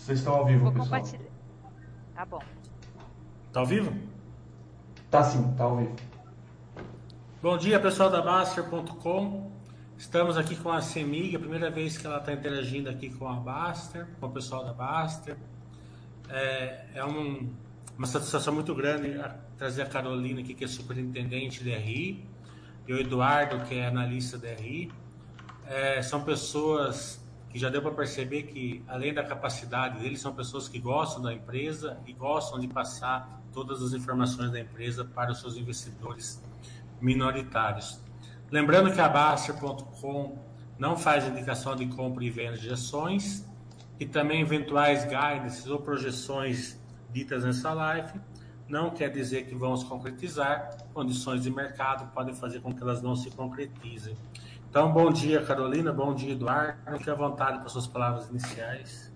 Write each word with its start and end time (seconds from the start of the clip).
Vocês 0.00 0.20
estão 0.20 0.34
ao 0.34 0.46
vivo, 0.46 0.64
Vou 0.64 0.72
pessoal. 0.72 1.00
compartilhar. 1.00 1.30
Tá 2.14 2.24
bom. 2.24 2.42
Tá 3.52 3.60
ao 3.60 3.66
vivo? 3.66 3.94
Tá 5.10 5.22
sim, 5.22 5.54
tá 5.58 5.64
ao 5.64 5.76
vivo. 5.76 5.94
Bom 7.42 7.58
dia, 7.58 7.78
pessoal 7.78 8.08
da 8.08 8.22
Baster.com. 8.22 9.52
Estamos 9.98 10.38
aqui 10.38 10.56
com 10.56 10.70
a 10.70 10.80
Semig, 10.80 11.36
a 11.36 11.38
primeira 11.38 11.70
vez 11.70 11.98
que 11.98 12.06
ela 12.06 12.16
está 12.16 12.32
interagindo 12.32 12.88
aqui 12.88 13.10
com 13.10 13.28
a 13.28 13.34
Baster, 13.34 14.08
com 14.18 14.26
o 14.26 14.30
pessoal 14.30 14.64
da 14.64 14.72
Baster. 14.72 15.36
É, 16.30 16.86
é 16.94 17.04
um, 17.04 17.52
uma 17.98 18.06
satisfação 18.06 18.54
muito 18.54 18.74
grande 18.74 19.20
trazer 19.58 19.82
a 19.82 19.86
Carolina 19.86 20.40
aqui, 20.40 20.54
que 20.54 20.64
é 20.64 20.68
superintendente 20.68 21.62
de 21.62 21.76
RI, 21.76 22.26
e 22.88 22.92
o 22.94 22.98
Eduardo, 22.98 23.66
que 23.66 23.74
é 23.74 23.86
analista 23.86 24.38
de 24.38 24.50
RI. 24.54 24.90
É, 25.66 26.00
são 26.00 26.24
pessoas 26.24 27.20
que 27.50 27.58
já 27.58 27.68
deu 27.68 27.82
para 27.82 27.90
perceber 27.90 28.44
que, 28.44 28.82
além 28.86 29.12
da 29.12 29.24
capacidade 29.24 29.98
deles, 29.98 30.20
são 30.20 30.32
pessoas 30.32 30.68
que 30.68 30.78
gostam 30.78 31.20
da 31.20 31.34
empresa 31.34 31.98
e 32.06 32.12
gostam 32.12 32.58
de 32.58 32.68
passar 32.68 33.42
todas 33.52 33.82
as 33.82 33.92
informações 33.92 34.52
da 34.52 34.60
empresa 34.60 35.04
para 35.04 35.32
os 35.32 35.40
seus 35.40 35.56
investidores 35.56 36.42
minoritários. 37.00 38.00
Lembrando 38.50 38.92
que 38.92 39.00
a 39.00 39.08
Baster.com 39.08 40.38
não 40.78 40.96
faz 40.96 41.26
indicação 41.26 41.74
de 41.74 41.86
compra 41.86 42.24
e 42.24 42.30
venda 42.30 42.56
de 42.56 42.70
ações 42.70 43.46
e 43.98 44.06
também 44.06 44.40
eventuais 44.40 45.04
guidances 45.04 45.66
ou 45.66 45.80
projeções 45.80 46.80
ditas 47.12 47.44
nessa 47.44 47.72
live 47.72 48.20
não 48.70 48.90
quer 48.90 49.10
dizer 49.10 49.46
que 49.46 49.54
vão 49.54 49.76
se 49.76 49.84
concretizar, 49.84 50.76
condições 50.94 51.42
de 51.42 51.50
mercado 51.50 52.10
podem 52.12 52.34
fazer 52.34 52.60
com 52.60 52.72
que 52.72 52.80
elas 52.80 53.02
não 53.02 53.16
se 53.16 53.30
concretizem. 53.32 54.16
Então, 54.70 54.92
bom 54.92 55.10
dia, 55.10 55.42
Carolina, 55.42 55.92
bom 55.92 56.14
dia, 56.14 56.30
Eduardo. 56.30 56.96
Fique 56.96 57.10
à 57.10 57.14
vontade 57.14 57.58
para 57.58 57.68
suas 57.68 57.88
palavras 57.88 58.28
iniciais. 58.30 59.12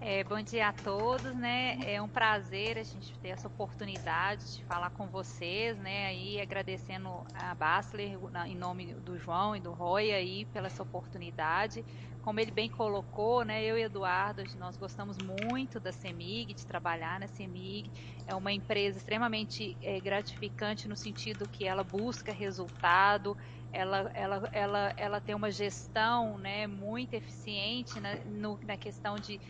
É, 0.00 0.24
bom 0.24 0.40
dia 0.40 0.68
a 0.68 0.72
todos, 0.72 1.34
né? 1.34 1.78
É 1.84 2.00
um 2.00 2.08
prazer 2.08 2.78
a 2.78 2.82
gente 2.82 3.12
ter 3.18 3.28
essa 3.28 3.46
oportunidade 3.46 4.56
de 4.56 4.64
falar 4.64 4.88
com 4.88 5.06
vocês, 5.06 5.76
né? 5.76 6.06
Aí 6.06 6.40
agradecendo 6.40 7.10
a 7.34 7.54
Bassler 7.54 8.18
em 8.46 8.56
nome 8.56 8.94
do 8.94 9.18
João 9.18 9.54
e 9.54 9.60
do 9.60 9.70
Roy 9.70 10.10
aí 10.12 10.46
pela 10.46 10.66
essa 10.66 10.82
oportunidade. 10.82 11.84
Como 12.22 12.40
ele 12.40 12.50
bem 12.50 12.70
colocou, 12.70 13.44
né? 13.44 13.62
Eu 13.62 13.76
e 13.76 13.82
Eduardo, 13.82 14.42
nós 14.58 14.76
gostamos 14.78 15.18
muito 15.18 15.78
da 15.78 15.92
CEMIG, 15.92 16.54
de 16.54 16.66
trabalhar 16.66 17.20
na 17.20 17.28
CEMIG. 17.28 17.90
É 18.26 18.34
uma 18.34 18.50
empresa 18.50 18.96
extremamente 18.96 19.76
é, 19.82 20.00
gratificante 20.00 20.88
no 20.88 20.96
sentido 20.96 21.48
que 21.48 21.66
ela 21.66 21.84
busca 21.84 22.32
resultado, 22.32 23.36
ela, 23.72 24.10
ela, 24.14 24.48
ela, 24.52 24.94
ela 24.96 25.20
tem 25.20 25.34
uma 25.34 25.50
gestão 25.50 26.38
né, 26.38 26.66
muito 26.66 27.14
eficiente 27.14 28.00
na, 28.00 28.16
no, 28.24 28.58
na 28.62 28.76
questão 28.76 29.18
de 29.18 29.40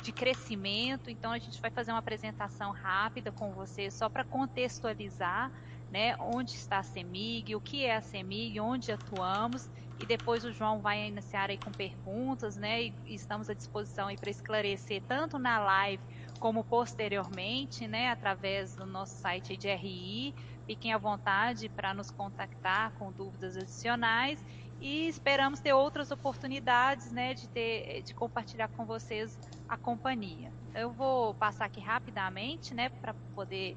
de 0.00 0.12
crescimento. 0.12 1.10
Então 1.10 1.32
a 1.32 1.38
gente 1.38 1.60
vai 1.60 1.70
fazer 1.70 1.92
uma 1.92 1.98
apresentação 1.98 2.72
rápida 2.72 3.30
com 3.32 3.52
você 3.52 3.90
só 3.90 4.08
para 4.08 4.24
contextualizar, 4.24 5.50
né, 5.90 6.16
onde 6.18 6.52
está 6.52 6.78
a 6.78 6.82
CEMIG, 6.82 7.54
o 7.54 7.60
que 7.60 7.84
é 7.84 7.96
a 7.96 8.00
CEMIG, 8.02 8.58
onde 8.60 8.90
atuamos 8.90 9.68
e 9.98 10.06
depois 10.06 10.44
o 10.44 10.52
João 10.52 10.80
vai 10.80 11.06
iniciar 11.06 11.50
aí 11.50 11.58
com 11.58 11.72
perguntas, 11.72 12.56
né, 12.56 12.82
e 12.84 12.96
estamos 13.04 13.48
à 13.50 13.54
disposição 13.54 14.08
aí 14.08 14.16
para 14.16 14.30
esclarecer 14.30 15.04
tanto 15.06 15.38
na 15.38 15.58
live 15.60 16.02
como 16.38 16.64
posteriormente, 16.64 17.86
né, 17.86 18.08
através 18.10 18.74
do 18.74 18.86
nosso 18.86 19.14
site 19.20 19.56
de 19.56 19.68
RI. 19.68 20.34
Fiquem 20.66 20.92
à 20.92 20.98
vontade 20.98 21.68
para 21.68 21.92
nos 21.92 22.10
contactar 22.10 22.92
com 22.92 23.12
dúvidas 23.12 23.56
adicionais 23.56 24.42
e 24.80 25.08
esperamos 25.08 25.60
ter 25.60 25.72
outras 25.72 26.10
oportunidades, 26.10 27.12
né, 27.12 27.34
de 27.34 27.48
ter, 27.48 28.02
de 28.02 28.14
compartilhar 28.14 28.68
com 28.68 28.84
vocês 28.84 29.38
a 29.68 29.76
companhia. 29.76 30.52
Eu 30.74 30.92
vou 30.92 31.34
passar 31.34 31.66
aqui 31.66 31.80
rapidamente, 31.80 32.74
né, 32.74 32.88
para 32.88 33.14
poder 33.34 33.76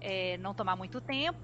é, 0.00 0.36
não 0.38 0.54
tomar 0.54 0.76
muito 0.76 1.00
tempo. 1.00 1.40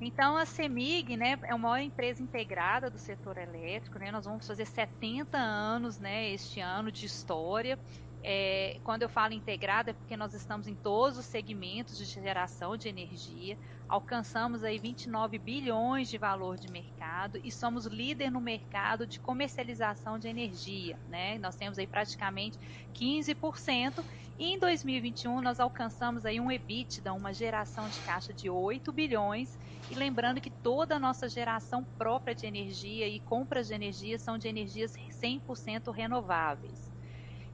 Então 0.00 0.36
a 0.36 0.44
CEMIG, 0.44 1.16
né, 1.16 1.38
é 1.44 1.54
uma 1.54 1.80
empresa 1.80 2.20
integrada 2.20 2.90
do 2.90 2.98
setor 2.98 3.38
elétrico, 3.38 4.00
né? 4.00 4.10
Nós 4.10 4.24
vamos 4.24 4.44
fazer 4.44 4.66
70 4.66 5.38
anos, 5.38 6.00
né, 6.00 6.28
este 6.30 6.58
ano 6.58 6.90
de 6.90 7.06
história. 7.06 7.78
É, 8.24 8.78
quando 8.84 9.02
eu 9.02 9.08
falo 9.08 9.34
integrada 9.34 9.90
é 9.90 9.94
porque 9.94 10.16
nós 10.16 10.32
estamos 10.32 10.68
em 10.68 10.76
todos 10.76 11.18
os 11.18 11.26
segmentos 11.26 11.96
de 11.98 12.04
geração 12.04 12.76
de 12.76 12.88
energia, 12.88 13.58
alcançamos 13.88 14.62
aí 14.62 14.78
29 14.78 15.38
bilhões 15.38 16.08
de 16.08 16.18
valor 16.18 16.56
de 16.56 16.68
mercado 16.68 17.38
e 17.42 17.50
somos 17.50 17.84
líder 17.86 18.30
no 18.30 18.40
mercado 18.40 19.06
de 19.08 19.18
comercialização 19.18 20.18
de 20.20 20.28
energia, 20.28 21.00
né? 21.04 21.36
Nós 21.38 21.56
temos 21.56 21.78
aí 21.78 21.86
praticamente 21.86 22.58
15% 22.94 24.04
e 24.38 24.46
em 24.54 24.58
2021 24.58 25.40
nós 25.42 25.58
alcançamos 25.58 26.24
aí 26.24 26.40
um 26.40 26.50
EBITDA, 26.50 27.12
uma 27.12 27.32
geração 27.32 27.88
de 27.88 28.00
caixa 28.00 28.32
de 28.32 28.48
8 28.48 28.92
bilhões 28.92 29.58
e 29.88 29.94
lembrando 29.94 30.40
que 30.40 30.50
toda 30.50 30.96
a 30.96 31.00
nossa 31.00 31.28
geração 31.28 31.84
própria 31.98 32.34
de 32.34 32.46
energia 32.46 33.08
e 33.08 33.20
compras 33.20 33.66
de 33.66 33.74
energia 33.74 34.18
são 34.18 34.38
de 34.38 34.46
energias 34.48 34.92
100% 35.10 35.90
renováveis. 35.92 36.91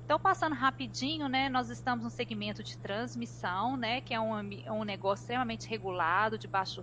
Então, 0.08 0.18
passando 0.18 0.54
rapidinho, 0.54 1.28
né, 1.28 1.50
nós 1.50 1.68
estamos 1.68 2.02
no 2.02 2.08
segmento 2.10 2.64
de 2.64 2.78
transmissão, 2.78 3.76
né, 3.76 4.00
que 4.00 4.14
é 4.14 4.18
um, 4.18 4.32
um 4.72 4.82
negócio 4.82 5.22
extremamente 5.22 5.68
regulado, 5.68 6.38
de 6.38 6.48
baixo, 6.48 6.82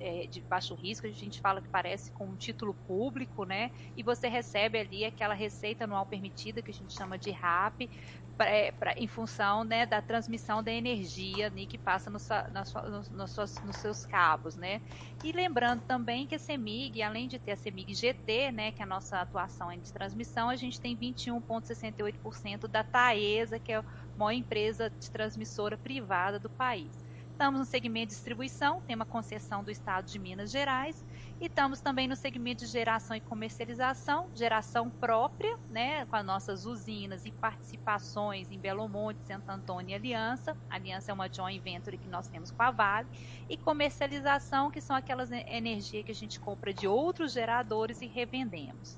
é, 0.00 0.26
de 0.26 0.40
baixo 0.48 0.74
risco, 0.74 1.06
a 1.06 1.10
gente 1.10 1.38
fala 1.38 1.60
que 1.60 1.68
parece 1.68 2.10
com 2.10 2.30
um 2.30 2.34
título 2.34 2.72
público, 2.72 3.44
né, 3.44 3.70
e 3.94 4.02
você 4.02 4.26
recebe 4.26 4.78
ali 4.78 5.04
aquela 5.04 5.34
receita 5.34 5.84
anual 5.84 6.06
permitida, 6.06 6.62
que 6.62 6.70
a 6.70 6.74
gente 6.74 6.94
chama 6.94 7.18
de 7.18 7.30
RAP, 7.30 7.90
pra, 8.36 8.46
pra, 8.78 8.94
em 8.96 9.06
função 9.06 9.64
né, 9.64 9.86
da 9.86 10.00
transmissão 10.00 10.62
da 10.62 10.72
energia 10.72 11.50
né, 11.50 11.66
que 11.66 11.78
passa 11.78 12.10
no, 12.10 12.18
na 12.50 12.64
sua, 12.64 12.82
no, 12.82 13.02
no 13.10 13.28
suas, 13.28 13.54
nos 13.62 13.76
seus 13.76 14.04
cabos. 14.04 14.56
Né? 14.56 14.80
E 15.22 15.32
lembrando 15.32 15.82
também 15.82 16.26
que 16.26 16.34
a 16.34 16.38
CEMIG, 16.38 17.02
além 17.02 17.28
de 17.28 17.38
ter 17.38 17.52
a 17.52 17.56
CEMIG 17.56 17.94
GT, 17.94 18.52
né, 18.52 18.72
que 18.72 18.82
é 18.82 18.84
a 18.84 18.88
nossa 18.88 19.20
atuação 19.20 19.70
é 19.70 19.76
de 19.76 19.92
transmissão, 19.92 20.48
a 20.48 20.56
gente 20.56 20.80
tem 20.80 20.96
21,68% 20.96 22.68
da 22.68 22.82
Taesa, 22.82 23.58
que 23.58 23.72
é 23.72 23.76
a 23.76 23.84
maior 24.16 24.32
empresa 24.32 24.90
de 24.90 25.10
transmissora 25.10 25.76
privada 25.76 26.38
do 26.38 26.50
país. 26.50 26.92
Estamos 27.32 27.58
no 27.58 27.66
segmento 27.66 28.08
de 28.08 28.14
distribuição, 28.14 28.80
tem 28.82 28.94
uma 28.94 29.06
concessão 29.06 29.64
do 29.64 29.70
Estado 29.70 30.06
de 30.06 30.18
Minas 30.18 30.50
Gerais, 30.50 31.04
e 31.42 31.46
estamos 31.46 31.80
também 31.80 32.06
no 32.06 32.14
segmento 32.14 32.64
de 32.64 32.70
geração 32.70 33.16
e 33.16 33.20
comercialização, 33.20 34.28
geração 34.32 34.88
própria, 34.88 35.58
né, 35.68 36.06
com 36.06 36.14
as 36.14 36.24
nossas 36.24 36.64
usinas 36.64 37.26
e 37.26 37.32
participações 37.32 38.48
em 38.52 38.56
Belo 38.60 38.88
Monte, 38.88 39.18
Santo 39.26 39.50
Antônio 39.50 39.90
e 39.90 39.94
Aliança. 39.94 40.56
A 40.70 40.76
Aliança 40.76 41.10
é 41.10 41.14
uma 41.14 41.28
joint 41.28 41.60
venture 41.60 41.98
que 41.98 42.08
nós 42.08 42.28
temos 42.28 42.52
com 42.52 42.62
a 42.62 42.70
Vale. 42.70 43.08
E 43.50 43.56
comercialização, 43.56 44.70
que 44.70 44.80
são 44.80 44.94
aquelas 44.94 45.32
energias 45.32 46.04
que 46.04 46.12
a 46.12 46.14
gente 46.14 46.38
compra 46.38 46.72
de 46.72 46.86
outros 46.86 47.32
geradores 47.32 48.00
e 48.00 48.06
revendemos. 48.06 48.96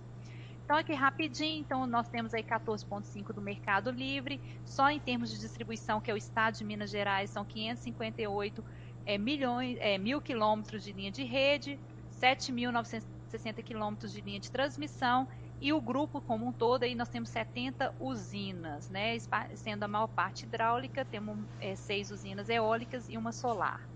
Então, 0.62 0.76
aqui 0.76 0.92
rapidinho, 0.92 1.60
então 1.60 1.86
nós 1.86 2.08
temos 2.10 2.34
aí 2.34 2.42
14,5 2.42 3.32
do 3.32 3.40
Mercado 3.40 3.90
Livre, 3.90 4.38
só 4.66 4.90
em 4.90 5.00
termos 5.00 5.30
de 5.30 5.40
distribuição, 5.40 5.98
que 5.98 6.10
é 6.10 6.14
o 6.14 6.16
Estado 6.18 6.58
de 6.58 6.64
Minas 6.64 6.90
Gerais, 6.90 7.30
são 7.30 7.42
558 7.42 8.62
é, 9.06 9.16
milhões, 9.16 9.78
é, 9.80 9.96
mil 9.96 10.20
quilômetros 10.20 10.84
de 10.84 10.92
linha 10.92 11.10
de 11.10 11.22
rede, 11.22 11.78
7.960 12.20 13.62
quilômetros 13.62 14.12
de 14.12 14.20
linha 14.20 14.40
de 14.40 14.50
transmissão 14.50 15.28
e 15.60 15.72
o 15.72 15.80
grupo 15.80 16.20
como 16.20 16.46
um 16.46 16.52
todo 16.52 16.82
aí 16.82 16.94
nós 16.94 17.08
temos 17.08 17.30
70 17.30 17.94
usinas, 17.98 18.88
né, 18.90 19.16
sendo 19.54 19.84
a 19.84 19.88
maior 19.88 20.08
parte 20.08 20.44
hidráulica, 20.44 21.04
temos 21.04 21.46
é, 21.60 21.74
seis 21.74 22.10
usinas 22.10 22.48
eólicas 22.48 23.08
e 23.08 23.16
uma 23.16 23.32
solar. 23.32 23.88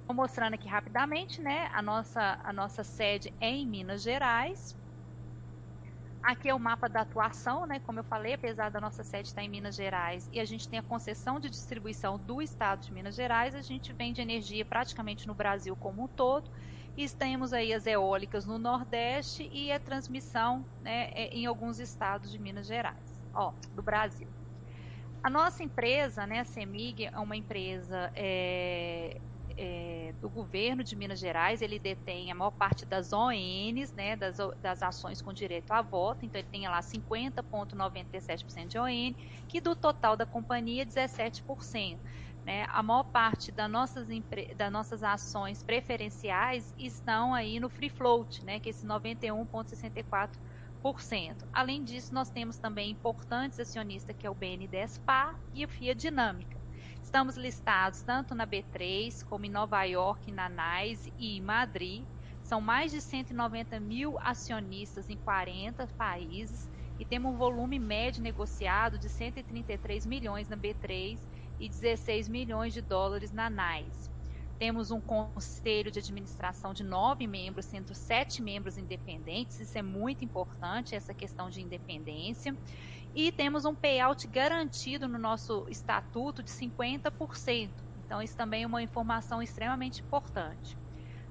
Estou 0.00 0.14
mostrando 0.14 0.54
aqui 0.54 0.68
rapidamente, 0.68 1.40
né, 1.40 1.70
a 1.72 1.80
nossa, 1.80 2.38
a 2.42 2.52
nossa 2.52 2.82
sede 2.82 3.32
é 3.40 3.48
em 3.48 3.66
Minas 3.66 4.02
Gerais. 4.02 4.76
Aqui 6.22 6.50
é 6.50 6.54
o 6.54 6.60
mapa 6.60 6.86
da 6.86 7.00
atuação, 7.00 7.64
né, 7.64 7.80
como 7.80 8.00
eu 8.00 8.04
falei, 8.04 8.34
apesar 8.34 8.70
da 8.70 8.80
nossa 8.80 9.02
sede 9.02 9.28
estar 9.28 9.42
em 9.42 9.48
Minas 9.48 9.74
Gerais 9.74 10.28
e 10.30 10.38
a 10.38 10.44
gente 10.44 10.68
tem 10.68 10.78
a 10.78 10.82
concessão 10.82 11.40
de 11.40 11.48
distribuição 11.48 12.18
do 12.18 12.42
estado 12.42 12.82
de 12.82 12.92
Minas 12.92 13.14
Gerais, 13.14 13.54
a 13.54 13.62
gente 13.62 13.92
vende 13.92 14.20
energia 14.20 14.66
praticamente 14.66 15.26
no 15.26 15.34
Brasil 15.34 15.74
como 15.76 16.04
um 16.04 16.08
todo 16.08 16.50
e 16.96 17.08
temos 17.08 17.52
aí 17.52 17.72
as 17.72 17.86
eólicas 17.86 18.44
no 18.44 18.58
Nordeste 18.58 19.48
e 19.52 19.72
a 19.72 19.80
transmissão 19.80 20.66
né, 20.80 21.10
é, 21.12 21.28
em 21.28 21.46
alguns 21.46 21.78
estados 21.78 22.30
de 22.30 22.38
Minas 22.38 22.66
Gerais, 22.66 23.20
ó, 23.32 23.52
do 23.72 23.82
Brasil. 23.82 24.28
A 25.22 25.28
nossa 25.28 25.62
empresa, 25.62 26.26
né, 26.26 26.40
a 26.40 26.44
CEMIG, 26.44 27.10
é 27.12 27.18
uma 27.18 27.36
empresa 27.36 28.10
é, 28.14 29.20
é, 29.56 30.14
do 30.20 30.30
governo 30.30 30.82
de 30.82 30.96
Minas 30.96 31.18
Gerais, 31.18 31.60
ele 31.60 31.78
detém 31.78 32.32
a 32.32 32.34
maior 32.34 32.52
parte 32.52 32.86
das 32.86 33.12
ONs, 33.12 33.92
né, 33.94 34.16
das, 34.16 34.38
das 34.62 34.82
ações 34.82 35.20
com 35.20 35.34
direito 35.34 35.72
a 35.72 35.82
voto, 35.82 36.24
então 36.24 36.38
ele 36.38 36.48
tem 36.50 36.66
lá 36.66 36.80
50,97% 36.80 38.68
de 38.68 38.78
ON, 38.78 39.14
que 39.46 39.60
do 39.60 39.76
total 39.76 40.16
da 40.16 40.24
companhia 40.24 40.86
17%. 40.86 42.00
Né? 42.44 42.66
A 42.68 42.82
maior 42.82 43.04
parte 43.04 43.52
das 43.52 43.70
nossas, 43.70 44.08
das 44.56 44.72
nossas 44.72 45.02
ações 45.02 45.62
preferenciais 45.62 46.74
estão 46.78 47.34
aí 47.34 47.60
no 47.60 47.68
free 47.68 47.90
float, 47.90 48.44
né? 48.44 48.58
que 48.60 48.68
é 48.68 48.70
esse 48.70 48.86
91,64% 48.86 50.40
Além 51.52 51.84
disso, 51.84 52.14
nós 52.14 52.30
temos 52.30 52.56
também 52.56 52.90
importantes 52.90 53.60
acionistas, 53.60 54.16
que 54.16 54.26
é 54.26 54.30
o 54.30 54.34
BNDES-PAR 54.34 55.38
e 55.52 55.62
a 55.62 55.68
FIA 55.68 55.94
Dinâmica. 55.94 56.58
Estamos 57.02 57.36
listados 57.36 58.02
tanto 58.02 58.34
na 58.34 58.46
B3, 58.46 59.24
como 59.24 59.44
em 59.44 59.50
Nova 59.50 59.82
York, 59.84 60.32
na 60.32 60.48
NYSE 60.48 61.12
e 61.18 61.36
em 61.36 61.40
Madrid. 61.40 62.04
São 62.42 62.60
mais 62.60 62.90
de 62.90 63.00
190 63.00 63.78
mil 63.78 64.18
acionistas 64.20 65.10
em 65.10 65.16
40 65.18 65.86
países 65.98 66.68
e 66.98 67.04
temos 67.04 67.32
um 67.32 67.36
volume 67.36 67.78
médio 67.78 68.22
negociado 68.22 68.98
de 68.98 69.08
133 69.08 70.06
milhões 70.06 70.48
na 70.48 70.56
B3 70.56 71.18
e 71.60 71.68
16 71.68 72.28
milhões 72.28 72.72
de 72.72 72.80
dólares 72.80 73.30
na 73.30 73.48
NYSE. 73.48 74.10
Temos 74.58 74.90
um 74.90 75.00
conselho 75.00 75.90
de 75.90 76.00
administração 76.00 76.74
de 76.74 76.82
nove 76.82 77.26
membros, 77.26 77.64
sendo 77.64 77.94
sete 77.94 78.42
membros 78.42 78.76
independentes. 78.76 79.60
Isso 79.60 79.78
é 79.78 79.82
muito 79.82 80.24
importante, 80.24 80.94
essa 80.94 81.14
questão 81.14 81.48
de 81.48 81.62
independência. 81.62 82.54
E 83.14 83.32
temos 83.32 83.64
um 83.64 83.74
payout 83.74 84.26
garantido 84.28 85.08
no 85.08 85.18
nosso 85.18 85.66
estatuto 85.68 86.42
de 86.42 86.50
50%. 86.50 87.70
Então, 88.04 88.20
isso 88.20 88.36
também 88.36 88.64
é 88.64 88.66
uma 88.66 88.82
informação 88.82 89.42
extremamente 89.42 90.02
importante. 90.02 90.76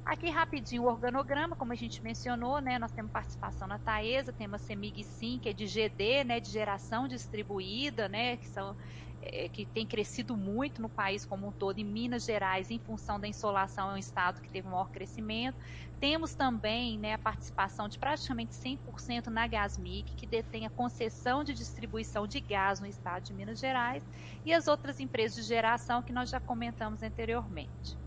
Aqui 0.05 0.27
rapidinho 0.29 0.83
o 0.83 0.87
organograma, 0.87 1.55
como 1.55 1.71
a 1.71 1.75
gente 1.75 2.01
mencionou, 2.01 2.59
né, 2.59 2.79
nós 2.79 2.91
temos 2.91 3.11
participação 3.11 3.67
na 3.67 3.77
Taesa, 3.77 4.33
temos 4.33 4.59
a 4.59 4.65
CEMIG 4.65 5.03
Sim, 5.03 5.37
que 5.39 5.49
é 5.49 5.53
de 5.53 5.67
GD, 5.67 6.23
né, 6.23 6.39
de 6.39 6.49
geração 6.49 7.07
distribuída, 7.07 8.09
né, 8.09 8.37
que 8.37 8.47
são 8.47 8.75
é, 9.21 9.50
que 9.50 9.66
tem 9.66 9.86
crescido 9.88 10.36
muito 10.38 10.81
no 10.81 10.89
país 10.89 11.25
como 11.25 11.48
um 11.48 11.51
todo, 11.51 11.80
em 11.80 11.83
Minas 11.86 12.24
Gerais, 12.25 12.69
em 12.71 12.80
função 12.80 13.19
da 13.19 13.27
insolação, 13.27 13.92
é 13.92 13.94
um 13.94 13.98
estado 13.98 14.42
que 14.42 14.51
teve 14.51 14.68
maior 14.68 14.89
crescimento. 14.92 15.57
Temos 16.00 16.36
também 16.36 16.98
né, 17.00 17.13
a 17.13 17.18
participação 17.18 17.88
de 17.88 18.00
praticamente 18.00 18.56
100% 18.56 19.27
na 19.27 19.48
Gasmic, 19.48 20.16
que 20.16 20.27
detém 20.27 20.66
a 20.66 20.69
concessão 20.69 21.44
de 21.44 21.54
distribuição 21.54 22.25
de 22.27 22.39
gás 22.42 22.80
no 22.80 22.88
estado 22.88 23.24
de 23.24 23.33
Minas 23.33 23.60
Gerais, 23.60 24.04
e 24.45 24.54
as 24.54 24.68
outras 24.68 25.00
empresas 25.00 25.36
de 25.36 25.44
geração 25.44 26.01
que 26.04 26.13
nós 26.13 26.30
já 26.30 26.39
comentamos 26.39 27.01
anteriormente. 27.04 27.98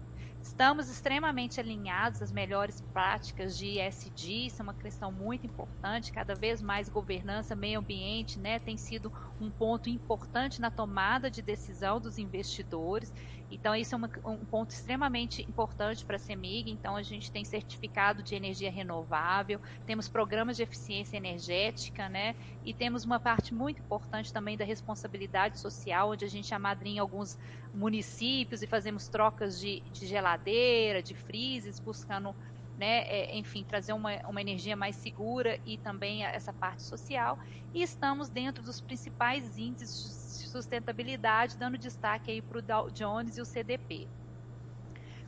Estamos 0.45 0.89
extremamente 0.89 1.61
alinhados 1.61 2.21
às 2.21 2.33
melhores 2.33 2.81
práticas 2.93 3.57
de 3.57 3.79
ESG, 3.79 4.47
isso 4.47 4.61
é 4.61 4.65
uma 4.65 4.75
questão 4.75 5.13
muito 5.13 5.47
importante. 5.47 6.11
Cada 6.11 6.35
vez 6.35 6.61
mais 6.61 6.89
governança, 6.89 7.55
meio 7.55 7.79
ambiente, 7.79 8.41
né, 8.41 8.59
tem 8.59 8.77
sido 8.77 9.11
um 9.39 9.53
ponto 9.53 9.89
importante 9.89 10.61
na 10.61 10.69
tomada 10.69 11.31
de 11.31 11.43
decisão 11.43 12.01
dos 12.01 12.19
investidores. 12.19 13.13
Então, 13.55 13.75
isso 13.75 13.95
é 13.95 13.99
uma, 13.99 14.11
um 14.25 14.47
ponto 14.47 14.71
extremamente 14.71 15.43
importante 15.49 16.05
para 16.05 16.17
a 16.17 16.19
CEMIG. 16.19 16.71
Então, 16.71 16.97
a 16.97 17.03
gente 17.03 17.31
tem 17.31 17.45
certificado 17.45 18.23
de 18.23 18.35
energia 18.35 18.71
renovável, 18.71 19.61
temos 19.85 20.09
programas 20.09 20.57
de 20.57 20.63
eficiência 20.63 21.17
energética, 21.17 22.09
né? 22.09 22.35
E 22.65 22.73
temos 22.73 23.05
uma 23.05 23.21
parte 23.21 23.55
muito 23.55 23.83
importante 23.83 24.33
também 24.33 24.57
da 24.57 24.65
responsabilidade 24.65 25.61
social, 25.61 26.11
onde 26.11 26.25
a 26.25 26.29
gente 26.29 26.55
amadrinha 26.55 27.03
alguns 27.03 27.37
municípios 27.75 28.63
e 28.63 28.67
fazemos 28.67 29.09
trocas 29.09 29.59
de, 29.59 29.83
de 29.91 30.07
geladeira, 30.07 31.03
de 31.03 31.15
freezes, 31.15 31.79
buscando 31.79 32.35
né, 32.77 33.03
é, 33.03 33.37
enfim, 33.37 33.65
trazer 33.65 33.93
uma, 33.93 34.19
uma 34.27 34.41
energia 34.41 34.75
mais 34.75 34.97
segura 34.97 35.59
e 35.65 35.77
também 35.79 36.25
essa 36.25 36.53
parte 36.53 36.83
social. 36.83 37.39
E 37.73 37.83
estamos 37.83 38.29
dentro 38.29 38.63
dos 38.63 38.81
principais 38.81 39.59
índices 39.59 40.22
sustentabilidade, 40.53 41.59
dando 41.59 41.79
destaque 41.79 42.31
aí 42.31 42.43
para 42.43 42.59
o 42.59 42.63
Dow 42.63 42.91
Jones 42.91 43.37
e 43.37 43.41
o 43.41 43.45
CDP. 43.45 44.07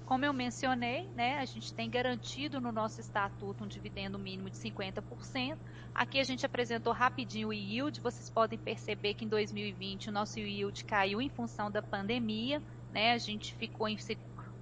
Como 0.04 0.22
eu 0.22 0.34
mencionei, 0.34 1.10
né, 1.14 1.38
a 1.38 1.46
gente 1.46 1.72
tem 1.72 1.88
garantido 1.88 2.60
no 2.60 2.70
nosso 2.70 3.00
estatuto 3.00 3.64
um 3.64 3.66
dividendo 3.66 4.18
mínimo 4.18 4.50
de 4.50 4.58
50%. 4.58 5.58
Aqui 5.94 6.20
a 6.20 6.24
gente 6.24 6.44
apresentou 6.44 6.92
rapidinho 6.92 7.48
o 7.48 7.52
yield. 7.54 8.02
Vocês 8.02 8.28
podem 8.28 8.58
perceber 8.58 9.14
que 9.14 9.24
em 9.24 9.28
2020 9.28 10.10
o 10.10 10.12
nosso 10.12 10.38
yield 10.38 10.84
caiu 10.84 11.22
em 11.22 11.30
função 11.30 11.70
da 11.70 11.80
pandemia. 11.82 12.62
Né, 12.92 13.12
a 13.12 13.18
gente 13.18 13.54
ficou 13.54 13.88
em 13.88 13.96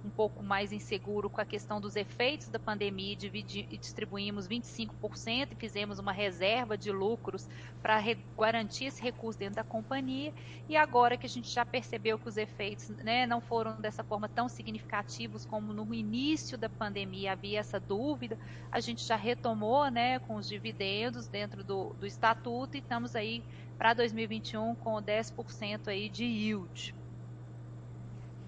um 0.03 0.09
pouco 0.09 0.43
mais 0.43 0.71
inseguro 0.71 1.29
com 1.29 1.39
a 1.39 1.45
questão 1.45 1.79
dos 1.79 1.95
efeitos 1.95 2.49
da 2.49 2.59
pandemia 2.59 3.13
e 3.13 3.77
distribuímos 3.77 4.47
25% 4.47 5.49
e 5.51 5.55
fizemos 5.55 5.99
uma 5.99 6.11
reserva 6.11 6.77
de 6.77 6.91
lucros 6.91 7.47
para 7.81 8.01
garantir 8.37 8.85
esse 8.85 9.01
recurso 9.01 9.39
dentro 9.39 9.55
da 9.55 9.63
companhia. 9.63 10.33
E 10.67 10.75
agora 10.75 11.17
que 11.17 11.25
a 11.25 11.29
gente 11.29 11.49
já 11.49 11.65
percebeu 11.65 12.19
que 12.19 12.27
os 12.27 12.37
efeitos 12.37 12.89
né, 12.89 13.25
não 13.25 13.39
foram 13.39 13.79
dessa 13.79 14.03
forma 14.03 14.27
tão 14.27 14.49
significativos 14.49 15.45
como 15.45 15.73
no 15.73 15.93
início 15.93 16.57
da 16.57 16.69
pandemia 16.69 17.31
havia 17.31 17.59
essa 17.59 17.79
dúvida, 17.79 18.37
a 18.71 18.79
gente 18.79 19.05
já 19.05 19.15
retomou 19.15 19.89
né, 19.89 20.19
com 20.19 20.35
os 20.35 20.47
dividendos 20.47 21.27
dentro 21.27 21.63
do, 21.63 21.93
do 21.93 22.05
estatuto 22.05 22.75
e 22.75 22.79
estamos 22.79 23.15
aí 23.15 23.43
para 23.77 23.93
2021 23.93 24.75
com 24.75 24.95
10% 24.95 25.87
aí 25.87 26.09
de 26.09 26.23
yield. 26.23 27.02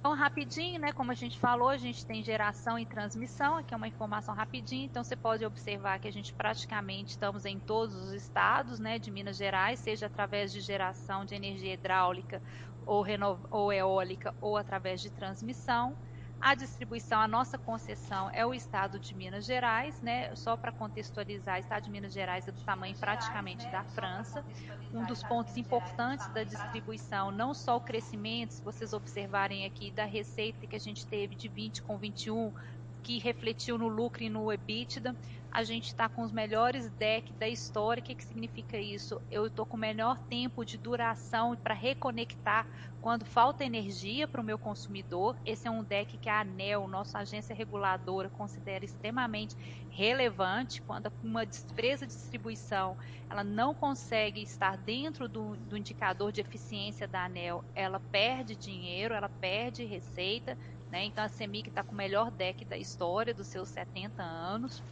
Então, 0.06 0.16
rapidinho, 0.16 0.80
né? 0.80 0.94
Como 0.94 1.12
a 1.12 1.16
gente 1.16 1.40
falou, 1.40 1.68
a 1.68 1.78
gente 1.78 2.06
tem 2.06 2.22
geração 2.22 2.78
e 2.78 2.86
transmissão. 2.86 3.58
Aqui 3.58 3.74
é 3.74 3.78
uma 3.78 3.88
informação 3.88 4.36
rapidinho. 4.36 4.86
Então, 4.86 5.04
você 5.04 5.16
pode 5.16 5.44
observar 5.44 5.98
que 5.98 6.08
a 6.08 6.12
gente 6.12 6.32
praticamente 6.32 7.14
estamos 7.14 7.44
em 7.44 7.60
todos 7.60 7.96
os 7.96 8.14
estados, 8.14 8.80
né? 8.80 9.00
De 9.00 9.10
Minas 9.10 9.36
Gerais, 9.36 9.80
seja 9.80 10.06
através 10.06 10.52
de 10.52 10.62
geração 10.62 11.26
de 11.26 11.34
energia 11.34 11.74
hidráulica 11.74 12.40
ou, 12.86 13.04
ou 13.50 13.74
eólica 13.74 14.32
ou 14.40 14.58
através 14.58 15.02
de 15.02 15.10
transmissão. 15.10 15.98
A 16.40 16.54
distribuição, 16.54 17.20
a 17.20 17.28
nossa 17.28 17.58
concessão 17.58 18.30
é 18.32 18.46
o 18.46 18.54
estado 18.54 19.00
de 19.00 19.16
Minas 19.16 19.46
Gerais, 19.46 20.00
né? 20.02 20.36
Só 20.36 20.56
para 20.56 20.72
contextualizar, 20.72 21.58
o 21.58 21.60
estado 21.60 21.84
de 21.84 21.90
Minas 21.90 22.14
Gerais 22.14 22.48
é 22.48 22.52
do 22.52 22.62
tamanho 22.62 22.96
praticamente 23.00 23.70
da 23.70 23.84
França. 23.84 24.46
Um 24.94 25.06
dos 25.06 25.24
pontos 25.24 25.58
importantes 25.58 26.30
da 26.30 26.44
distribuição, 26.44 27.32
não 27.32 27.54
só 27.54 27.78
o 27.78 27.82
crescimento, 27.82 28.54
se 28.54 28.64
vocês 28.64 28.94
observarem 28.94 29.66
aqui 29.66 29.92
da 29.92 30.06
receita 30.06 30.68
que 30.68 30.76
a 30.76 30.80
gente 30.80 31.08
teve 31.08 31.36
de 31.36 31.48
20 31.50 31.82
com 31.82 31.98
21, 31.98 32.52
que 33.02 33.18
refletiu 33.20 33.78
no 33.78 33.88
lucro 33.88 34.24
e 34.24 34.30
no 34.30 34.52
EBITDA. 34.52 35.16
A 35.56 35.64
gente 35.64 35.86
está 35.86 36.10
com 36.10 36.22
os 36.22 36.34
melhores 36.34 36.90
DEC 36.90 37.32
da 37.40 37.48
história. 37.48 38.02
O 38.02 38.04
que, 38.04 38.14
que 38.14 38.26
significa 38.26 38.78
isso? 38.78 39.22
Eu 39.32 39.48
estou 39.48 39.66
com 39.66 39.78
o 39.78 39.80
melhor 39.80 40.20
tempo 40.20 40.66
de 40.66 40.78
duração 40.78 41.56
para 41.56 41.74
reconectar 41.74 42.68
quando 43.00 43.24
falta 43.24 43.64
energia 43.64 44.28
para 44.28 44.42
o 44.42 44.44
meu 44.44 44.58
consumidor. 44.58 45.34
Esse 45.46 45.66
é 45.66 45.72
um 45.72 45.82
DEC 45.82 46.18
que 46.18 46.28
a 46.28 46.42
ANEL, 46.42 46.90
nossa 46.90 47.20
agência 47.20 47.56
reguladora, 47.56 48.28
considera 48.28 48.84
extremamente 48.84 49.56
relevante. 49.90 50.82
Quando 50.82 51.10
uma 51.24 51.46
empresa 51.46 52.06
de 52.06 52.14
distribuição 52.14 52.98
ela 53.30 53.42
não 53.42 53.74
consegue 53.74 54.44
estar 54.44 54.76
dentro 54.76 55.30
do, 55.30 55.56
do 55.56 55.78
indicador 55.78 56.34
de 56.34 56.42
eficiência 56.42 57.08
da 57.08 57.24
ANEL, 57.24 57.64
ela 57.74 58.02
perde 58.12 58.58
dinheiro, 58.58 59.14
ela 59.14 59.30
perde 59.30 59.86
receita 59.86 60.58
né? 60.92 61.04
Então 61.04 61.24
a 61.24 61.28
CEMIG 61.28 61.70
está 61.70 61.84
com 61.84 61.94
o 61.94 61.96
melhor 61.96 62.32
deck 62.32 62.64
da 62.64 62.78
história 62.78 63.34
dos 63.34 63.48
seus 63.48 63.70
70 63.70 64.22
anos. 64.22 64.84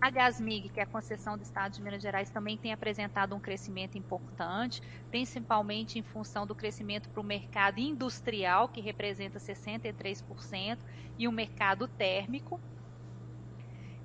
A 0.00 0.10
Gasmig, 0.10 0.68
que 0.68 0.78
é 0.78 0.84
a 0.84 0.86
concessão 0.86 1.36
do 1.36 1.42
Estado 1.42 1.72
de 1.72 1.82
Minas 1.82 2.00
Gerais, 2.00 2.30
também 2.30 2.56
tem 2.56 2.72
apresentado 2.72 3.34
um 3.34 3.40
crescimento 3.40 3.98
importante, 3.98 4.80
principalmente 5.10 5.98
em 5.98 6.02
função 6.02 6.46
do 6.46 6.54
crescimento 6.54 7.08
para 7.08 7.20
o 7.20 7.24
mercado 7.24 7.80
industrial, 7.80 8.68
que 8.68 8.80
representa 8.80 9.40
63%, 9.40 10.78
e 11.18 11.26
o 11.26 11.32
mercado 11.32 11.88
térmico. 11.88 12.60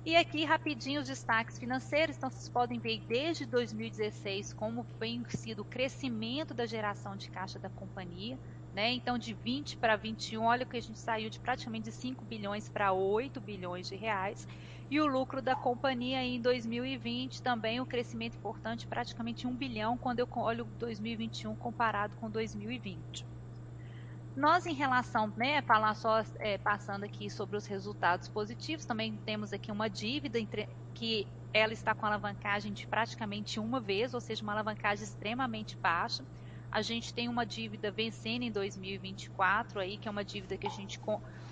E 0.04 0.16
aqui, 0.16 0.44
rapidinho, 0.44 1.00
os 1.00 1.06
destaques 1.06 1.58
financeiros. 1.58 2.16
Então, 2.16 2.28
vocês 2.28 2.48
podem 2.48 2.78
ver 2.78 3.00
desde 3.06 3.46
2016 3.46 4.52
como 4.52 4.84
vem 4.98 5.24
sido 5.28 5.62
o 5.62 5.64
crescimento 5.64 6.52
da 6.52 6.66
geração 6.66 7.16
de 7.16 7.30
caixa 7.30 7.58
da 7.58 7.70
companhia. 7.70 8.36
Né? 8.74 8.92
Então, 8.92 9.16
de 9.16 9.32
20 9.32 9.76
para 9.76 9.94
21, 9.94 10.42
olha 10.42 10.66
que 10.66 10.76
a 10.76 10.82
gente 10.82 10.98
saiu 10.98 11.30
de 11.30 11.38
praticamente 11.38 11.84
de 11.84 11.92
5 11.92 12.24
bilhões 12.24 12.68
para 12.68 12.92
8 12.92 13.40
bilhões 13.40 13.88
de 13.88 13.94
reais. 13.94 14.46
E 14.90 15.00
o 15.00 15.06
lucro 15.06 15.40
da 15.40 15.56
companhia 15.56 16.22
em 16.22 16.40
2020 16.40 17.42
também 17.42 17.80
um 17.80 17.86
crescimento 17.86 18.36
importante, 18.36 18.86
praticamente 18.86 19.46
1 19.46 19.56
bilhão, 19.56 19.96
quando 19.96 20.20
eu 20.20 20.28
olho 20.36 20.64
2021 20.78 21.56
comparado 21.56 22.16
com 22.16 22.30
2020. 22.30 23.26
Nós, 24.36 24.66
em 24.66 24.74
relação, 24.74 25.32
né, 25.36 25.62
falar 25.62 25.94
só 25.94 26.22
é, 26.40 26.58
passando 26.58 27.04
aqui 27.04 27.30
sobre 27.30 27.56
os 27.56 27.66
resultados 27.66 28.28
positivos, 28.28 28.84
também 28.84 29.16
temos 29.16 29.52
aqui 29.52 29.70
uma 29.70 29.88
dívida 29.88 30.40
entre, 30.40 30.68
que 30.92 31.26
ela 31.52 31.72
está 31.72 31.94
com 31.94 32.04
alavancagem 32.04 32.72
de 32.72 32.86
praticamente 32.86 33.60
uma 33.60 33.80
vez, 33.80 34.12
ou 34.12 34.20
seja, 34.20 34.42
uma 34.42 34.52
alavancagem 34.52 35.04
extremamente 35.04 35.76
baixa. 35.76 36.26
A 36.70 36.82
gente 36.82 37.14
tem 37.14 37.28
uma 37.28 37.46
dívida 37.46 37.92
vencendo 37.92 38.42
em 38.42 38.50
2024 38.50 39.78
aí, 39.78 39.96
que 39.96 40.08
é 40.08 40.10
uma 40.10 40.24
dívida 40.24 40.58
que 40.58 40.66
a 40.66 40.70
gente 40.70 40.98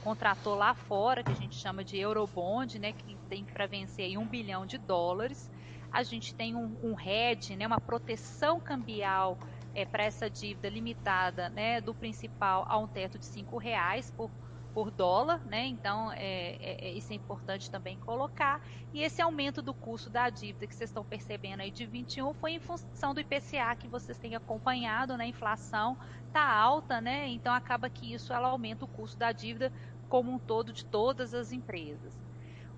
contratou 0.02 0.54
lá 0.54 0.74
fora, 0.74 1.22
que 1.22 1.32
a 1.32 1.36
gente 1.36 1.54
chama 1.54 1.84
de 1.84 1.96
Eurobond, 1.96 2.78
né, 2.78 2.92
que 2.92 3.16
tem 3.28 3.44
para 3.44 3.66
vencer 3.66 4.04
aí 4.04 4.18
um 4.18 4.26
bilhão 4.26 4.66
de 4.66 4.78
dólares. 4.78 5.50
A 5.90 6.02
gente 6.02 6.34
tem 6.34 6.54
um, 6.54 6.76
um 6.82 6.98
hedge, 6.98 7.56
né, 7.56 7.66
uma 7.66 7.80
proteção 7.80 8.58
cambial 8.58 9.38
é, 9.74 9.84
para 9.84 10.04
essa 10.04 10.28
dívida 10.28 10.68
limitada, 10.68 11.48
né, 11.48 11.80
do 11.80 11.94
principal 11.94 12.64
a 12.68 12.76
um 12.78 12.86
teto 12.86 13.18
de 13.18 13.26
cinco 13.26 13.58
reais 13.58 14.10
por 14.10 14.30
por 14.72 14.90
dólar, 14.90 15.44
né? 15.46 15.66
Então 15.66 16.10
é, 16.12 16.56
é, 16.60 16.88
é, 16.88 16.92
isso 16.92 17.12
é 17.12 17.16
importante 17.16 17.70
também 17.70 17.96
colocar. 17.98 18.60
E 18.92 19.02
esse 19.02 19.20
aumento 19.20 19.60
do 19.60 19.74
custo 19.74 20.08
da 20.08 20.30
dívida 20.30 20.66
que 20.66 20.74
vocês 20.74 20.90
estão 20.90 21.04
percebendo 21.04 21.60
aí 21.60 21.70
de 21.70 21.86
21 21.86 22.32
foi 22.34 22.52
em 22.52 22.60
função 22.60 23.12
do 23.14 23.20
IPCA 23.20 23.74
que 23.78 23.88
vocês 23.88 24.18
têm 24.18 24.34
acompanhado, 24.34 25.16
né? 25.16 25.24
A 25.24 25.28
inflação 25.28 25.96
está 26.26 26.50
alta, 26.50 27.00
né? 27.00 27.28
Então 27.28 27.52
acaba 27.52 27.90
que 27.90 28.12
isso 28.12 28.32
ela 28.32 28.48
aumenta 28.48 28.84
o 28.84 28.88
custo 28.88 29.18
da 29.18 29.32
dívida 29.32 29.72
como 30.12 30.30
um 30.30 30.38
todo 30.38 30.74
de 30.74 30.84
todas 30.84 31.32
as 31.32 31.52
empresas. 31.52 32.12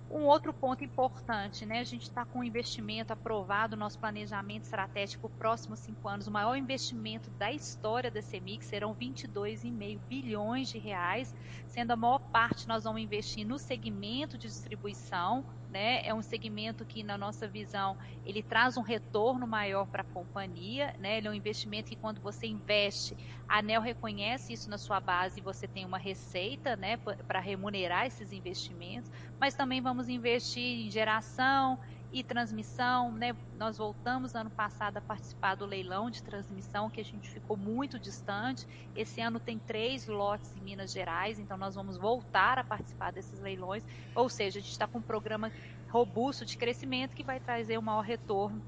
Um 0.09 0.21
outro 0.21 0.53
ponto 0.53 0.85
importante, 0.85 1.65
né? 1.65 1.79
A 1.79 1.83
gente 1.83 2.03
está 2.03 2.23
com 2.23 2.39
um 2.39 2.43
investimento 2.45 3.11
aprovado, 3.11 3.75
nosso 3.75 3.99
planejamento 3.99 4.63
estratégico 4.63 5.27
próximos 5.37 5.79
cinco 5.79 6.07
anos, 6.07 6.27
o 6.27 6.31
maior 6.31 6.55
investimento 6.55 7.29
da 7.31 7.51
história 7.51 8.09
da 8.09 8.21
CEMIC, 8.21 8.63
serão 8.63 8.95
22,5 8.95 9.99
bilhões 10.07 10.69
de 10.69 10.77
reais, 10.77 11.35
sendo 11.67 11.91
a 11.91 11.97
maior 11.97 12.19
parte 12.19 12.69
nós 12.69 12.85
vamos 12.85 13.01
investir 13.01 13.45
no 13.45 13.59
segmento 13.59 14.37
de 14.37 14.47
distribuição, 14.47 15.43
né? 15.75 15.99
É 16.05 16.13
um 16.13 16.21
segmento 16.21 16.85
que, 16.85 17.03
na 17.03 17.17
nossa 17.17 17.49
visão, 17.49 17.97
ele 18.23 18.41
traz 18.41 18.77
um 18.77 18.81
retorno 18.81 19.45
maior 19.45 19.85
para 19.87 20.01
a 20.03 20.05
companhia, 20.05 20.93
né? 20.97 21.17
Ele 21.17 21.27
é 21.27 21.31
um 21.31 21.33
investimento 21.33 21.89
que, 21.89 21.97
quando 21.97 22.21
você 22.21 22.47
investe, 22.47 23.13
a 23.47 23.59
ANEL 23.59 23.81
reconhece 23.81 24.53
isso 24.53 24.69
na 24.69 24.77
sua 24.77 25.01
base 25.01 25.39
e 25.41 25.43
você 25.43 25.67
tem 25.67 25.85
uma 25.85 25.97
receita, 25.97 26.77
né? 26.77 26.95
Para 27.27 27.41
remunerar 27.41 28.05
esses 28.05 28.31
investimentos, 28.31 29.09
mas 29.39 29.53
também 29.55 29.81
vamos 29.81 30.07
investir 30.07 30.63
em 30.87 30.89
geração, 30.89 31.77
e 32.15 32.23
transmissão, 32.23 33.11
né? 33.11 33.35
Nós 33.53 33.77
voltamos 33.77 34.35
ano 34.35 34.49
passado 34.49 34.95
a 34.95 35.01
participar 35.01 35.55
do 35.55 35.65
leilão 35.65 36.09
de 36.09 36.23
transmissão, 36.23 36.89
que 36.89 37.01
a 37.01 37.03
gente 37.03 37.29
ficou 37.29 37.57
muito 37.57 37.99
distante. 37.99 38.65
Esse 38.95 39.19
ano 39.19 39.37
tem 39.37 39.59
três 39.59 40.07
lotes 40.07 40.55
em 40.55 40.61
Minas 40.61 40.93
Gerais, 40.93 41.39
então 41.39 41.57
nós 41.57 41.75
vamos 41.75 41.97
voltar 41.97 42.57
a 42.57 42.63
participar 42.63 43.11
desses 43.11 43.41
leilões. 43.41 43.83
Ou 44.15 44.29
seja, 44.29 44.59
a 44.59 44.61
gente 44.61 44.71
está 44.71 44.87
com 44.87 44.99
um 44.99 45.03
programa 45.03 45.51
robusto 45.89 46.45
de 46.45 46.55
crescimento 46.55 47.13
que 47.13 47.23
vai 47.23 47.37
trazer 47.37 47.77
um 47.77 47.81
maior 47.81 48.01
retorno 48.01 48.63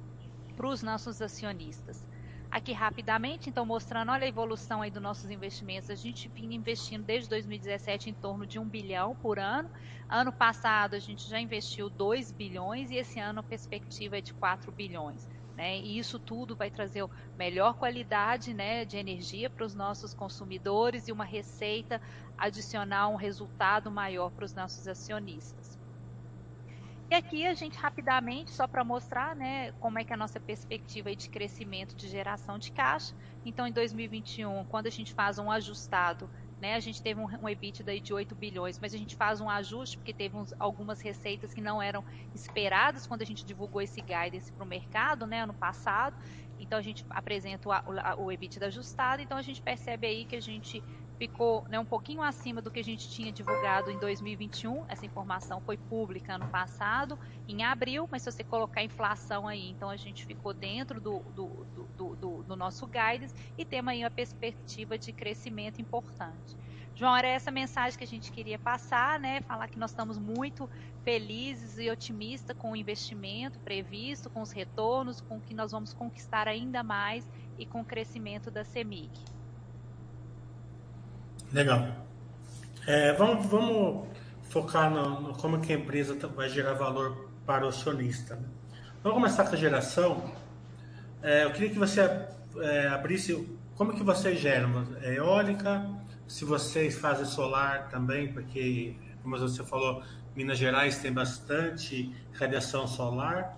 para 0.54 0.68
os 0.68 0.84
nossos 0.84 1.22
acionistas. 1.22 2.04
Aqui 2.50 2.72
rapidamente, 2.72 3.50
então 3.50 3.66
mostrando, 3.66 4.12
olha 4.12 4.26
a 4.26 4.28
evolução 4.28 4.82
aí 4.82 4.90
dos 4.92 5.02
nossos 5.02 5.30
investimentos. 5.30 5.90
A 5.90 5.96
gente 5.96 6.30
vinha 6.30 6.56
investindo 6.56 7.06
desde 7.06 7.30
2017 7.30 8.10
em 8.10 8.14
torno 8.14 8.46
de 8.48 8.58
um 8.60 8.70
bilhão 8.70 9.16
por 9.16 9.38
ano. 9.40 9.70
Ano 10.10 10.32
passado 10.32 10.94
a 10.96 11.00
gente 11.00 11.30
já 11.30 11.40
investiu 11.40 11.90
2 11.90 12.32
bilhões 12.32 12.90
e 12.90 12.96
esse 12.96 13.20
ano 13.20 13.40
a 13.42 13.44
perspectiva 13.44 14.18
é 14.18 14.22
de 14.22 14.34
4 14.34 14.72
bilhões. 14.72 15.28
Né? 15.56 15.78
E 15.80 15.98
isso 15.98 16.20
tudo 16.20 16.56
vai 16.56 16.70
trazer 16.72 17.06
melhor 17.38 17.74
qualidade 17.76 18.54
né, 18.54 18.86
de 18.86 18.98
energia 18.98 19.50
para 19.50 19.66
os 19.66 19.74
nossos 19.76 20.14
consumidores 20.14 21.08
e 21.08 21.12
uma 21.12 21.26
receita 21.26 22.00
adicional, 22.38 23.12
um 23.12 23.18
resultado 23.18 23.92
maior 23.92 24.30
para 24.30 24.46
os 24.46 24.54
nossos 24.54 24.88
acionistas. 24.88 25.67
E 27.10 27.16
aqui 27.16 27.48
a 27.48 27.54
gente 27.54 27.78
rapidamente, 27.78 28.52
só 28.52 28.68
para 28.68 28.84
mostrar 28.84 29.34
né, 29.34 29.72
como 29.74 29.98
é 29.98 30.04
que 30.04 30.12
é 30.12 30.16
a 30.16 30.18
nossa 30.18 30.42
perspectiva 30.42 31.16
de 31.16 31.30
crescimento 31.30 31.96
de 31.96 32.06
geração 32.10 32.60
de 32.60 32.70
caixa. 32.70 33.16
Então, 33.46 33.66
em 33.66 33.72
2021, 33.72 34.66
quando 34.66 34.88
a 34.88 34.90
gente 34.90 35.14
faz 35.14 35.40
um 35.40 35.50
ajustado, 35.50 36.30
né, 36.60 36.76
a 36.76 36.82
gente 36.82 37.02
teve 37.02 37.18
um, 37.22 37.28
um 37.42 37.48
EBITDA 37.48 38.02
de 38.02 38.14
8 38.14 38.36
bilhões, 38.36 38.78
mas 38.78 38.94
a 38.94 38.98
gente 38.98 39.16
faz 39.16 39.40
um 39.40 39.50
ajuste 39.50 39.98
porque 39.98 40.14
teve 40.14 40.36
uns, 40.36 40.54
algumas 40.60 41.00
receitas 41.00 41.54
que 41.54 41.62
não 41.62 41.82
eram 41.82 42.04
esperadas 42.36 43.08
quando 43.08 43.22
a 43.22 43.26
gente 43.26 43.46
divulgou 43.46 43.82
esse 43.82 44.02
guidance 44.02 44.52
para 44.52 44.66
o 44.66 44.68
mercado 44.68 45.26
né, 45.26 45.44
ano 45.44 45.54
passado. 45.54 46.18
Então, 46.60 46.78
a 46.78 46.82
gente 46.82 47.06
apresenta 47.10 47.70
o, 47.70 48.26
o, 48.26 48.32
EBITDA 48.34 48.66
ajustado, 48.66 49.22
então 49.22 49.38
a 49.38 49.42
gente 49.42 49.62
percebe 49.62 50.08
aí 50.08 50.26
que 50.26 50.36
a 50.36 50.42
gente 50.42 50.84
ficou 51.18 51.66
né, 51.68 51.80
um 51.80 51.86
pouquinho 51.86 52.22
acima 52.22 52.62
do 52.62 52.70
que 52.70 52.80
a 52.80 52.84
gente 52.84 53.10
tinha 53.10 53.32
divulgado 53.32 53.90
em 53.90 53.98
2021. 53.98 54.86
Essa 54.88 55.06
informação 55.06 55.60
foi 55.62 55.78
pública 55.78 56.36
ano 56.36 56.48
passado, 56.48 57.18
em 57.48 57.64
abril, 57.64 58.08
mas 58.12 58.22
se 58.22 58.32
você 58.32 58.44
colocar 58.44 58.84
inflação 58.84 59.48
aí, 59.48 59.70
então 59.70 59.90
a 59.90 59.98
gente 59.98 60.26
ficou 60.26 60.54
dentro 60.54 61.02
do, 61.02 61.20
do, 61.20 61.66
do, 61.98 62.16
do, 62.16 62.44
do 62.44 62.56
nosso 62.56 62.86
guidance 62.86 63.34
e 63.58 63.66
temos 63.66 63.92
aí 63.92 64.04
uma 64.04 64.12
perspectiva 64.12 64.98
de 64.98 65.12
crescimento 65.12 65.82
importante. 65.82 66.56
João, 66.96 67.16
era 67.16 67.28
essa 67.28 67.52
mensagem 67.52 67.96
que 67.96 68.04
a 68.04 68.08
gente 68.08 68.32
queria 68.32 68.58
passar, 68.58 69.20
né? 69.20 69.42
Falar 69.42 69.68
que 69.68 69.78
nós 69.78 69.92
estamos 69.92 70.18
muito 70.18 70.68
felizes 71.04 71.78
e 71.78 71.92
otimistas 71.92 72.58
com 72.58 72.72
o 72.72 72.76
investimento 72.76 73.60
previsto, 73.60 74.32
com 74.32 74.42
os 74.42 74.52
retornos, 74.52 75.22
com 75.22 75.38
o 75.38 75.42
que 75.42 75.54
nós 75.54 75.72
vamos 75.72 75.94
conquistar 75.94 76.48
ainda 76.48 76.82
mais 76.82 77.30
e 77.58 77.68
com 77.68 77.82
o 77.82 77.86
crescimento 77.86 78.50
da 78.50 78.64
CEMIG. 78.64 79.37
Legal. 81.52 81.88
É, 82.86 83.14
vamos, 83.14 83.46
vamos 83.46 84.08
focar 84.50 84.90
no, 84.90 85.22
no, 85.22 85.34
como 85.36 85.60
que 85.62 85.72
a 85.72 85.76
empresa 85.76 86.16
vai 86.28 86.50
gerar 86.50 86.74
valor 86.74 87.30
para 87.46 87.66
o 87.66 87.70
acionista. 87.70 88.36
Né? 88.36 88.44
Vamos 89.02 89.18
começar 89.18 89.46
com 89.46 89.56
a 89.56 89.58
geração. 89.58 90.32
É, 91.22 91.46
eu 91.46 91.52
queria 91.52 91.70
que 91.70 91.80
você 91.80 92.02
é, 92.60 92.88
abrisse 92.88 93.48
como 93.76 93.94
que 93.94 94.04
vocês 94.04 94.40
geram. 94.40 94.88
É 95.02 95.16
eólica, 95.16 95.90
se 96.28 96.44
vocês 96.44 96.96
fazem 96.98 97.26
solar 97.26 97.88
também, 97.90 98.32
porque, 98.34 98.96
como 99.24 99.38
você 99.38 99.64
falou, 99.64 100.04
Minas 100.36 100.58
Gerais 100.58 100.98
tem 101.00 101.14
bastante 101.14 102.14
radiação 102.34 102.88
solar. 102.88 103.58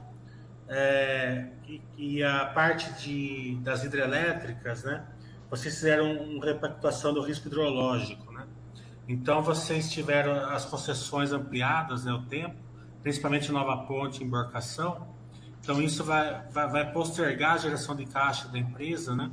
É, 0.68 1.48
e, 1.68 1.82
e, 1.98 2.24
a 2.24 2.46
parte 2.46 2.94
de, 3.02 3.56
das 3.64 3.84
hidrelétricas, 3.84 4.84
né? 4.84 5.04
Vocês 5.50 5.76
fizeram 5.76 6.12
uma 6.12 6.46
repactuação 6.46 7.14
do 7.14 7.22
risco 7.22 7.48
hidrológico, 7.48 8.32
né? 8.32 8.46
Então 9.08 9.42
vocês 9.42 9.90
tiveram 9.90 10.34
as 10.50 10.66
concessões 10.66 11.32
ampliadas, 11.32 12.06
né, 12.06 12.14
o 12.14 12.22
tempo, 12.22 12.56
principalmente 13.02 13.52
Nova 13.52 13.86
Ponte, 13.86 14.24
embarcação. 14.24 15.08
Então 15.62 15.82
isso 15.82 16.04
vai, 16.04 16.44
vai, 16.52 16.68
vai, 16.68 16.92
postergar 16.92 17.54
a 17.54 17.58
geração 17.58 17.96
de 17.96 18.06
caixa 18.06 18.48
da 18.48 18.60
empresa, 18.60 19.16
né? 19.16 19.32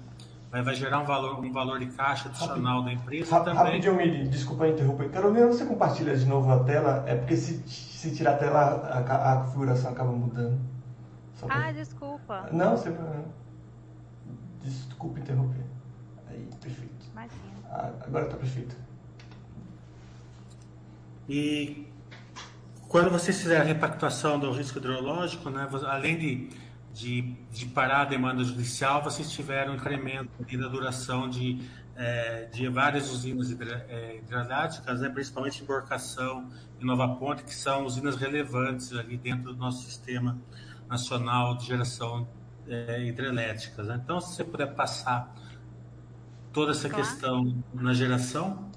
Vai, 0.50 0.62
vai 0.62 0.74
gerar 0.74 1.00
um 1.00 1.04
valor, 1.04 1.38
um 1.44 1.52
valor 1.52 1.78
de 1.78 1.86
caixa 1.86 2.28
adicional 2.28 2.80
Rapid, 2.80 2.96
da 2.96 3.02
empresa 3.02 3.40
também. 3.40 3.64
Rapidinho, 3.64 3.96
Miri, 3.96 4.28
desculpa 4.28 4.66
interromper. 4.66 5.10
Carolina, 5.10 5.46
você 5.46 5.66
compartilha 5.66 6.16
de 6.16 6.24
novo 6.24 6.50
a 6.50 6.64
tela? 6.64 7.04
É 7.06 7.14
porque 7.14 7.36
se, 7.36 7.62
se 7.68 8.14
tirar 8.14 8.32
a 8.32 8.36
tela, 8.38 8.60
a, 8.60 9.32
a 9.32 9.36
configuração 9.44 9.90
acaba 9.90 10.12
mudando. 10.12 10.58
Ah, 11.48 11.70
desculpa. 11.72 12.48
Não, 12.50 12.76
você... 12.76 12.96
Desculpa 14.62 15.20
interromper. 15.20 15.64
Aí, 16.28 16.48
perfeito. 16.60 17.06
Imagina. 17.12 17.40
Ah, 17.54 17.55
agora 17.70 18.26
está 18.26 18.36
perfeito. 18.36 18.76
E 21.28 21.86
quando 22.88 23.10
vocês 23.10 23.40
fizeram 23.40 23.62
a 23.62 23.66
repactuação 23.66 24.38
do 24.38 24.52
risco 24.52 24.78
hidrológico, 24.78 25.50
né, 25.50 25.68
além 25.86 26.18
de, 26.18 26.50
de, 26.92 27.36
de 27.50 27.66
parar 27.66 28.02
a 28.02 28.04
demanda 28.04 28.44
judicial, 28.44 29.02
vocês 29.02 29.30
tiveram 29.30 29.72
um 29.72 29.76
incremento 29.76 30.30
da 30.38 30.68
duração 30.68 31.28
de, 31.28 31.60
é, 31.96 32.44
de 32.52 32.68
várias 32.68 33.10
usinas 33.10 33.50
é, 33.50 34.16
hidrelétricas, 34.16 35.00
né, 35.00 35.08
principalmente 35.08 35.62
embarcação 35.62 36.48
e 36.80 36.84
Nova 36.84 37.08
Ponte, 37.16 37.42
que 37.42 37.54
são 37.54 37.84
usinas 37.84 38.16
relevantes 38.16 38.92
ali 38.92 39.16
dentro 39.16 39.52
do 39.52 39.56
nosso 39.56 39.82
sistema 39.84 40.38
nacional 40.88 41.56
de 41.56 41.66
geração 41.66 42.28
é, 42.68 43.04
hidrelétricas. 43.04 43.88
Né? 43.88 44.00
Então, 44.02 44.20
se 44.20 44.34
você 44.34 44.44
puder 44.44 44.74
passar 44.74 45.34
toda 46.56 46.72
essa 46.72 46.88
claro. 46.88 47.04
questão 47.04 47.62
na 47.74 47.92
geração? 47.92 48.70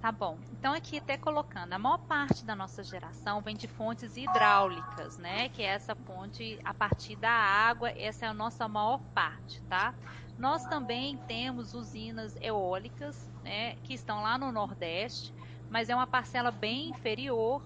Tá 0.00 0.12
bom. 0.12 0.38
Então 0.52 0.72
aqui 0.72 0.98
até 0.98 1.16
colocando, 1.18 1.72
a 1.72 1.78
maior 1.78 1.98
parte 1.98 2.44
da 2.44 2.54
nossa 2.54 2.84
geração 2.84 3.40
vem 3.40 3.56
de 3.56 3.66
fontes 3.66 4.16
hidráulicas, 4.16 5.18
né? 5.18 5.48
Que 5.48 5.64
é 5.64 5.66
essa 5.66 5.96
fonte 5.96 6.60
a 6.64 6.72
partir 6.72 7.16
da 7.16 7.28
água, 7.28 7.90
essa 7.90 8.24
é 8.24 8.28
a 8.28 8.32
nossa 8.32 8.68
maior 8.68 9.00
parte, 9.12 9.60
tá? 9.62 9.92
Nós 10.38 10.64
também 10.66 11.16
temos 11.26 11.74
usinas 11.74 12.36
eólicas, 12.40 13.28
né, 13.42 13.74
que 13.82 13.92
estão 13.92 14.22
lá 14.22 14.38
no 14.38 14.52
Nordeste, 14.52 15.34
mas 15.68 15.88
é 15.88 15.96
uma 15.96 16.06
parcela 16.06 16.52
bem 16.52 16.90
inferior 16.90 17.60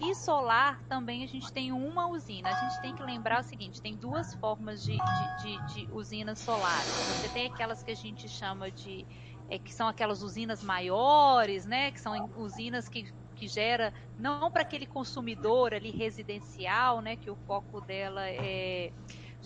e 0.00 0.14
solar 0.14 0.82
também 0.88 1.24
a 1.24 1.26
gente 1.26 1.52
tem 1.52 1.72
uma 1.72 2.08
usina. 2.08 2.48
A 2.48 2.54
gente 2.54 2.80
tem 2.80 2.94
que 2.94 3.02
lembrar 3.02 3.40
o 3.40 3.42
seguinte: 3.42 3.82
tem 3.82 3.96
duas 3.96 4.34
formas 4.34 4.82
de, 4.82 4.96
de, 4.96 5.42
de, 5.42 5.74
de 5.74 5.92
usinas 5.92 6.38
solares. 6.38 6.86
Você 6.86 7.28
tem 7.28 7.46
aquelas 7.46 7.82
que 7.82 7.90
a 7.90 7.94
gente 7.94 8.28
chama 8.28 8.70
de. 8.70 9.06
É, 9.50 9.58
que 9.58 9.72
são 9.72 9.88
aquelas 9.88 10.22
usinas 10.22 10.62
maiores, 10.62 11.64
né? 11.64 11.90
Que 11.90 12.00
são 12.00 12.30
usinas 12.36 12.88
que, 12.88 13.10
que 13.34 13.48
gera 13.48 13.92
não 14.18 14.50
para 14.50 14.62
aquele 14.62 14.86
consumidor 14.86 15.72
ali 15.72 15.90
residencial, 15.90 17.00
né? 17.00 17.16
Que 17.16 17.30
o 17.30 17.36
foco 17.46 17.80
dela 17.80 18.28
é, 18.28 18.92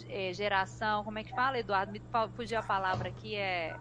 é 0.08 0.32
geração. 0.32 1.04
Como 1.04 1.18
é 1.18 1.24
que 1.24 1.30
fala, 1.30 1.58
Eduardo? 1.58 1.92
Me 1.92 2.02
fugiu 2.34 2.58
a 2.58 2.62
palavra 2.62 3.08
aqui, 3.08 3.36
é. 3.36 3.76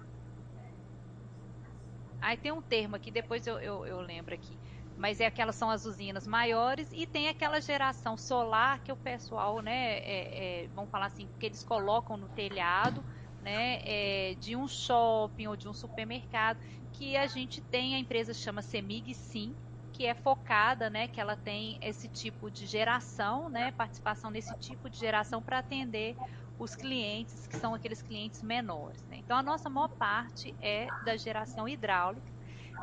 Aí 2.21 2.37
tem 2.37 2.51
um 2.51 2.61
termo 2.61 2.95
aqui, 2.95 3.09
depois 3.09 3.47
eu, 3.47 3.57
eu, 3.59 3.83
eu 3.87 3.99
lembro 3.99 4.35
aqui 4.35 4.60
mas 5.01 5.19
é 5.19 5.25
aquelas 5.25 5.55
são 5.55 5.71
as 5.71 5.83
usinas 5.83 6.27
maiores 6.27 6.87
e 6.93 7.07
tem 7.07 7.27
aquela 7.27 7.59
geração 7.59 8.15
solar 8.15 8.83
que 8.83 8.91
o 8.91 8.95
pessoal, 8.95 9.59
né, 9.59 9.97
é, 9.97 10.65
é, 10.65 10.67
vamos 10.75 10.91
falar 10.91 11.07
assim, 11.07 11.27
que 11.39 11.45
eles 11.47 11.63
colocam 11.63 12.15
no 12.17 12.29
telhado 12.29 13.03
né, 13.41 13.79
é, 13.83 14.35
de 14.35 14.55
um 14.55 14.67
shopping 14.67 15.47
ou 15.47 15.57
de 15.57 15.67
um 15.67 15.73
supermercado, 15.73 16.59
que 16.93 17.17
a 17.17 17.25
gente 17.25 17.61
tem, 17.61 17.95
a 17.95 17.99
empresa 17.99 18.31
chama 18.31 18.61
Semig 18.61 19.11
Sim, 19.15 19.55
que 19.91 20.05
é 20.05 20.13
focada, 20.13 20.87
né, 20.87 21.07
que 21.07 21.19
ela 21.19 21.35
tem 21.35 21.79
esse 21.81 22.07
tipo 22.07 22.51
de 22.51 22.67
geração, 22.67 23.49
né, 23.49 23.71
participação 23.71 24.29
nesse 24.29 24.53
tipo 24.59 24.87
de 24.87 24.99
geração 24.99 25.41
para 25.41 25.57
atender 25.57 26.15
os 26.59 26.75
clientes 26.75 27.47
que 27.47 27.57
são 27.57 27.73
aqueles 27.73 28.03
clientes 28.03 28.43
menores. 28.43 29.03
Né? 29.07 29.17
Então 29.17 29.35
a 29.35 29.41
nossa 29.41 29.67
maior 29.67 29.89
parte 29.97 30.55
é 30.61 30.87
da 31.03 31.17
geração 31.17 31.67
hidráulica, 31.67 32.30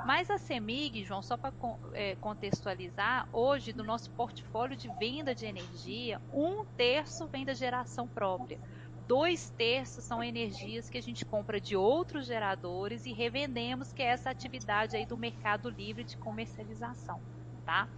mas 0.07 0.31
a 0.31 0.38
CEMIG, 0.38 1.05
João, 1.05 1.23
só 1.23 1.37
para 1.37 1.52
é, 1.93 2.14
contextualizar, 2.17 3.28
hoje 3.33 3.73
do 3.73 3.85
nosso 3.85 4.11
portfólio 4.11 4.76
de 4.76 4.88
venda 4.99 5.35
de 5.35 5.47
energia, 5.47 6.21
um 6.33 6.64
terço 6.76 7.28
vem 7.28 7.45
da 7.45 7.55
geração 7.55 8.09
própria. 8.09 8.61
Dois 9.07 9.50
terços 9.50 10.05
são 10.05 10.23
energias 10.23 10.90
que 10.90 10.99
a 10.99 11.02
gente 11.02 11.25
compra 11.25 11.61
de 11.61 11.75
outros 11.76 12.26
geradores 12.26 13.07
e 13.07 13.12
revendemos, 13.12 13.93
que 13.93 14.02
é 14.02 14.07
essa 14.07 14.31
atividade 14.31 14.97
aí 14.97 15.07
do 15.07 15.17
mercado 15.17 15.71
livre 15.71 16.05
de 16.05 16.17
comercialização, 16.19 17.23
tá? 17.64 17.88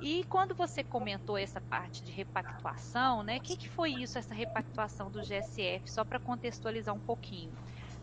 E 0.00 0.24
quando 0.24 0.54
você 0.54 0.82
comentou 0.82 1.36
essa 1.38 1.60
parte 1.60 2.04
de 2.04 2.12
repactuação, 2.12 3.22
né? 3.22 3.38
O 3.38 3.40
que, 3.40 3.56
que 3.56 3.68
foi 3.68 3.90
isso, 3.92 4.18
essa 4.18 4.34
repactuação 4.34 5.10
do 5.10 5.20
GSF? 5.22 5.90
Só 5.90 6.04
para 6.04 6.18
contextualizar 6.20 6.94
um 6.94 7.00
pouquinho. 7.00 7.56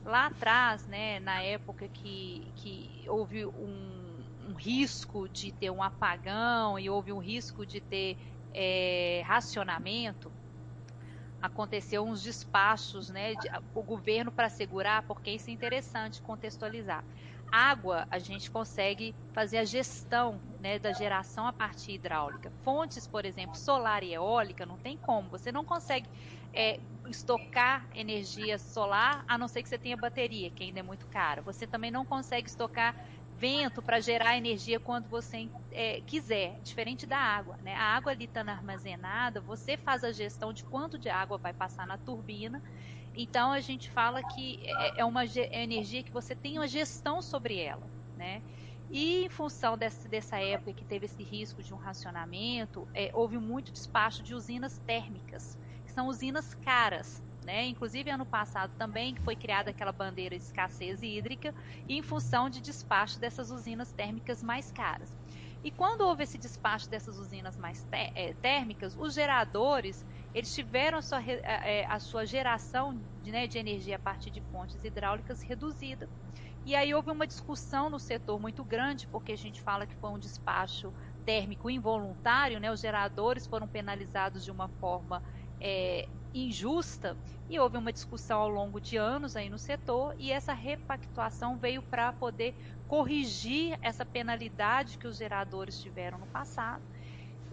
Lá 0.03 0.27
atrás, 0.27 0.87
né, 0.87 1.19
na 1.19 1.41
época 1.41 1.87
que, 1.87 2.51
que 2.55 3.05
houve 3.07 3.45
um, 3.45 4.25
um 4.39 4.53
risco 4.55 5.29
de 5.29 5.51
ter 5.51 5.69
um 5.69 5.83
apagão 5.83 6.79
e 6.79 6.89
houve 6.89 7.13
um 7.13 7.19
risco 7.19 7.65
de 7.65 7.79
ter 7.79 8.17
é, 8.53 9.21
racionamento, 9.25 10.33
aconteceu 11.41 12.03
uns 12.03 12.21
despachos, 12.21 13.09
né, 13.09 13.33
de, 13.33 13.49
o 13.73 13.83
governo 13.83 14.31
para 14.31 14.49
segurar, 14.49 15.03
porque 15.03 15.31
isso 15.31 15.49
é 15.49 15.53
interessante 15.53 16.21
contextualizar. 16.21 17.03
Água, 17.51 18.07
a 18.09 18.17
gente 18.17 18.49
consegue 18.49 19.13
fazer 19.33 19.57
a 19.57 19.65
gestão 19.65 20.41
né, 20.59 20.79
da 20.79 20.93
geração 20.93 21.45
a 21.45 21.51
partir 21.51 21.93
hidráulica. 21.93 22.49
Fontes, 22.63 23.05
por 23.05 23.25
exemplo, 23.25 23.57
solar 23.57 24.03
e 24.03 24.13
eólica, 24.13 24.65
não 24.65 24.77
tem 24.77 24.97
como. 24.97 25.29
Você 25.29 25.51
não 25.51 25.65
consegue 25.65 26.07
é, 26.53 26.79
estocar 27.07 27.87
energia 27.93 28.57
solar, 28.57 29.23
a 29.27 29.37
não 29.37 29.47
ser 29.47 29.63
que 29.63 29.69
você 29.69 29.77
tenha 29.77 29.95
bateria, 29.95 30.51
que 30.51 30.63
ainda 30.63 30.79
é 30.79 30.83
muito 30.83 31.07
cara. 31.07 31.41
Você 31.41 31.65
também 31.65 31.91
não 31.91 32.05
consegue 32.05 32.49
estocar 32.49 32.95
vento 33.29 33.81
para 33.81 33.99
gerar 33.99 34.37
energia 34.37 34.79
quando 34.79 35.07
você 35.07 35.49
é, 35.71 36.01
quiser, 36.01 36.59
diferente 36.61 37.05
da 37.05 37.17
água. 37.17 37.57
Né? 37.61 37.73
A 37.75 37.95
água 37.95 38.11
ali 38.11 38.25
estando 38.25 38.49
armazenada, 38.49 39.41
você 39.41 39.77
faz 39.77 40.03
a 40.03 40.11
gestão 40.11 40.51
de 40.51 40.63
quanto 40.63 40.99
de 40.99 41.09
água 41.09 41.37
vai 41.37 41.53
passar 41.53 41.87
na 41.87 41.97
turbina. 41.97 42.61
Então 43.15 43.51
a 43.51 43.59
gente 43.59 43.89
fala 43.89 44.21
que 44.23 44.59
é, 44.63 45.01
é 45.01 45.05
uma 45.05 45.23
é 45.25 45.63
energia 45.63 46.03
que 46.03 46.11
você 46.11 46.35
tem 46.35 46.57
uma 46.57 46.67
gestão 46.67 47.21
sobre 47.21 47.57
ela. 47.57 47.89
Né? 48.15 48.43
E 48.89 49.25
em 49.25 49.29
função 49.29 49.77
desse, 49.77 50.07
dessa 50.09 50.37
época 50.37 50.73
que 50.73 50.83
teve 50.83 51.05
esse 51.05 51.23
risco 51.23 51.63
de 51.63 51.73
um 51.73 51.77
racionamento, 51.77 52.87
é, 52.93 53.09
houve 53.13 53.37
muito 53.37 53.71
despacho 53.71 54.21
de 54.21 54.35
usinas 54.35 54.77
térmicas, 54.79 55.57
que 55.91 55.95
são 55.95 56.07
usinas 56.07 56.53
caras. 56.53 57.21
Né? 57.43 57.65
Inclusive, 57.65 58.09
ano 58.09 58.25
passado 58.25 58.71
também 58.77 59.15
foi 59.15 59.35
criada 59.35 59.71
aquela 59.71 59.91
bandeira 59.91 60.37
de 60.37 60.43
escassez 60.43 61.01
hídrica 61.01 61.53
em 61.89 62.01
função 62.01 62.49
de 62.49 62.61
despacho 62.61 63.19
dessas 63.19 63.51
usinas 63.51 63.91
térmicas 63.91 64.41
mais 64.41 64.71
caras. 64.71 65.11
E 65.63 65.69
quando 65.69 66.01
houve 66.01 66.23
esse 66.23 66.37
despacho 66.37 66.89
dessas 66.89 67.17
usinas 67.17 67.57
mais 67.57 67.85
é, 67.91 68.33
térmicas, 68.33 68.95
os 68.97 69.13
geradores 69.13 70.05
eles 70.33 70.53
tiveram 70.55 70.99
a 70.99 71.01
sua, 71.01 71.21
é, 71.23 71.85
a 71.87 71.99
sua 71.99 72.25
geração 72.25 72.97
de, 73.21 73.31
né, 73.31 73.47
de 73.47 73.57
energia 73.57 73.97
a 73.97 73.99
partir 73.99 74.31
de 74.31 74.41
fontes 74.51 74.81
hidráulicas 74.83 75.41
reduzida. 75.41 76.07
E 76.63 76.75
aí 76.75 76.93
houve 76.93 77.11
uma 77.11 77.27
discussão 77.27 77.89
no 77.89 77.99
setor 77.99 78.39
muito 78.39 78.63
grande, 78.63 79.07
porque 79.07 79.31
a 79.31 79.37
gente 79.37 79.59
fala 79.61 79.85
que 79.85 79.95
foi 79.95 80.11
um 80.11 80.19
despacho 80.19 80.93
térmico 81.25 81.69
involuntário, 81.69 82.59
né? 82.59 82.71
os 82.71 82.79
geradores 82.79 83.47
foram 83.47 83.67
penalizados 83.67 84.43
de 84.43 84.51
uma 84.51 84.67
forma 84.67 85.21
é, 85.61 86.07
injusta 86.33 87.17
e 87.49 87.59
houve 87.59 87.77
uma 87.77 87.91
discussão 87.91 88.39
ao 88.41 88.49
longo 88.49 88.79
de 88.79 88.97
anos 88.97 89.35
aí 89.35 89.49
no 89.49 89.59
setor 89.59 90.13
e 90.17 90.31
essa 90.31 90.53
repactuação 90.53 91.59
veio 91.59 91.83
para 91.83 92.13
poder 92.13 92.55
corrigir 92.87 93.77
essa 93.81 94.05
penalidade 94.05 94.97
que 94.97 95.07
os 95.07 95.17
geradores 95.17 95.79
tiveram 95.79 96.17
no 96.17 96.27
passado. 96.27 96.83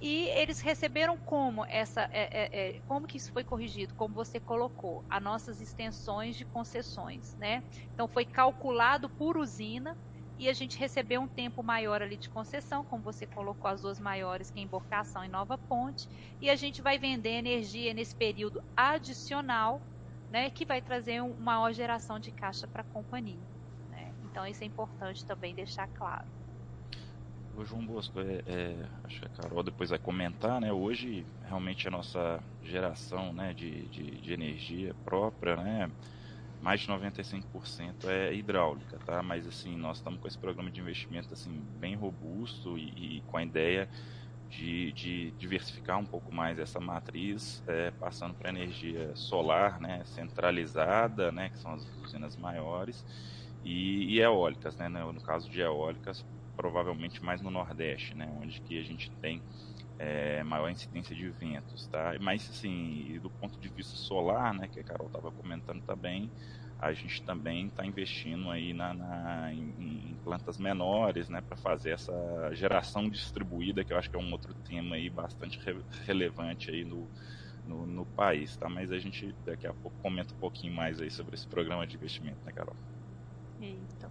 E 0.00 0.28
eles 0.28 0.60
receberam 0.60 1.18
como 1.18 1.64
essa 1.68 2.02
é, 2.12 2.28
é, 2.32 2.76
é, 2.76 2.80
como 2.82 3.06
que 3.06 3.16
isso 3.16 3.32
foi 3.32 3.42
corrigido? 3.42 3.94
Como 3.96 4.14
você 4.14 4.38
colocou 4.38 5.04
as 5.10 5.20
nossas 5.20 5.60
extensões 5.60 6.36
de 6.36 6.44
concessões 6.44 7.34
né? 7.36 7.64
Então 7.94 8.06
foi 8.06 8.24
calculado 8.24 9.10
por 9.10 9.36
usina 9.36 9.96
e 10.38 10.48
a 10.48 10.52
gente 10.52 10.78
recebeu 10.78 11.20
um 11.20 11.26
tempo 11.26 11.62
maior 11.62 12.00
ali 12.00 12.16
de 12.16 12.28
concessão, 12.28 12.84
como 12.84 13.02
você 13.02 13.26
colocou 13.26 13.68
as 13.70 13.82
duas 13.82 13.98
maiores, 13.98 14.50
que 14.50 14.60
é 14.60 14.62
Emborcação 14.62 15.24
e 15.24 15.28
Nova 15.28 15.58
Ponte, 15.58 16.08
e 16.40 16.48
a 16.48 16.54
gente 16.54 16.80
vai 16.80 16.98
vender 16.98 17.30
energia 17.30 17.92
nesse 17.92 18.14
período 18.14 18.62
adicional, 18.76 19.80
né, 20.30 20.48
que 20.50 20.64
vai 20.64 20.80
trazer 20.80 21.20
uma 21.22 21.34
maior 21.36 21.72
geração 21.72 22.20
de 22.20 22.30
caixa 22.30 22.66
para 22.68 22.82
a 22.82 22.84
companhia. 22.84 23.40
Né? 23.90 24.12
Então 24.24 24.46
isso 24.46 24.62
é 24.62 24.66
importante 24.66 25.26
também 25.26 25.54
deixar 25.54 25.88
claro. 25.88 26.26
João 27.64 27.84
Bosco, 27.84 28.20
é, 28.20 28.42
é, 28.46 28.86
acho 29.04 29.18
que 29.18 29.26
a 29.26 29.28
Carol 29.30 29.64
depois 29.64 29.90
vai 29.90 29.98
comentar, 29.98 30.60
né? 30.60 30.72
Hoje 30.72 31.26
realmente 31.42 31.88
a 31.88 31.90
nossa 31.90 32.40
geração 32.62 33.32
né, 33.32 33.52
de, 33.52 33.88
de, 33.88 34.20
de 34.20 34.32
energia 34.32 34.94
própria, 35.04 35.56
né? 35.56 35.90
Mais 36.60 36.80
de 36.80 36.88
95% 36.88 38.08
é 38.08 38.34
hidráulica, 38.34 38.98
tá? 38.98 39.22
Mas 39.22 39.46
assim, 39.46 39.76
nós 39.76 39.98
estamos 39.98 40.20
com 40.20 40.26
esse 40.26 40.38
programa 40.38 40.70
de 40.70 40.80
investimento 40.80 41.32
assim 41.32 41.64
bem 41.78 41.94
robusto 41.94 42.76
e, 42.76 43.18
e 43.18 43.20
com 43.22 43.36
a 43.36 43.42
ideia 43.42 43.88
de, 44.48 44.92
de, 44.92 45.30
diversificar 45.32 45.98
um 45.98 46.06
pouco 46.06 46.34
mais 46.34 46.58
essa 46.58 46.80
matriz, 46.80 47.62
é, 47.66 47.90
passando 47.92 48.34
para 48.34 48.48
energia 48.48 49.14
solar, 49.14 49.78
né, 49.80 50.02
centralizada, 50.06 51.30
né, 51.30 51.50
que 51.50 51.58
são 51.58 51.74
as 51.74 51.86
usinas 52.02 52.36
maiores, 52.36 53.04
e, 53.62 54.14
e 54.14 54.20
eólicas, 54.20 54.76
né, 54.76 54.88
no, 54.88 55.12
no 55.12 55.20
caso 55.20 55.50
de 55.50 55.60
eólicas, 55.60 56.24
provavelmente 56.56 57.22
mais 57.22 57.42
no 57.42 57.50
Nordeste, 57.50 58.16
né, 58.16 58.26
onde 58.40 58.60
que 58.62 58.78
a 58.78 58.82
gente 58.82 59.10
tem 59.20 59.42
é, 59.98 60.42
maior 60.44 60.70
incidência 60.70 61.14
de 61.14 61.28
ventos, 61.28 61.86
tá? 61.88 62.14
Mas 62.20 62.48
assim, 62.48 63.18
do 63.20 63.28
ponto 63.28 63.58
de 63.58 63.68
vista 63.68 63.96
solar, 63.96 64.54
né, 64.54 64.68
que 64.68 64.78
a 64.78 64.84
Carol 64.84 65.08
estava 65.08 65.30
comentando 65.32 65.82
também, 65.82 66.30
a 66.78 66.92
gente 66.92 67.20
também 67.22 67.66
está 67.66 67.84
investindo 67.84 68.48
aí 68.50 68.72
na, 68.72 68.94
na 68.94 69.52
em, 69.52 69.74
em, 69.78 70.16
plantas 70.22 70.56
menores, 70.56 71.28
né, 71.28 71.40
para 71.40 71.56
fazer 71.56 71.90
essa 71.90 72.14
geração 72.52 73.10
distribuída, 73.10 73.82
que 73.82 73.92
eu 73.92 73.98
acho 73.98 74.08
que 74.08 74.16
é 74.16 74.20
um 74.20 74.30
outro 74.30 74.54
tema 74.54 74.94
aí 74.94 75.10
bastante 75.10 75.58
re, 75.58 75.76
relevante 76.06 76.70
aí 76.70 76.84
no, 76.84 77.08
no, 77.66 77.84
no, 77.84 78.06
país, 78.06 78.56
tá? 78.56 78.68
Mas 78.68 78.92
a 78.92 78.98
gente 79.00 79.34
daqui 79.44 79.66
a 79.66 79.74
pouco 79.74 79.96
comenta 80.00 80.32
um 80.32 80.38
pouquinho 80.38 80.72
mais 80.72 81.00
aí 81.00 81.10
sobre 81.10 81.34
esse 81.34 81.48
programa 81.48 81.84
de 81.84 81.96
investimento, 81.96 82.38
né, 82.46 82.52
Carol? 82.52 82.76
Eita. 83.60 84.08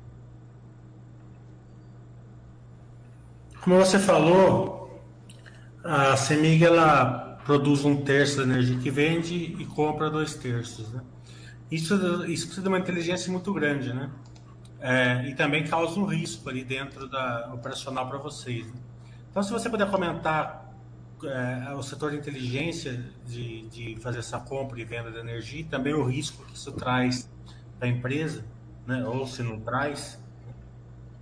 Como 3.62 3.78
você 3.78 3.98
falou, 3.98 4.87
a 5.84 6.16
CEMIG 6.18 6.66
ela 6.66 7.40
produz 7.46 7.86
um 7.86 8.04
terço 8.04 8.38
da 8.38 8.44
energia 8.44 8.78
que 8.78 8.92
vende 8.92 9.36
e 9.36 9.66
compra 9.66 10.10
dois 10.10 10.34
terços. 10.34 10.92
Né? 10.92 11.02
Isso, 11.72 11.96
isso 12.26 12.46
precisa 12.46 12.62
de 12.62 12.68
uma 12.68 12.80
inteligência 12.80 13.32
muito 13.32 13.54
grande, 13.54 13.94
né? 13.94 14.10
É, 14.80 15.28
e 15.28 15.34
também 15.34 15.66
causa 15.66 16.00
um 16.00 16.06
risco 16.06 16.48
ali 16.50 16.64
dentro 16.64 17.08
da 17.10 17.52
operacional 17.54 18.08
para 18.08 18.20
vocês. 18.20 18.68
Né? 18.68 18.80
Então, 19.32 19.42
se 19.42 19.52
você 19.52 19.70
puder 19.70 19.90
comentar 19.90 20.72
é, 21.24 21.74
o 21.74 21.82
setor 21.82 22.12
de 22.12 22.18
inteligência 22.18 23.04
de, 23.26 23.68
de 23.70 23.96
fazer 24.02 24.20
essa 24.20 24.40
compra 24.40 24.80
e 24.80 24.84
venda 24.86 25.12
de 25.12 25.18
energia, 25.18 25.62
e 25.62 25.64
também 25.64 25.94
o 25.94 26.04
risco 26.04 26.46
que 26.46 26.56
isso 26.56 26.72
traz 26.74 27.30
para 27.80 27.88
a 27.88 27.92
empresa, 27.92 28.46
né? 28.86 29.04
ou 29.06 29.26
se 29.26 29.42
não 29.42 29.60
traz, 29.60 30.20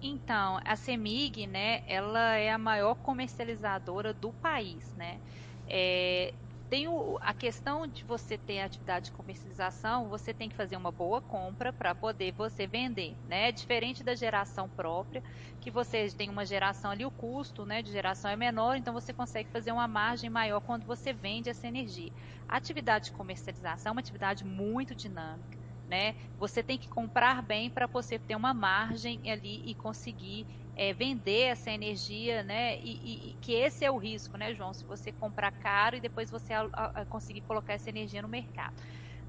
então, 0.05 0.59
a 0.65 0.75
CEMIG, 0.75 1.47
né, 1.47 1.81
ela 1.87 2.35
é 2.35 2.51
a 2.51 2.57
maior 2.57 2.95
comercializadora 2.95 4.13
do 4.13 4.33
país, 4.33 4.93
né? 4.95 5.21
É, 5.67 6.33
tem 6.69 6.87
o, 6.87 7.17
a 7.21 7.33
questão 7.33 7.87
de 7.87 8.03
você 8.03 8.37
ter 8.37 8.59
atividade 8.59 9.05
de 9.05 9.11
comercialização, 9.11 10.09
você 10.09 10.33
tem 10.33 10.49
que 10.49 10.55
fazer 10.55 10.75
uma 10.77 10.91
boa 10.91 11.21
compra 11.21 11.71
para 11.71 11.93
poder 11.95 12.33
você 12.33 12.67
vender, 12.67 13.17
né? 13.23 13.51
Diferente 13.51 14.03
da 14.03 14.15
geração 14.15 14.69
própria, 14.69 15.23
que 15.59 15.71
você 15.71 16.07
tem 16.11 16.29
uma 16.29 16.45
geração 16.45 16.91
ali, 16.91 17.05
o 17.05 17.11
custo 17.11 17.65
né, 17.65 17.81
de 17.81 17.91
geração 17.91 18.29
é 18.29 18.35
menor, 18.35 18.75
então 18.75 18.93
você 18.93 19.13
consegue 19.13 19.49
fazer 19.51 19.71
uma 19.71 19.87
margem 19.87 20.29
maior 20.29 20.59
quando 20.61 20.85
você 20.85 21.13
vende 21.13 21.49
essa 21.49 21.67
energia. 21.67 22.11
A 22.47 22.57
atividade 22.57 23.05
de 23.05 23.11
comercialização 23.11 23.91
é 23.91 23.93
uma 23.93 24.01
atividade 24.01 24.43
muito 24.45 24.95
dinâmica 24.95 25.57
né? 25.87 26.15
Você 26.37 26.63
tem 26.63 26.77
que 26.77 26.89
comprar 26.89 27.41
bem 27.41 27.69
para 27.69 27.87
você 27.87 28.17
ter 28.17 28.35
uma 28.35 28.53
margem 28.53 29.19
ali 29.29 29.61
e 29.69 29.75
conseguir 29.75 30.47
é, 30.75 30.93
vender 30.93 31.43
essa 31.43 31.71
energia, 31.71 32.43
né? 32.43 32.77
E, 32.79 33.31
e, 33.31 33.35
que 33.35 33.53
esse 33.53 33.85
é 33.85 33.91
o 33.91 33.97
risco, 33.97 34.37
né, 34.37 34.53
João? 34.53 34.73
Se 34.73 34.85
você 34.85 35.11
comprar 35.11 35.51
caro 35.51 35.95
e 35.95 36.01
depois 36.01 36.29
você 36.29 36.53
a, 36.53 36.67
a, 36.73 37.05
conseguir 37.05 37.41
colocar 37.41 37.73
essa 37.73 37.89
energia 37.89 38.21
no 38.21 38.27
mercado. 38.27 38.73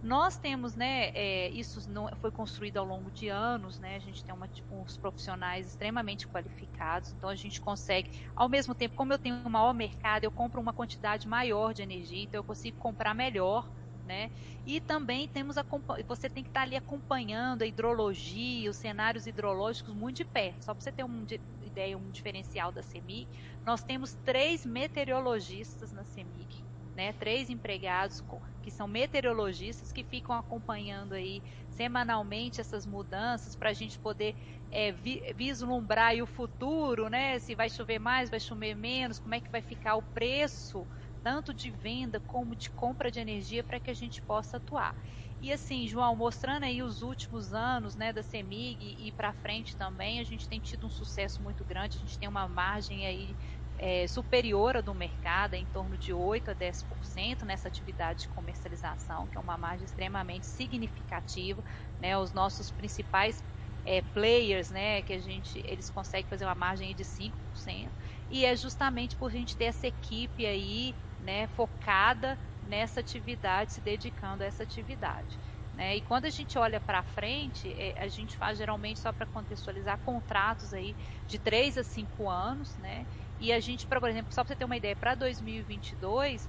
Nós 0.03 0.39
temos, 0.39 0.77
né, 0.77 1.11
é, 1.15 1.49
isso 1.51 1.91
não 1.91 2.09
foi 2.21 2.31
construído 2.31 2.77
ao 2.77 2.85
longo 2.85 3.11
de 3.11 3.29
anos, 3.29 3.79
né, 3.81 3.97
a 3.97 3.99
gente 3.99 4.23
tem 4.23 4.35
uma, 4.35 4.47
tipo, 4.47 4.81
uns 4.81 4.97
profissionais 4.97 5.67
extremamente 5.67 6.29
qualificados, 6.29 7.13
então 7.13 7.31
a 7.31 7.35
gente 7.35 7.61
consegue, 7.61 8.11
ao 8.35 8.49
mesmo 8.49 8.75
tempo, 8.75 8.95
como 8.95 9.13
eu 9.13 9.19
tenho 9.19 9.37
um 9.37 9.49
maior 9.49 9.73
mercado, 9.73 10.25
eu 10.25 10.31
compro 10.31 10.61
uma 10.61 10.73
quantidade 10.73 11.27
maior 11.27 11.73
de 11.73 11.83
energia, 11.83 12.23
então 12.23 12.39
eu 12.39 12.45
consigo 12.45 12.77
comprar 12.79 13.15
melhor, 13.15 13.69
né? 14.07 14.31
E 14.65 14.81
também 14.81 15.29
temos 15.29 15.59
a, 15.59 15.65
você 16.07 16.31
tem 16.31 16.43
que 16.43 16.51
estar 16.51 16.63
ali 16.63 16.77
acompanhando 16.77 17.63
a 17.63 17.67
hidrologia, 17.67 18.71
os 18.71 18.77
cenários 18.77 19.27
hidrológicos 19.27 19.95
muito 19.95 20.19
de 20.19 20.25
perto. 20.25 20.65
Só 20.65 20.75
para 20.75 20.83
você 20.83 20.93
ter 20.93 21.05
uma 21.05 21.27
ideia, 21.61 21.99
um 21.99 22.11
diferencial 22.11 22.73
da 22.73 22.83
CEMIG, 22.83 23.29
nós 23.65 23.83
temos 23.83 24.15
três 24.25 24.65
meteorologistas 24.65 25.93
na 25.93 26.05
CEMIG, 26.05 26.65
né? 26.95 27.13
Três 27.13 27.51
empregados 27.51 28.23
que 28.63 28.71
são 28.71 28.89
meteorologistas 28.89 29.93
que 29.93 30.03
ficam 30.03 30.35
acompanhando 30.35 31.13
aí 31.13 31.43
semanalmente 31.69 32.61
essas 32.61 32.87
mudanças 32.87 33.55
para 33.55 33.71
a 33.71 33.75
gente 33.75 33.99
poder 33.99 34.35
é, 34.71 34.93
vi, 34.93 35.21
vislumbrar 35.35 36.15
o 36.23 36.27
futuro, 36.27 37.09
né? 37.09 37.39
Se 37.39 37.55
vai 37.55 37.69
chover 37.69 37.99
mais, 37.99 38.31
vai 38.31 38.41
chover 38.41 38.75
menos, 38.75 39.19
como 39.19 39.35
é 39.35 39.41
que 39.41 39.51
vai 39.51 39.61
ficar 39.63 39.97
o 39.97 40.03
preço 40.03 40.89
tanto 41.27 41.53
de 41.53 41.73
venda 41.73 42.21
como 42.21 42.55
de 42.55 42.71
compra 42.71 43.11
de 43.11 43.19
energia 43.19 43.65
para 43.65 43.81
que 43.81 43.91
a 43.91 43.95
gente 43.95 44.23
possa 44.23 44.59
atuar. 44.59 44.95
E 45.41 45.53
assim, 45.53 45.89
João, 45.89 46.15
mostrando 46.15 46.63
aí 46.63 46.81
os 46.81 47.03
últimos 47.03 47.53
anos, 47.53 47.97
né, 47.97 48.13
da 48.13 48.23
CEMIG 48.23 48.95
e 48.97 49.11
para 49.11 49.33
frente 49.33 49.77
também, 49.77 50.21
a 50.21 50.25
gente 50.25 50.49
tem 50.49 50.61
tido 50.61 50.87
um 50.87 50.89
sucesso 50.89 51.43
muito 51.43 51.65
grande, 51.65 51.97
a 51.97 52.01
gente 52.01 52.17
tem 52.17 52.29
uma 52.29 52.47
margem 52.47 53.05
aí 53.09 53.37
é, 53.77 54.07
superior 54.07 54.77
à 54.77 54.81
do 54.81 54.95
mercado, 54.95 55.55
em 55.55 55.67
torno 55.67 55.99
de 55.99 56.13
8 56.13 56.53
a 56.53 56.55
10% 56.55 57.45
nessa 57.45 57.67
atividade 57.67 58.21
de 58.21 58.29
comercialização, 58.29 59.27
que 59.27 59.37
é 59.37 59.41
uma 59.41 59.59
margem 59.59 59.85
extremamente 59.85 60.47
significativa. 60.47 61.61
Né? 61.99 62.17
Os 62.17 62.33
nossos 62.33 62.71
principais 62.71 63.43
é, 63.85 64.01
players, 64.01 64.71
né, 64.71 65.03
que 65.03 65.13
a 65.13 65.19
gente, 65.19 65.61
eles 65.65 65.91
conseguem 65.91 66.29
fazer 66.29 66.45
uma 66.45 66.55
margem 66.55 66.95
de 66.95 67.05
5%, 67.05 67.93
e 68.31 68.45
é 68.45 68.55
justamente 68.57 69.17
por 69.17 69.27
a 69.27 69.33
gente 69.33 69.57
ter 69.57 69.67
essa 69.67 69.87
equipe 69.87 70.45
aí, 70.47 70.95
né, 71.21 71.47
focada 71.49 72.39
nessa 72.67 73.01
atividade, 73.01 73.73
se 73.73 73.81
dedicando 73.81 74.43
a 74.43 74.47
essa 74.47 74.63
atividade. 74.63 75.39
Né? 75.75 75.97
E 75.97 76.01
quando 76.01 76.25
a 76.25 76.31
gente 76.31 76.59
olha 76.59 76.81
para 76.81 77.03
frente, 77.03 77.73
é, 77.79 77.95
a 77.99 78.09
gente 78.09 78.37
faz 78.37 78.57
geralmente 78.57 78.99
só 78.99 79.13
para 79.13 79.27
contextualizar 79.27 79.99
contratos 79.99 80.73
aí 80.73 80.97
de 81.27 81.39
3 81.39 81.79
a 81.79 81.85
5 81.85 82.29
anos, 82.29 82.75
né? 82.79 83.07
E 83.39 83.53
a 83.53 83.61
gente, 83.61 83.87
por 83.87 84.09
exemplo, 84.09 84.33
só 84.33 84.43
para 84.43 84.55
você 84.55 84.57
ter 84.57 84.65
uma 84.65 84.77
ideia, 84.77 84.97
para 84.97 85.15
2022, 85.15 86.49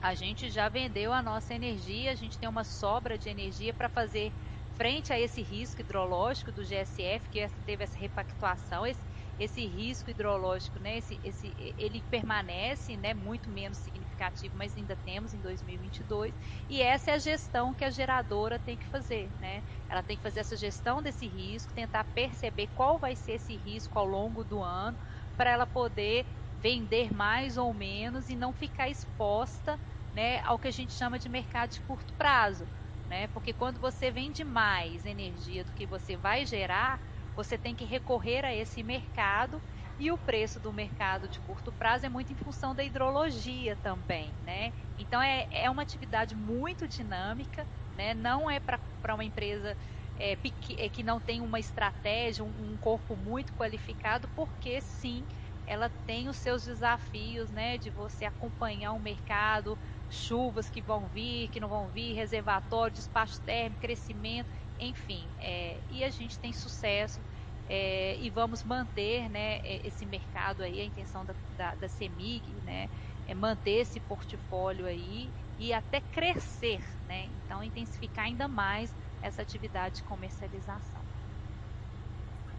a 0.00 0.14
gente 0.14 0.50
já 0.50 0.70
vendeu 0.70 1.12
a 1.12 1.20
nossa 1.20 1.52
energia, 1.52 2.10
a 2.10 2.14
gente 2.14 2.38
tem 2.38 2.48
uma 2.48 2.64
sobra 2.64 3.18
de 3.18 3.28
energia 3.28 3.74
para 3.74 3.90
fazer 3.90 4.32
frente 4.74 5.12
a 5.12 5.20
esse 5.20 5.42
risco 5.42 5.82
hidrológico 5.82 6.50
do 6.50 6.62
GSF, 6.62 7.28
que 7.30 7.46
teve 7.66 7.84
essa 7.84 7.98
repactuação, 7.98 8.86
esse, 8.86 9.00
esse 9.38 9.66
risco 9.66 10.10
hidrológico, 10.10 10.78
né, 10.78 10.98
esse, 10.98 11.20
esse, 11.22 11.54
ele 11.76 12.02
permanece 12.10 12.96
né, 12.96 13.12
muito 13.12 13.50
menos 13.50 13.78
significativo, 13.78 14.56
mas 14.56 14.76
ainda 14.76 14.96
temos 14.96 15.34
em 15.34 15.40
2022, 15.40 16.32
e 16.68 16.80
essa 16.80 17.10
é 17.10 17.14
a 17.14 17.18
gestão 17.18 17.74
que 17.74 17.84
a 17.84 17.90
geradora 17.90 18.58
tem 18.58 18.76
que 18.76 18.86
fazer. 18.86 19.30
Né? 19.38 19.62
Ela 19.88 20.02
tem 20.02 20.16
que 20.16 20.22
fazer 20.22 20.40
essa 20.40 20.56
gestão 20.56 21.02
desse 21.02 21.26
risco, 21.26 21.72
tentar 21.74 22.04
perceber 22.04 22.68
qual 22.68 22.98
vai 22.98 23.14
ser 23.14 23.32
esse 23.32 23.56
risco 23.56 23.98
ao 23.98 24.06
longo 24.06 24.42
do 24.42 24.62
ano, 24.62 24.96
para 25.36 25.50
ela 25.50 25.66
poder 25.66 26.24
vender 26.58 27.12
mais 27.12 27.58
ou 27.58 27.74
menos 27.74 28.28
e 28.30 28.36
não 28.36 28.52
ficar 28.52 28.88
exposta 28.88 29.78
né, 30.14 30.40
ao 30.44 30.58
que 30.58 30.68
a 30.68 30.72
gente 30.72 30.94
chama 30.94 31.18
de 31.18 31.28
mercado 31.28 31.72
de 31.72 31.80
curto 31.82 32.14
prazo. 32.14 32.66
Né? 33.06 33.28
Porque 33.28 33.52
quando 33.52 33.78
você 33.78 34.10
vende 34.10 34.42
mais 34.42 35.04
energia 35.04 35.62
do 35.62 35.72
que 35.72 35.86
você 35.86 36.16
vai 36.16 36.46
gerar, 36.46 36.98
você 37.36 37.58
tem 37.58 37.76
que 37.76 37.84
recorrer 37.84 38.44
a 38.46 38.54
esse 38.54 38.82
mercado 38.82 39.62
e 39.98 40.10
o 40.10 40.16
preço 40.16 40.58
do 40.58 40.72
mercado 40.72 41.28
de 41.28 41.38
curto 41.38 41.70
prazo 41.70 42.06
é 42.06 42.08
muito 42.08 42.32
em 42.32 42.36
função 42.36 42.74
da 42.74 42.82
hidrologia 42.82 43.76
também, 43.76 44.34
né? 44.40 44.72
Então 44.96 45.20
é, 45.20 45.46
é 45.50 45.70
uma 45.70 45.82
atividade 45.82 46.34
muito 46.34 46.88
dinâmica, 46.88 47.68
né? 47.94 48.14
Não 48.14 48.50
é 48.50 48.58
para 48.58 49.14
uma 49.14 49.24
empresa 49.24 49.76
é, 50.16 50.32
é, 50.78 50.88
que 50.88 51.02
não 51.02 51.20
tem 51.20 51.42
uma 51.42 51.60
estratégia, 51.60 52.42
um, 52.42 52.72
um, 52.72 52.78
corpo 52.78 53.14
muito 53.14 53.52
qualificado, 53.52 54.28
porque 54.28 54.80
sim, 54.80 55.26
ela 55.66 55.90
tem 55.90 56.28
os 56.28 56.38
seus 56.38 56.64
desafios, 56.64 57.50
né, 57.50 57.76
de 57.76 57.90
você 57.90 58.24
acompanhar 58.24 58.92
o 58.92 59.00
mercado, 59.00 59.78
chuvas 60.08 60.70
que 60.70 60.80
vão 60.80 61.08
vir, 61.08 61.48
que 61.48 61.60
não 61.60 61.68
vão 61.68 61.90
vir, 61.90 62.14
reservatório, 62.14 62.94
despacho 62.94 63.42
térmico, 63.42 63.82
crescimento, 63.82 64.48
enfim, 64.78 65.24
é, 65.40 65.76
e 65.90 66.04
a 66.04 66.10
gente 66.10 66.38
tem 66.38 66.52
sucesso 66.52 67.20
é, 67.68 68.16
e 68.20 68.30
vamos 68.30 68.62
manter, 68.62 69.28
né, 69.28 69.60
esse 69.84 70.06
mercado 70.06 70.62
aí, 70.62 70.80
a 70.80 70.84
intenção 70.84 71.24
da, 71.24 71.34
da, 71.56 71.74
da 71.74 71.88
CEMIG, 71.88 72.42
né, 72.64 72.88
é 73.26 73.34
manter 73.34 73.80
esse 73.80 73.98
portfólio 74.00 74.86
aí 74.86 75.28
e 75.58 75.72
até 75.72 76.00
crescer, 76.12 76.80
né, 77.08 77.28
então 77.44 77.62
intensificar 77.62 78.26
ainda 78.26 78.46
mais 78.46 78.94
essa 79.22 79.42
atividade 79.42 79.96
de 79.96 80.02
comercialização. 80.04 81.06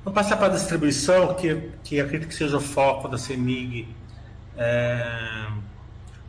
Vamos 0.04 0.22
passar 0.22 0.38
para 0.38 0.48
a 0.48 0.56
distribuição, 0.56 1.36
que, 1.36 1.72
que 1.84 2.00
acredito 2.00 2.30
que 2.30 2.36
seja 2.36 2.58
o 2.58 2.62
foco 2.62 3.08
da 3.08 3.18
CEMIG 3.18 3.94
é, 4.56 5.48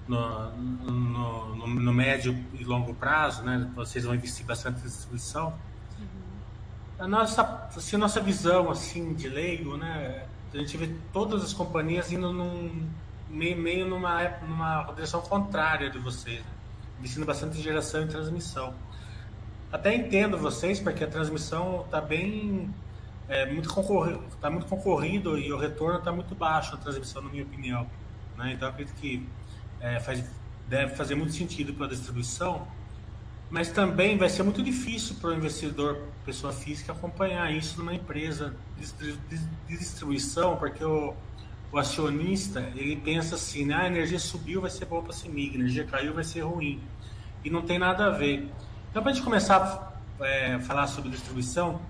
no, 0.06 0.50
no, 0.50 1.56
no, 1.56 1.66
no, 1.68 1.92
médio 1.92 2.36
e 2.58 2.64
longo 2.64 2.92
prazo, 2.94 3.42
né? 3.42 3.70
Vocês 3.76 4.04
vão 4.04 4.14
investir 4.14 4.44
bastante 4.44 4.80
em 4.80 4.84
distribuição. 4.84 5.54
A 6.98 7.06
nossa, 7.06 7.68
assim, 7.76 7.96
a 7.96 7.98
nossa 7.98 8.20
visão 8.20 8.70
assim, 8.70 9.14
de 9.14 9.28
leigo, 9.28 9.76
né? 9.76 10.26
A 10.52 10.56
gente 10.56 10.76
vê 10.76 10.94
todas 11.12 11.44
as 11.44 11.52
companhias 11.52 12.10
indo 12.10 12.32
num, 12.32 12.88
meio, 13.30 13.56
meio 13.56 13.86
numa, 13.86 14.28
numa 14.42 14.82
direção 14.94 15.20
contrária 15.20 15.90
de 15.90 15.98
vocês, 15.98 16.40
né? 16.40 16.50
investindo 16.98 17.24
bastante 17.24 17.58
em 17.58 17.62
geração 17.62 18.02
e 18.02 18.06
transmissão. 18.06 18.74
Até 19.70 19.94
entendo 19.94 20.38
vocês, 20.38 20.80
porque 20.80 21.04
a 21.04 21.06
transmissão 21.06 21.82
está 21.84 22.00
bem. 22.00 22.74
É, 23.28 23.44
muito 23.44 23.68
concorrido, 23.68 24.24
está 24.32 24.48
muito 24.50 24.66
concorrido 24.66 25.38
e 25.38 25.52
o 25.52 25.58
retorno 25.58 25.98
está 25.98 26.10
muito 26.10 26.34
baixo 26.34 26.74
na 26.74 26.78
transmissão, 26.78 27.20
na 27.20 27.28
minha 27.28 27.44
opinião. 27.44 27.86
Né? 28.38 28.54
Então, 28.54 28.66
acredito 28.66 28.96
que 28.96 29.28
é, 29.80 30.00
faz, 30.00 30.24
deve 30.66 30.96
fazer 30.96 31.14
muito 31.14 31.34
sentido 31.34 31.74
para 31.74 31.84
a 31.84 31.88
distribuição, 31.90 32.66
mas 33.50 33.70
também 33.70 34.18
vai 34.18 34.28
ser 34.28 34.42
muito 34.42 34.62
difícil 34.62 35.16
para 35.20 35.30
o 35.30 35.34
investidor, 35.34 35.98
pessoa 36.24 36.52
física, 36.52 36.92
acompanhar 36.92 37.50
isso 37.50 37.78
numa 37.78 37.94
empresa 37.94 38.54
de, 38.76 39.38
distribuição, 39.66 40.56
porque 40.56 40.84
o, 40.84 41.14
o, 41.72 41.78
acionista 41.78 42.60
ele 42.76 42.96
pensa 42.96 43.36
assim: 43.36 43.64
né, 43.64 43.74
ah, 43.74 43.82
a 43.82 43.86
energia 43.86 44.18
subiu, 44.18 44.60
vai 44.60 44.70
ser 44.70 44.84
bom 44.84 45.00
para 45.02 45.12
a 45.12 45.16
CEMIG, 45.16 45.56
a 45.56 45.60
energia 45.60 45.84
caiu, 45.84 46.12
vai 46.12 46.24
ser 46.24 46.40
ruim. 46.40 46.80
E 47.42 47.48
não 47.48 47.62
tem 47.62 47.78
nada 47.78 48.06
a 48.06 48.10
ver. 48.10 48.50
Então, 48.90 49.02
para 49.02 49.12
a 49.12 49.14
gente 49.14 49.24
começar 49.24 49.56
a 50.20 50.24
é, 50.24 50.58
falar 50.60 50.86
sobre 50.86 51.10
distribuição, 51.10 51.80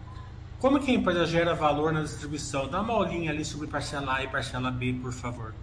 como 0.61 0.81
que 0.81 0.91
a 0.91 0.95
empresa 0.95 1.25
gera 1.27 1.55
valor 1.55 1.93
na 1.93 2.03
distribuição? 2.03 2.69
Dá 2.69 2.81
uma 2.81 2.95
olhinha 2.95 3.31
ali 3.31 3.45
sobre 3.45 3.67
parcela 3.67 4.17
A 4.17 4.25
e 4.25 4.29
parcela 4.29 4.71
B, 4.71 4.93
por 4.93 5.13
favor. 5.13 5.55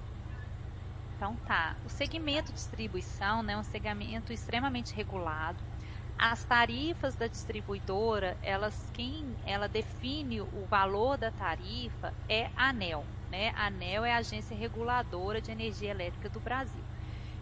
Então 1.16 1.36
tá. 1.46 1.76
O 1.86 1.90
segmento 1.90 2.52
distribuição 2.52 3.44
né, 3.44 3.54
é 3.54 3.58
um 3.58 3.64
segmento 3.64 4.34
extremamente 4.34 4.94
regulado. 4.94 5.58
As 6.18 6.46
tarifas 6.46 7.16
da 7.16 7.28
distribuidora, 7.28 8.38
elas 8.42 8.90
quem 8.92 9.38
ela 9.44 9.68
define 9.68 10.42
o 10.42 10.66
valor 10.68 11.18
da 11.18 11.32
tarifa 11.32 12.14
é 12.28 12.50
a 12.56 12.70
ANEL. 12.70 13.10
Né? 13.30 13.50
A 13.56 13.68
ANEL 13.68 14.06
é 14.06 14.14
a 14.14 14.18
agência 14.18 14.56
reguladora 14.56 15.42
de 15.42 15.52
energia 15.52 15.92
elétrica 15.92 16.30
do 16.30 16.40
Brasil. 16.42 16.86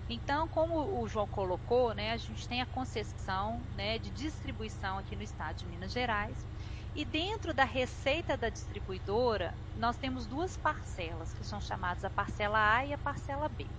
Então, 0.10 0.48
como 0.50 1.02
o 1.02 1.08
João 1.08 1.28
colocou, 1.28 1.94
né, 1.94 2.12
a 2.12 2.18
gente 2.18 2.48
tem 2.48 2.62
a 2.62 2.66
concessão 2.68 3.68
né, 3.72 3.98
de 4.00 4.12
distribuição 4.12 4.98
aqui 4.98 5.16
no 5.16 5.24
estado 5.24 5.58
de 5.58 5.68
Minas 5.68 5.92
Gerais. 5.92 6.48
E 6.94 7.06
dentro 7.06 7.54
da 7.54 7.64
receita 7.66 8.38
da 8.38 8.50
distribuidora, 8.50 9.58
nós 9.74 9.98
temos 9.98 10.28
duas 10.28 10.58
parcelas, 10.58 11.34
que 11.34 11.44
são 11.44 11.62
chamadas 11.62 12.04
a 12.04 12.10
parcela 12.10 12.76
A 12.78 12.86
e 12.86 12.94
a 12.94 12.98
parcela 12.98 13.48
B. 13.50 13.72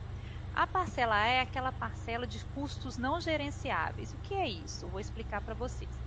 A 0.55 0.67
parcela 0.67 1.17
A 1.17 1.27
é 1.27 1.41
aquela 1.41 1.73
parcela 1.73 2.27
de 2.27 2.45
custos 2.47 2.97
não 2.97 3.21
gerenciáveis. 3.21 4.13
O 4.15 4.19
que 4.19 4.35
é 4.35 4.49
isso? 4.49 4.89
Vou 4.89 5.01
explicar 5.01 5.43
para 5.43 5.55
vocês. 5.55 6.01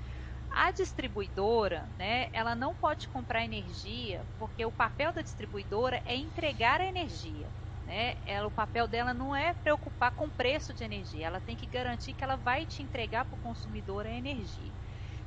A 0.49 0.71
distribuidora, 0.71 1.91
né, 1.97 2.29
ela 2.33 2.55
não 2.55 2.73
pode 2.73 3.09
comprar 3.09 3.43
energia, 3.43 4.27
porque 4.37 4.65
o 4.65 4.71
papel 4.71 5.11
da 5.13 5.21
distribuidora 5.21 6.01
é 6.05 6.15
entregar 6.15 6.79
a 6.81 6.85
energia. 6.87 7.53
Né? 7.85 8.15
Ela, 8.25 8.47
o 8.47 8.51
papel 8.51 8.87
dela 8.87 9.13
não 9.13 9.35
é 9.35 9.53
preocupar 9.53 10.11
com 10.11 10.27
o 10.27 10.31
preço 10.31 10.73
de 10.73 10.83
energia, 10.83 11.27
ela 11.27 11.41
tem 11.41 11.55
que 11.57 11.67
garantir 11.67 12.13
que 12.13 12.23
ela 12.23 12.37
vai 12.37 12.65
te 12.65 12.81
entregar 12.81 13.25
para 13.25 13.35
o 13.35 13.39
consumidor 13.39 14.05
a 14.05 14.11
energia. 14.11 14.73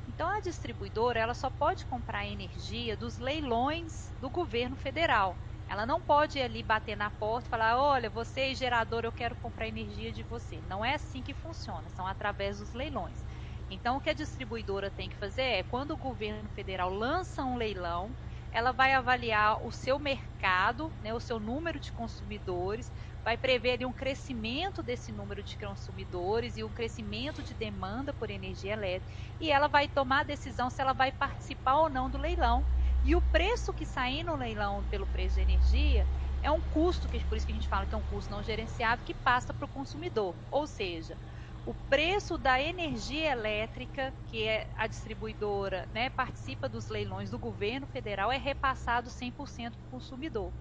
Então 0.07 0.29
a 0.29 0.41
distribuidora 0.41 1.19
ela 1.19 1.33
só 1.35 1.49
pode 1.49 1.85
comprar 1.85 2.25
energia 2.27 2.97
dos 2.97 3.17
leilões 3.19 4.13
do 4.19 4.29
governo 4.31 4.75
federal. 4.75 5.39
Ela 5.71 5.85
não 5.85 6.01
pode 6.01 6.37
ir 6.37 6.41
ali 6.41 6.61
bater 6.61 6.97
na 6.97 7.09
porta 7.09 7.47
e 7.47 7.49
falar: 7.49 7.81
olha, 7.81 8.09
você 8.09 8.51
é 8.51 8.55
gerador, 8.55 9.05
eu 9.05 9.13
quero 9.13 9.37
comprar 9.37 9.69
energia 9.69 10.11
de 10.11 10.21
você. 10.21 10.61
Não 10.61 10.83
é 10.83 10.95
assim 10.95 11.23
que 11.23 11.33
funciona, 11.33 11.89
são 11.89 12.05
através 12.05 12.59
dos 12.59 12.73
leilões. 12.73 13.23
Então, 13.69 13.95
o 13.95 14.01
que 14.01 14.09
a 14.09 14.13
distribuidora 14.13 14.91
tem 14.91 15.07
que 15.07 15.15
fazer 15.17 15.43
é, 15.43 15.63
quando 15.63 15.91
o 15.91 15.97
governo 15.97 16.49
federal 16.49 16.89
lança 16.89 17.45
um 17.45 17.55
leilão, 17.55 18.17
ela 18.51 18.73
vai 18.73 18.93
avaliar 18.93 19.65
o 19.65 19.71
seu 19.71 19.97
mercado, 19.97 20.93
né, 20.99 21.13
o 21.13 21.21
seu 21.21 21.39
número 21.39 21.79
de 21.79 21.93
consumidores, 21.93 22.91
vai 23.23 23.37
prever 23.37 23.71
ali, 23.71 23.85
um 23.85 23.93
crescimento 23.93 24.83
desse 24.83 25.13
número 25.13 25.41
de 25.41 25.57
consumidores 25.57 26.57
e 26.57 26.65
um 26.65 26.73
crescimento 26.73 27.41
de 27.41 27.53
demanda 27.55 28.13
por 28.13 28.29
energia 28.29 28.73
elétrica, 28.73 29.13
e 29.39 29.49
ela 29.49 29.69
vai 29.69 29.87
tomar 29.87 30.19
a 30.21 30.23
decisão 30.25 30.69
se 30.69 30.81
ela 30.81 30.91
vai 30.91 31.13
participar 31.13 31.77
ou 31.77 31.89
não 31.89 32.09
do 32.09 32.17
leilão. 32.17 32.67
E 33.03 33.15
o 33.15 33.21
preço 33.21 33.73
que 33.73 33.85
sair 33.85 34.23
no 34.23 34.35
leilão 34.35 34.83
pelo 34.85 35.07
preço 35.07 35.35
de 35.35 35.41
energia 35.41 36.07
é 36.41 36.51
um 36.51 36.61
custo, 36.61 37.09
que 37.09 37.25
por 37.25 37.35
isso 37.37 37.45
que 37.45 37.51
a 37.51 37.55
gente 37.55 37.67
fala 37.67 37.85
que 37.87 37.95
é 37.95 37.97
um 37.97 38.03
custo 38.03 38.31
não 38.31 38.43
gerenciável, 38.43 39.03
que 39.05 39.13
passa 39.13 39.53
para 39.53 39.65
o 39.65 39.69
consumidor. 39.69 40.37
Ou 40.51 40.67
seja, 40.67 41.17
o 41.63 41.73
preço 41.75 42.37
da 42.37 42.59
energia 42.61 43.31
elétrica, 43.31 44.13
que 44.25 44.43
é 44.47 44.67
a 44.75 44.87
distribuidora, 44.87 45.87
né, 45.91 46.09
participa 46.09 46.67
dos 46.67 46.89
leilões 46.89 47.29
do 47.29 47.37
governo 47.39 47.87
federal, 47.87 48.31
é 48.31 48.37
repassado 48.37 49.09
100% 49.09 49.77
para 49.77 49.85
o 49.85 49.89
consumidor. 49.89 50.53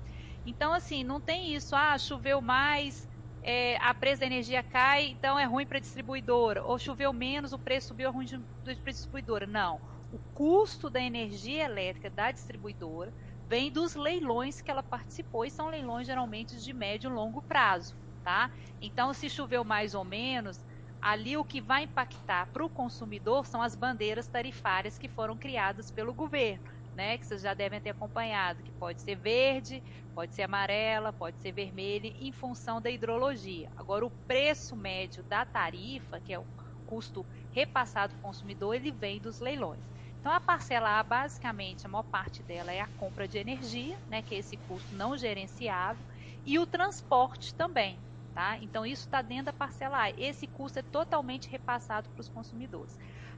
Então, 0.44 0.72
assim, 0.72 1.05
não 1.05 1.20
tem 1.20 1.55
isso, 1.55 1.74
ah, 1.74 1.96
choveu 1.98 2.40
mais, 2.40 3.07
é, 3.42 3.76
a 3.79 3.94
preço 3.94 4.20
da 4.20 4.26
energia 4.26 4.62
cai, 4.62 5.07
então 5.07 5.38
é 5.38 5.44
ruim 5.44 5.66
para 5.66 5.79
a 5.79 5.81
distribuidora, 5.81 6.62
ou 6.64 6.79
choveu 6.79 7.12
menos, 7.12 7.53
o 7.53 7.59
preço 7.59 7.88
subiu, 7.88 8.09
é 8.09 8.12
ruim 8.12 8.26
para 8.64 8.72
a 8.87 8.92
distribuidora. 8.92 9.46
Não. 9.46 9.81
O 10.12 10.18
custo 10.35 10.90
da 10.90 11.01
energia 11.01 11.64
elétrica 11.64 12.11
da 12.11 12.33
distribuidora 12.33 13.14
vem 13.44 13.70
dos 13.70 13.94
leilões 13.94 14.61
que 14.61 14.70
ela 14.70 14.83
participou, 14.83 15.44
e 15.44 15.51
são 15.51 15.68
leilões 15.68 16.07
geralmente 16.07 16.57
de 16.59 16.73
médio 16.73 17.09
e 17.11 17.12
longo 17.14 17.40
prazo, 17.42 17.96
tá? 18.23 18.51
Então, 18.81 19.12
se 19.14 19.31
choveu 19.31 19.64
mais 19.64 19.94
ou 19.94 20.05
menos, 20.05 20.64
ali 21.01 21.37
o 21.37 21.44
que 21.44 21.61
vai 21.61 21.85
impactar 21.85 22.46
para 22.53 22.64
o 22.64 22.70
consumidor 22.70 23.46
são 23.46 23.62
as 23.62 23.77
bandeiras 23.77 24.27
tarifárias 24.29 24.99
que 24.99 25.09
foram 25.09 25.38
criadas 25.38 25.92
pelo 25.92 26.12
governo, 26.12 26.64
né? 26.92 27.16
Que 27.16 27.27
vocês 27.27 27.42
já 27.42 27.55
devem 27.55 27.81
ter 27.81 27.90
acompanhado, 27.90 28.64
que 28.64 28.73
pode 28.73 29.01
ser 29.03 29.14
verde, 29.14 29.81
pode 30.12 30.35
ser 30.35 30.42
amarela, 30.42 31.12
pode 31.12 31.40
ser 31.40 31.53
vermelha, 31.53 32.12
em 32.18 32.33
função 32.33 32.81
da 32.81 32.90
hidrologia. 32.90 33.70
Agora, 33.77 34.05
o 34.05 34.11
preço 34.27 34.75
médio 34.77 35.23
da 35.23 35.44
tarifa, 35.46 36.20
que 36.20 36.33
é 36.33 36.38
o 36.38 36.46
custo 36.85 37.25
repassado 37.51 38.14
para 38.14 38.18
o 38.18 38.23
consumidor, 38.23 38.75
ele 38.75 38.90
vem 38.90 39.20
dos 39.20 39.38
leilões. 39.38 39.89
Então, 40.20 40.33
a 40.33 40.40
parcela 40.40 40.98
A, 40.98 41.02
basicamente, 41.02 41.87
a 41.87 41.88
maior 41.88 42.02
parte 42.04 42.42
dela 42.42 42.72
é 42.72 42.80
a 42.80 42.87
compra 42.87 43.26
de 43.26 43.38
energia, 43.38 43.98
né, 44.09 44.22
que 44.22 44.35
é 44.35 44.38
esse 44.38 44.56
custo 44.56 44.94
não 44.94 45.16
gerenciável, 45.16 46.04
e 46.44 46.59
o 46.59 46.66
transporte 46.66 47.54
também, 47.54 48.04
Tá? 48.33 48.56
Então, 48.59 48.87
isso 48.87 49.02
está 49.02 49.22
dentro 49.22 49.46
da 49.46 49.52
parcela 49.52 50.04
A. 50.04 50.11
Esse 50.11 50.46
custo 50.46 50.78
é 50.78 50.83
totalmente 50.83 51.50
repassado 51.50 52.09
para 52.11 52.20
os 52.20 52.28
consumidores. 52.28 52.96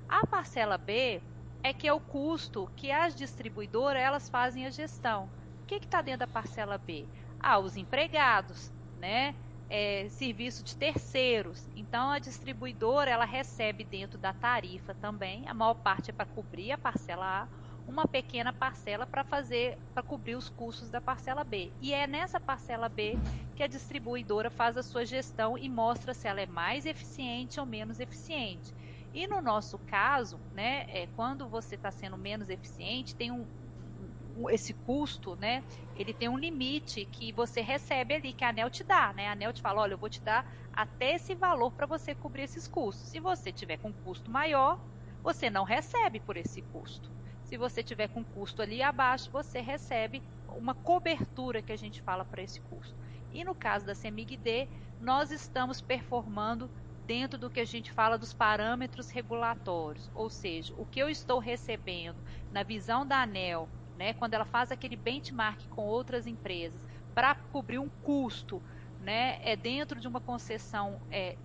A 0.08 0.26
parcela 0.26 0.76
B 0.76 1.24
é 1.62 1.72
que 1.72 1.88
é 1.88 1.92
o 1.92 2.00
custo 2.00 2.68
que 2.76 2.90
as 2.90 3.14
distribuidoras 3.14 4.02
elas 4.02 4.28
fazem 4.28 4.66
a 4.66 4.70
gestão. 4.70 5.24
O 5.26 5.66
que 5.66 5.76
está 5.76 6.02
dentro 6.02 6.20
da 6.20 6.26
parcela 6.26 6.76
B? 6.76 7.10
Ah, 7.40 7.58
os 7.58 7.74
empregados, 7.76 8.70
né? 8.94 9.34
É, 9.74 10.06
serviço 10.10 10.62
de 10.62 10.76
terceiros. 10.76 11.66
Então 11.74 12.10
a 12.10 12.18
distribuidora 12.18 13.10
ela 13.10 13.24
recebe 13.24 13.84
dentro 13.84 14.18
da 14.18 14.30
tarifa 14.34 14.94
também, 14.94 15.48
a 15.48 15.54
maior 15.54 15.72
parte 15.72 16.10
é 16.10 16.12
para 16.12 16.26
cobrir 16.26 16.72
a 16.72 16.76
parcela 16.76 17.44
A, 17.44 17.48
uma 17.86 18.06
pequena 18.06 18.52
parcela 18.52 19.06
para 19.06 19.24
fazer 19.24 19.78
para 19.94 20.02
cobrir 20.02 20.36
os 20.36 20.50
custos 20.50 20.90
da 20.90 21.00
parcela 21.00 21.42
B. 21.42 21.72
E 21.80 21.94
é 21.94 22.06
nessa 22.06 22.38
parcela 22.38 22.86
B 22.90 23.18
que 23.54 23.62
a 23.62 23.66
distribuidora 23.66 24.50
faz 24.50 24.76
a 24.76 24.82
sua 24.82 25.06
gestão 25.06 25.56
e 25.56 25.70
mostra 25.70 26.12
se 26.12 26.28
ela 26.28 26.42
é 26.42 26.46
mais 26.46 26.84
eficiente 26.84 27.58
ou 27.58 27.64
menos 27.64 27.98
eficiente. 27.98 28.74
E 29.10 29.26
no 29.26 29.40
nosso 29.40 29.78
caso, 29.78 30.42
né, 30.50 30.84
é, 30.88 31.06
quando 31.06 31.48
você 31.48 31.76
está 31.76 31.90
sendo 31.90 32.18
menos 32.18 32.50
eficiente, 32.50 33.16
tem 33.16 33.30
um, 33.32 33.48
esse 34.50 34.72
custo, 34.72 35.36
né, 35.36 35.62
ele 35.94 36.14
tem 36.14 36.28
um 36.28 36.38
limite 36.38 37.04
que 37.06 37.32
você 37.32 37.60
recebe 37.60 38.14
ali, 38.14 38.32
que 38.32 38.44
a 38.44 38.48
ANEL 38.48 38.70
te 38.70 38.84
dá, 38.84 39.12
né? 39.12 39.28
A 39.28 39.32
ANEL 39.32 39.52
te 39.52 39.60
fala, 39.60 39.82
olha, 39.82 39.94
eu 39.94 39.98
vou 39.98 40.08
te 40.08 40.22
dar 40.22 40.44
até 40.72 41.14
esse 41.14 41.34
valor 41.34 41.72
para 41.72 41.86
você 41.86 42.14
cobrir 42.14 42.42
esses 42.42 42.66
custos. 42.66 43.08
Se 43.08 43.20
você 43.20 43.52
tiver 43.52 43.76
com 43.76 43.92
custo 43.92 44.30
maior, 44.30 44.80
você 45.22 45.50
não 45.50 45.64
recebe 45.64 46.18
por 46.20 46.36
esse 46.36 46.62
custo. 46.62 47.10
Se 47.44 47.56
você 47.56 47.82
tiver 47.82 48.08
com 48.08 48.24
custo 48.24 48.62
ali 48.62 48.82
abaixo, 48.82 49.30
você 49.30 49.60
recebe 49.60 50.22
uma 50.48 50.74
cobertura 50.74 51.62
que 51.62 51.72
a 51.72 51.76
gente 51.76 52.00
fala 52.02 52.24
para 52.24 52.42
esse 52.42 52.60
custo. 52.60 52.94
E 53.30 53.44
no 53.44 53.54
caso 53.54 53.84
da 53.84 53.94
CEMIG-D, 53.94 54.68
nós 54.98 55.30
estamos 55.30 55.80
performando 55.80 56.70
dentro 57.04 57.38
do 57.38 57.50
que 57.50 57.60
a 57.60 57.64
gente 57.64 57.92
fala 57.92 58.16
dos 58.16 58.32
parâmetros 58.32 59.10
regulatórios, 59.10 60.08
ou 60.14 60.30
seja, 60.30 60.72
o 60.76 60.86
que 60.86 61.00
eu 61.00 61.08
estou 61.08 61.38
recebendo 61.38 62.22
na 62.50 62.62
visão 62.62 63.06
da 63.06 63.22
ANEL, 63.22 63.68
né, 64.02 64.12
quando 64.12 64.34
ela 64.34 64.44
faz 64.44 64.72
aquele 64.72 64.96
benchmark 64.96 65.68
com 65.68 65.82
outras 65.82 66.26
empresas 66.26 66.82
para 67.14 67.36
cobrir 67.36 67.78
um 67.78 67.88
custo, 67.88 68.60
né, 68.98 69.38
é 69.42 69.54
dentro 69.54 70.00
de 70.00 70.08
uma 70.08 70.20
concessão 70.20 71.00
é, 71.08 71.38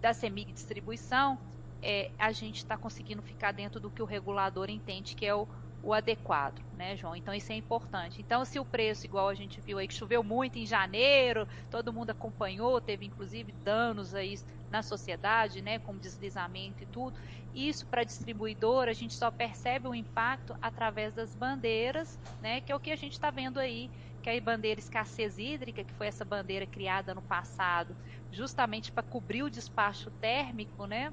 da 0.00 0.12
CEMIG 0.12 0.52
Distribuição, 0.52 1.38
é, 1.80 2.10
a 2.18 2.32
gente 2.32 2.56
está 2.56 2.76
conseguindo 2.76 3.22
ficar 3.22 3.52
dentro 3.52 3.78
do 3.78 3.88
que 3.88 4.02
o 4.02 4.06
regulador 4.06 4.68
entende 4.68 5.14
que 5.14 5.24
é 5.24 5.32
o, 5.32 5.46
o 5.80 5.94
adequado, 5.94 6.60
né, 6.72 6.96
João? 6.96 7.14
Então 7.14 7.32
isso 7.32 7.52
é 7.52 7.54
importante. 7.54 8.20
Então, 8.20 8.44
se 8.44 8.58
o 8.58 8.64
preço, 8.64 9.06
igual 9.06 9.28
a 9.28 9.34
gente 9.34 9.60
viu 9.60 9.78
aí, 9.78 9.86
que 9.86 9.94
choveu 9.94 10.24
muito 10.24 10.58
em 10.58 10.66
janeiro, 10.66 11.46
todo 11.70 11.92
mundo 11.92 12.10
acompanhou, 12.10 12.80
teve 12.80 13.06
inclusive 13.06 13.52
danos 13.52 14.12
aí 14.12 14.34
na 14.68 14.82
sociedade, 14.82 15.62
né, 15.62 15.78
como 15.78 16.00
deslizamento 16.00 16.82
e 16.82 16.86
tudo. 16.86 17.18
Isso 17.52 17.86
para 17.86 18.04
distribuidora 18.04 18.90
a 18.90 18.94
gente 18.94 19.14
só 19.14 19.30
percebe 19.30 19.88
o 19.88 19.94
impacto 19.94 20.54
através 20.62 21.14
das 21.14 21.34
bandeiras, 21.34 22.18
né, 22.40 22.60
que 22.60 22.70
é 22.70 22.76
o 22.76 22.80
que 22.80 22.90
a 22.90 22.96
gente 22.96 23.12
está 23.12 23.30
vendo 23.30 23.58
aí, 23.58 23.90
que 24.22 24.30
é 24.30 24.36
a 24.36 24.40
bandeira 24.40 24.78
escassez 24.78 25.36
hídrica, 25.36 25.82
que 25.82 25.94
foi 25.94 26.06
essa 26.06 26.24
bandeira 26.24 26.66
criada 26.66 27.14
no 27.14 27.22
passado, 27.22 27.96
justamente 28.30 28.92
para 28.92 29.02
cobrir 29.02 29.42
o 29.42 29.50
despacho 29.50 30.10
térmico, 30.20 30.86
né, 30.86 31.12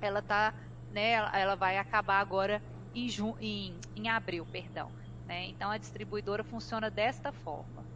ela 0.00 0.20
tá, 0.20 0.52
né, 0.90 1.12
ela 1.12 1.54
vai 1.54 1.78
acabar 1.78 2.20
agora 2.20 2.60
em, 2.94 3.08
ju, 3.08 3.36
em, 3.38 3.78
em 3.94 4.08
abril, 4.08 4.44
perdão. 4.46 4.90
Né? 5.26 5.46
Então 5.46 5.70
a 5.70 5.78
distribuidora 5.78 6.42
funciona 6.42 6.90
desta 6.90 7.30
forma. 7.30 7.86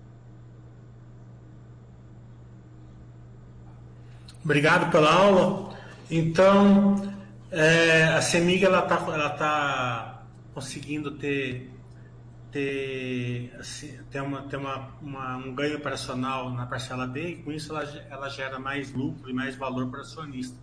Obrigado 4.45 4.91
pela 4.93 5.13
aula. 5.13 5.77
Então, 6.11 6.97
é, 7.55 8.05
a 8.05 8.21
CEMIG 8.21 8.65
ela 8.65 8.81
está 8.81 8.97
ela 9.13 9.31
tá 9.31 10.23
conseguindo 10.53 11.13
ter, 11.13 11.71
ter, 12.51 13.55
assim, 13.59 13.99
ter, 14.11 14.21
uma, 14.21 14.43
ter 14.43 14.57
uma, 14.57 14.89
uma, 15.01 15.37
um 15.37 15.55
ganho 15.55 15.77
operacional 15.77 16.51
na 16.51 16.67
parcela 16.67 17.07
B 17.07 17.29
e 17.29 17.37
com 17.43 17.53
isso 17.53 17.73
ela, 17.73 17.85
ela 18.11 18.29
gera 18.29 18.59
mais 18.59 18.93
lucro 18.93 19.31
e 19.31 19.33
mais 19.33 19.57
valor 19.57 19.89
para 19.89 19.99
o 19.99 20.03
acionista. 20.03 20.59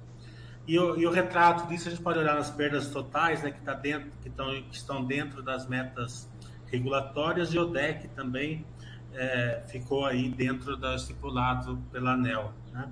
E 0.68 0.78
o, 0.78 0.98
e 0.98 1.06
o, 1.08 1.12
retrato 1.12 1.68
disso 1.68 1.88
a 1.88 1.92
gente 1.92 2.04
pode 2.04 2.20
olhar 2.20 2.36
nas 2.36 2.52
perdas 2.52 2.90
totais, 2.90 3.42
né, 3.42 3.52
que, 3.52 3.62
tá 3.62 3.74
dentro, 3.74 4.12
que, 4.22 4.30
tão, 4.30 4.62
que 4.64 4.76
estão 4.76 5.04
dentro 5.04 5.42
das 5.42 5.68
metas 5.68 6.30
regulatórias, 6.68 7.54
e 7.54 7.60
o 7.60 7.66
DEC 7.66 8.10
também 8.10 8.66
é, 9.14 9.64
ficou 9.68 10.06
aí 10.06 10.30
dentro 10.30 10.78
do 10.78 10.94
estipulado 10.94 11.78
pela 11.92 12.14
ANEL. 12.14 12.54
Né? 12.72 12.90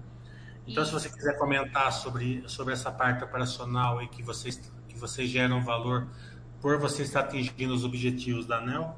Então, 0.69 0.85
se 0.85 0.91
você 0.91 1.09
quiser 1.09 1.35
comentar 1.35 1.91
sobre, 1.91 2.47
sobre 2.47 2.75
essa 2.75 2.91
parte 2.91 3.23
operacional 3.23 4.03
e 4.03 4.07
que 4.07 4.21
vocês, 4.21 4.71
que 4.87 4.95
vocês 4.95 5.27
geram 5.27 5.63
valor 5.63 6.07
por 6.61 6.77
você 6.77 7.01
estar 7.01 7.21
atingindo 7.21 7.73
os 7.73 7.83
objetivos 7.83 8.45
da 8.45 8.57
ANEL. 8.57 8.95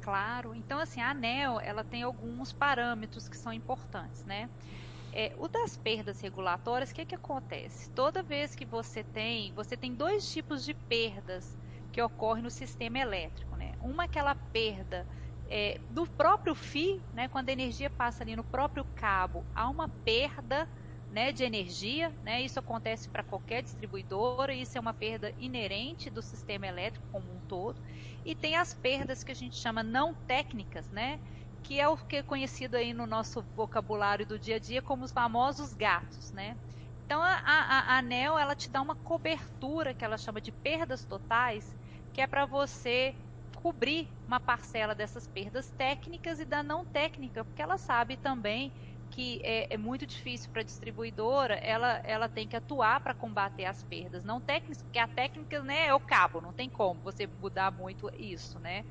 Claro. 0.00 0.52
Então, 0.52 0.80
assim, 0.80 1.00
a 1.00 1.10
ANEL 1.10 1.60
ela 1.60 1.84
tem 1.84 2.02
alguns 2.02 2.52
parâmetros 2.52 3.28
que 3.28 3.36
são 3.36 3.52
importantes, 3.52 4.24
né? 4.24 4.50
É, 5.12 5.32
o 5.38 5.46
das 5.46 5.76
perdas 5.76 6.20
regulatórias, 6.20 6.90
o 6.90 6.94
que, 6.94 7.04
que 7.04 7.14
acontece? 7.14 7.88
Toda 7.90 8.20
vez 8.20 8.56
que 8.56 8.64
você 8.64 9.04
tem, 9.04 9.52
você 9.52 9.76
tem 9.76 9.94
dois 9.94 10.28
tipos 10.32 10.64
de 10.64 10.74
perdas 10.74 11.56
que 11.92 12.02
ocorrem 12.02 12.42
no 12.42 12.50
sistema 12.50 12.98
elétrico, 12.98 13.54
né? 13.54 13.74
Uma 13.80 14.04
aquela 14.04 14.34
perda 14.34 15.06
é, 15.48 15.78
do 15.90 16.04
próprio 16.04 16.56
fio, 16.56 17.00
né? 17.14 17.28
Quando 17.28 17.50
a 17.50 17.52
energia 17.52 17.90
passa 17.90 18.24
ali 18.24 18.34
no 18.34 18.42
próprio 18.42 18.84
cabo, 18.96 19.44
há 19.54 19.68
uma 19.68 19.88
perda 19.88 20.66
né, 21.12 21.30
de 21.30 21.44
energia, 21.44 22.12
né? 22.22 22.40
Isso 22.40 22.58
acontece 22.58 23.08
para 23.10 23.22
qualquer 23.22 23.62
distribuidora, 23.62 24.54
isso 24.54 24.78
é 24.78 24.80
uma 24.80 24.94
perda 24.94 25.32
inerente 25.38 26.10
do 26.10 26.22
sistema 26.22 26.66
elétrico 26.66 27.06
como 27.12 27.36
um 27.36 27.40
todo. 27.42 27.80
E 28.24 28.34
tem 28.34 28.56
as 28.56 28.72
perdas 28.72 29.22
que 29.22 29.30
a 29.30 29.34
gente 29.34 29.56
chama 29.56 29.82
não 29.82 30.14
técnicas, 30.26 30.90
né? 30.90 31.20
que 31.62 31.78
é 31.80 31.88
o 31.88 31.96
que 31.96 32.16
é 32.16 32.22
conhecido 32.22 32.76
aí 32.76 32.92
no 32.92 33.06
nosso 33.06 33.42
vocabulário 33.54 34.26
do 34.26 34.38
dia 34.38 34.56
a 34.56 34.58
dia 34.58 34.82
como 34.82 35.04
os 35.04 35.12
famosos 35.12 35.72
gatos, 35.74 36.32
né? 36.32 36.58
Então 37.04 37.22
a, 37.22 37.98
ANEL 37.98 38.38
ela 38.38 38.56
te 38.56 38.70
dá 38.70 38.80
uma 38.80 38.96
cobertura 38.96 39.94
que 39.94 40.04
ela 40.04 40.16
chama 40.18 40.40
de 40.40 40.50
perdas 40.50 41.04
totais, 41.04 41.76
que 42.12 42.20
é 42.20 42.26
para 42.26 42.46
você 42.46 43.14
cobrir 43.54 44.08
uma 44.26 44.40
parcela 44.40 44.94
dessas 44.94 45.26
perdas 45.26 45.70
técnicas 45.72 46.40
e 46.40 46.44
da 46.44 46.62
não 46.62 46.84
técnica, 46.84 47.44
porque 47.44 47.62
ela 47.62 47.78
sabe 47.78 48.16
também 48.16 48.72
que 49.12 49.42
é, 49.44 49.74
é 49.74 49.76
muito 49.76 50.06
difícil 50.06 50.50
para 50.50 50.62
a 50.62 50.64
distribuidora, 50.64 51.54
ela, 51.56 52.00
ela 52.02 52.28
tem 52.30 52.48
que 52.48 52.56
atuar 52.56 52.98
para 53.00 53.12
combater 53.12 53.66
as 53.66 53.82
perdas. 53.82 54.24
Não 54.24 54.40
técnicas, 54.40 54.82
porque 54.82 54.98
a 54.98 55.06
técnica 55.06 55.62
né, 55.62 55.86
é 55.86 55.94
o 55.94 56.00
cabo, 56.00 56.40
não 56.40 56.52
tem 56.52 56.68
como 56.68 56.98
você 57.02 57.26
mudar 57.26 57.70
muito 57.70 58.10
isso, 58.18 58.58
né? 58.58 58.84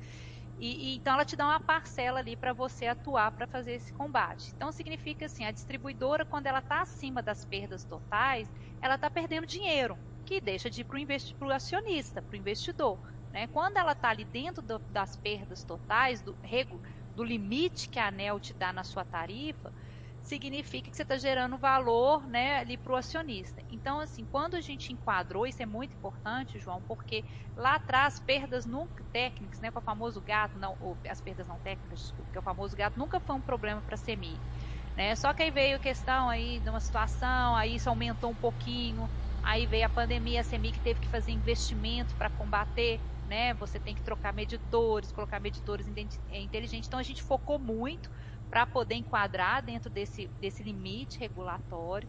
E, 0.58 0.92
e, 0.92 0.96
então 0.96 1.14
ela 1.14 1.24
te 1.24 1.34
dá 1.34 1.44
uma 1.46 1.58
parcela 1.58 2.20
ali 2.20 2.36
para 2.36 2.52
você 2.52 2.86
atuar 2.86 3.32
para 3.32 3.48
fazer 3.48 3.72
esse 3.72 3.92
combate. 3.92 4.52
Então 4.54 4.70
significa 4.70 5.26
assim, 5.26 5.44
a 5.44 5.50
distribuidora 5.50 6.24
quando 6.24 6.46
ela 6.46 6.60
está 6.60 6.82
acima 6.82 7.20
das 7.20 7.44
perdas 7.44 7.84
totais, 7.84 8.48
ela 8.80 8.94
está 8.94 9.10
perdendo 9.10 9.44
dinheiro, 9.44 9.98
que 10.24 10.40
deixa 10.40 10.70
de 10.70 10.82
ir 10.82 10.84
para 10.84 11.48
o 11.48 11.52
acionista, 11.52 12.22
para 12.22 12.34
o 12.34 12.38
investidor. 12.38 13.00
Né? 13.32 13.48
Quando 13.48 13.76
ela 13.76 13.90
está 13.90 14.10
ali 14.10 14.24
dentro 14.24 14.62
do, 14.62 14.78
das 14.78 15.16
perdas 15.16 15.64
totais, 15.64 16.22
do, 16.22 16.38
do 17.12 17.24
limite 17.24 17.88
que 17.88 17.98
a 17.98 18.06
ANEL 18.06 18.38
te 18.38 18.54
dá 18.54 18.72
na 18.72 18.84
sua 18.84 19.04
tarifa, 19.04 19.72
significa 20.22 20.90
que 20.90 20.96
você 20.96 21.02
está 21.02 21.16
gerando 21.16 21.58
valor 21.58 22.26
né, 22.28 22.58
ali 22.58 22.76
para 22.76 22.92
o 22.92 22.96
acionista. 22.96 23.62
Então, 23.68 24.00
assim, 24.00 24.24
quando 24.24 24.54
a 24.54 24.60
gente 24.60 24.92
enquadrou, 24.92 25.46
isso 25.46 25.62
é 25.62 25.66
muito 25.66 25.96
importante, 25.96 26.58
João, 26.58 26.80
porque 26.80 27.24
lá 27.56 27.74
atrás, 27.74 28.20
perdas 28.20 28.64
nunca 28.64 29.04
técnicas, 29.12 29.60
né, 29.60 29.70
com 29.70 29.80
o 29.80 29.82
famoso 29.82 30.20
gato, 30.20 30.58
não, 30.58 30.76
ou, 30.78 30.96
as 31.08 31.20
perdas 31.20 31.46
não 31.48 31.58
técnicas, 31.58 32.00
desculpa, 32.00 32.30
que 32.30 32.38
é 32.38 32.40
o 32.40 32.44
famoso 32.44 32.76
gato, 32.76 32.98
nunca 32.98 33.20
foi 33.20 33.34
um 33.36 33.42
problema 33.42 33.82
para 33.82 33.94
a 33.94 33.98
CEMI. 33.98 34.38
Né? 34.96 35.16
Só 35.16 35.32
que 35.32 35.42
aí 35.42 35.50
veio 35.50 35.76
a 35.76 35.80
questão 35.80 36.28
aí 36.28 36.60
de 36.60 36.70
uma 36.70 36.80
situação, 36.80 37.56
aí 37.56 37.74
isso 37.76 37.88
aumentou 37.88 38.30
um 38.30 38.36
pouquinho, 38.36 39.08
aí 39.42 39.66
veio 39.66 39.86
a 39.86 39.88
pandemia, 39.88 40.40
a 40.40 40.44
CEMIC 40.44 40.80
teve 40.80 41.00
que 41.00 41.08
fazer 41.08 41.32
investimento 41.32 42.14
para 42.16 42.30
combater, 42.30 43.00
né? 43.26 43.54
Você 43.54 43.78
tem 43.80 43.94
que 43.94 44.02
trocar 44.02 44.32
medidores, 44.32 45.10
colocar 45.12 45.40
medidores 45.40 45.86
inteligentes. 45.88 46.88
Então 46.88 46.98
a 46.98 47.02
gente 47.02 47.22
focou 47.22 47.58
muito 47.58 48.10
para 48.52 48.66
poder 48.66 48.96
enquadrar 48.96 49.64
dentro 49.64 49.90
desse, 49.90 50.30
desse 50.38 50.62
limite 50.62 51.18
regulatório. 51.18 52.06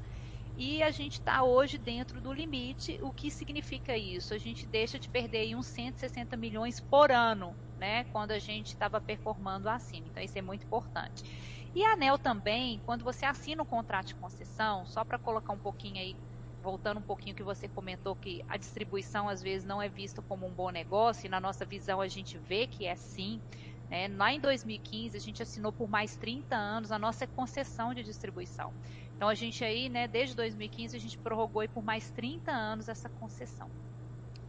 E 0.58 0.84
a 0.84 0.92
gente 0.92 1.14
está 1.14 1.42
hoje 1.44 1.78
dentro 1.78 2.22
do 2.22 2.34
limite. 2.34 3.00
O 3.02 3.14
que 3.14 3.32
significa 3.32 3.98
isso? 3.98 4.34
A 4.34 4.38
gente 4.38 4.68
deixa 4.68 5.00
de 5.00 5.08
perder 5.10 5.40
aí 5.40 5.56
uns 5.56 5.68
160 5.68 6.36
milhões 6.36 6.82
por 6.82 7.14
ano, 7.14 7.58
né? 7.78 8.04
Quando 8.06 8.32
a 8.32 8.40
gente 8.40 8.68
estava 8.68 9.00
performando 9.00 9.70
acima. 9.70 10.10
Então 10.10 10.22
isso 10.22 10.38
é 10.38 10.42
muito 10.42 10.66
importante. 10.66 11.24
E 11.74 11.82
a 11.86 11.94
ANEL 11.94 12.20
também, 12.20 12.82
quando 12.82 13.06
você 13.06 13.26
assina 13.26 13.64
um 13.64 13.66
contrato 13.66 14.08
de 14.10 14.16
concessão, 14.16 14.86
só 14.86 15.06
para 15.06 15.18
colocar 15.18 15.54
um 15.54 15.60
pouquinho 15.60 15.98
aí, 16.00 16.18
voltando 16.62 17.00
um 17.00 17.04
pouquinho 17.04 17.36
que 17.36 17.44
você 17.44 17.70
comentou 17.70 18.16
que 18.16 18.42
a 18.50 18.58
distribuição 18.58 19.30
às 19.30 19.42
vezes 19.42 19.66
não 19.66 19.82
é 19.82 19.90
vista 19.90 20.22
como 20.22 20.46
um 20.46 20.54
bom 20.54 20.70
negócio, 20.72 21.26
e 21.26 21.30
na 21.30 21.40
nossa 21.40 21.66
visão 21.66 22.02
a 22.02 22.08
gente 22.10 22.38
vê 22.38 22.68
que 22.68 22.86
é 22.86 22.96
sim. 22.96 23.42
É, 23.90 24.08
lá 24.08 24.34
em 24.34 24.40
2015, 24.40 25.16
a 25.16 25.20
gente 25.20 25.44
assinou 25.44 25.72
por 25.72 25.88
mais 25.90 26.18
30 26.18 26.56
anos 26.56 26.92
a 26.92 26.98
nossa 27.00 27.28
concessão 27.28 27.94
de 27.94 28.04
distribuição. 28.04 28.74
Então, 29.16 29.30
a 29.30 29.36
gente 29.36 29.64
aí, 29.64 29.90
né, 29.90 30.08
desde 30.08 30.36
2015, 30.36 30.96
a 30.96 31.00
gente 31.00 31.20
prorrogou 31.20 31.68
por 31.70 31.84
mais 31.84 32.12
30 32.12 32.52
anos 32.52 32.88
essa 32.88 33.10
concessão. 33.10 33.72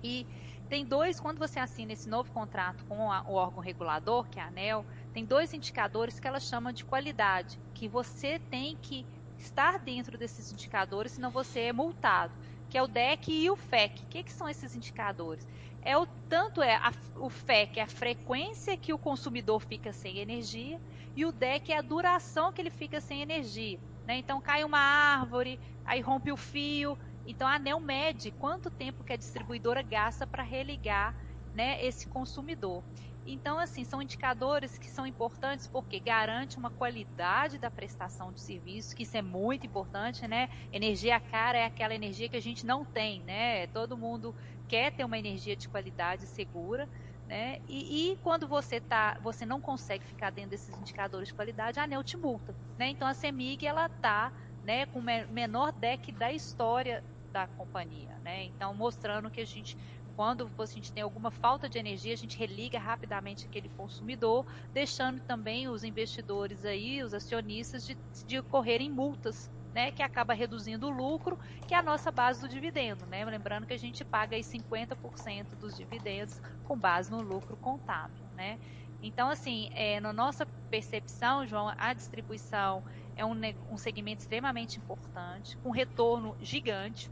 E 0.03 0.27
tem 0.69 0.87
dois, 0.87 1.19
quando 1.19 1.39
você 1.39 1.59
assina 1.59 1.93
esse 1.93 2.09
novo 2.09 2.31
contrato 2.31 2.85
com 2.87 3.11
a, 3.11 3.23
o 3.27 3.35
órgão 3.35 3.63
regulador, 3.63 4.29
que 4.29 4.39
é 4.39 4.43
a 4.43 4.49
ANEL, 4.49 4.87
tem 5.13 5.25
dois 5.25 5.55
indicadores 5.55 6.21
que 6.21 6.29
ela 6.29 6.41
chama 6.41 6.73
de 6.73 6.85
qualidade, 6.85 7.59
que 7.73 7.89
você 7.89 8.39
tem 8.39 8.77
que 8.77 9.07
estar 9.39 9.79
dentro 9.79 10.17
desses 10.19 10.53
indicadores, 10.53 11.13
senão 11.13 11.31
você 11.31 11.61
é 11.61 11.73
multado, 11.73 12.37
que 12.75 12.79
é 12.79 12.83
o 12.83 12.89
DEC 12.89 13.29
e 13.29 13.49
o 13.51 13.55
FEC. 13.55 14.03
O 14.03 14.07
que, 14.09 14.25
que 14.25 14.33
são 14.33 14.49
esses 14.49 14.75
indicadores? 14.75 15.47
é 15.85 15.97
o 15.99 16.07
tanto 16.29 16.63
é 16.63 16.77
a, 16.77 16.91
o 17.17 17.29
FEC, 17.29 17.79
é 17.79 17.83
a 17.83 17.87
frequência 17.87 18.77
que 18.77 18.93
o 18.93 18.99
consumidor 18.99 19.61
fica 19.61 19.93
sem 19.93 20.19
energia, 20.19 20.81
e 21.15 21.27
o 21.27 21.31
DEC 21.31 21.71
é 21.71 21.77
a 21.77 21.83
duração 21.83 22.53
que 22.53 22.61
ele 22.61 22.71
fica 22.71 23.01
sem 23.01 23.21
energia. 23.21 23.79
Né? 24.07 24.17
Então 24.17 24.41
cai 24.41 24.65
uma 24.65 24.79
árvore, 24.79 25.61
aí 25.85 26.01
rompe 26.01 26.33
o 26.33 26.37
fio. 26.37 26.99
Então 27.27 27.47
a 27.47 27.57
ANEL 27.57 27.79
mede 27.79 28.31
quanto 28.31 28.71
tempo 28.71 29.05
que 29.05 29.13
a 29.13 29.17
distribuidora 29.17 29.83
gasta 29.83 30.27
para 30.27 30.43
religar 30.43 31.15
né, 31.55 31.85
esse 31.85 32.09
consumidor. 32.09 32.83
Então, 33.27 33.59
assim, 33.59 33.85
são 33.85 34.03
indicadores 34.03 34.77
que 34.77 34.91
são 34.91 35.07
importantes 35.07 35.67
porque 35.67 35.99
garante 35.99 36.59
uma 36.59 36.71
qualidade 36.71 37.59
da 37.59 37.71
prestação 37.71 38.33
de 38.33 38.41
serviço, 38.41 38.95
que 38.95 39.05
isso 39.05 39.17
é 39.17 39.23
muito 39.23 39.67
importante, 39.67 40.29
né? 40.29 40.49
Energia 40.71 41.19
cara 41.19 41.59
é 41.59 41.65
aquela 41.65 41.95
energia 41.95 42.29
que 42.29 42.37
a 42.37 42.43
gente 42.43 42.67
não 42.67 42.85
tem, 42.85 43.23
né? 43.23 43.67
Todo 43.69 43.97
mundo 43.97 44.35
quer 44.69 44.93
ter 44.93 45.05
uma 45.05 45.19
energia 45.19 45.57
de 45.57 45.69
qualidade 45.69 46.27
segura, 46.27 46.89
né? 47.27 47.57
E, 47.67 48.13
e, 48.13 48.17
quando 48.19 48.47
você 48.47 48.79
tá, 48.81 49.17
você 49.23 49.47
não 49.47 49.61
consegue 49.61 50.05
ficar 50.05 50.31
dentro 50.31 50.51
desses 50.51 50.77
indicadores 50.77 51.29
de 51.29 51.35
qualidade, 51.35 51.81
a 51.81 51.85
ANEL 51.85 52.05
te 52.05 52.19
multa, 52.19 52.55
né? 52.77 52.89
Então 52.89 53.09
a 53.09 53.15
CEMIG 53.15 53.67
ela 53.67 53.89
tá, 53.89 54.33
né, 54.63 54.85
com 54.87 54.99
o 54.99 55.03
menor 55.03 55.73
deck 55.73 56.13
da 56.13 56.31
história 56.33 57.03
da 57.33 57.49
companhia, 57.49 58.19
né? 58.21 58.45
Então 58.45 58.75
mostrando 58.75 59.31
que 59.31 59.41
a 59.41 59.45
gente 59.47 59.77
quando 60.15 60.51
a 60.59 60.67
gente 60.67 60.93
tem 60.93 61.03
alguma 61.03 61.31
falta 61.31 61.69
de 61.69 61.79
energia, 61.79 62.15
a 62.15 62.17
gente 62.17 62.39
religa 62.39 62.79
rapidamente 62.79 63.47
aquele 63.47 63.69
consumidor, 63.69 64.47
deixando 64.73 65.21
também 65.21 65.69
os 65.69 65.85
investidores 65.85 66.65
aí, 66.65 67.03
os 67.03 67.13
acionistas, 67.13 67.85
de, 67.85 67.97
de 68.27 68.43
correrem 68.43 68.91
multas 68.91 69.51
né, 69.75 69.91
que 69.91 70.03
acaba 70.03 70.33
reduzindo 70.33 70.87
o 70.87 70.91
lucro, 70.91 71.37
que 71.67 71.75
é 71.75 71.79
a 71.79 71.83
nossa 71.83 72.13
base 72.13 72.41
do 72.41 72.49
dividendo, 72.49 73.05
né? 73.07 73.25
Lembrando 73.25 73.67
que 73.67 73.75
a 73.75 73.79
gente 73.79 74.05
paga 74.05 74.37
aí 74.37 74.43
50% 74.43 75.57
dos 75.57 75.75
dividendos 75.75 76.41
com 76.63 76.79
base 76.79 77.11
no 77.11 77.21
lucro 77.21 77.57
contábil, 77.57 78.25
né? 78.33 78.57
Então, 79.03 79.29
assim, 79.29 79.69
é, 79.73 79.99
na 80.01 80.13
nossa 80.13 80.47
percepção, 80.71 81.45
João, 81.45 81.75
a 81.77 81.93
distribuição 81.93 82.85
é 83.17 83.25
um, 83.25 83.35
um 83.69 83.77
segmento 83.77 84.23
extremamente 84.23 84.79
importante, 84.79 85.59
com 85.59 85.71
retorno 85.71 86.37
gigante, 86.41 87.11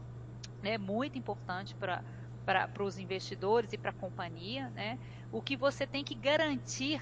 né, 0.61 0.77
muito 0.77 1.19
importante 1.19 1.75
para 1.75 2.01
para 2.45 2.83
os 2.83 2.97
investidores 2.97 3.73
e 3.73 3.77
para 3.77 3.91
a 3.91 3.93
companhia, 3.93 4.69
né? 4.71 4.99
O 5.31 5.41
que 5.41 5.55
você 5.55 5.87
tem 5.87 6.03
que 6.03 6.15
garantir 6.15 7.01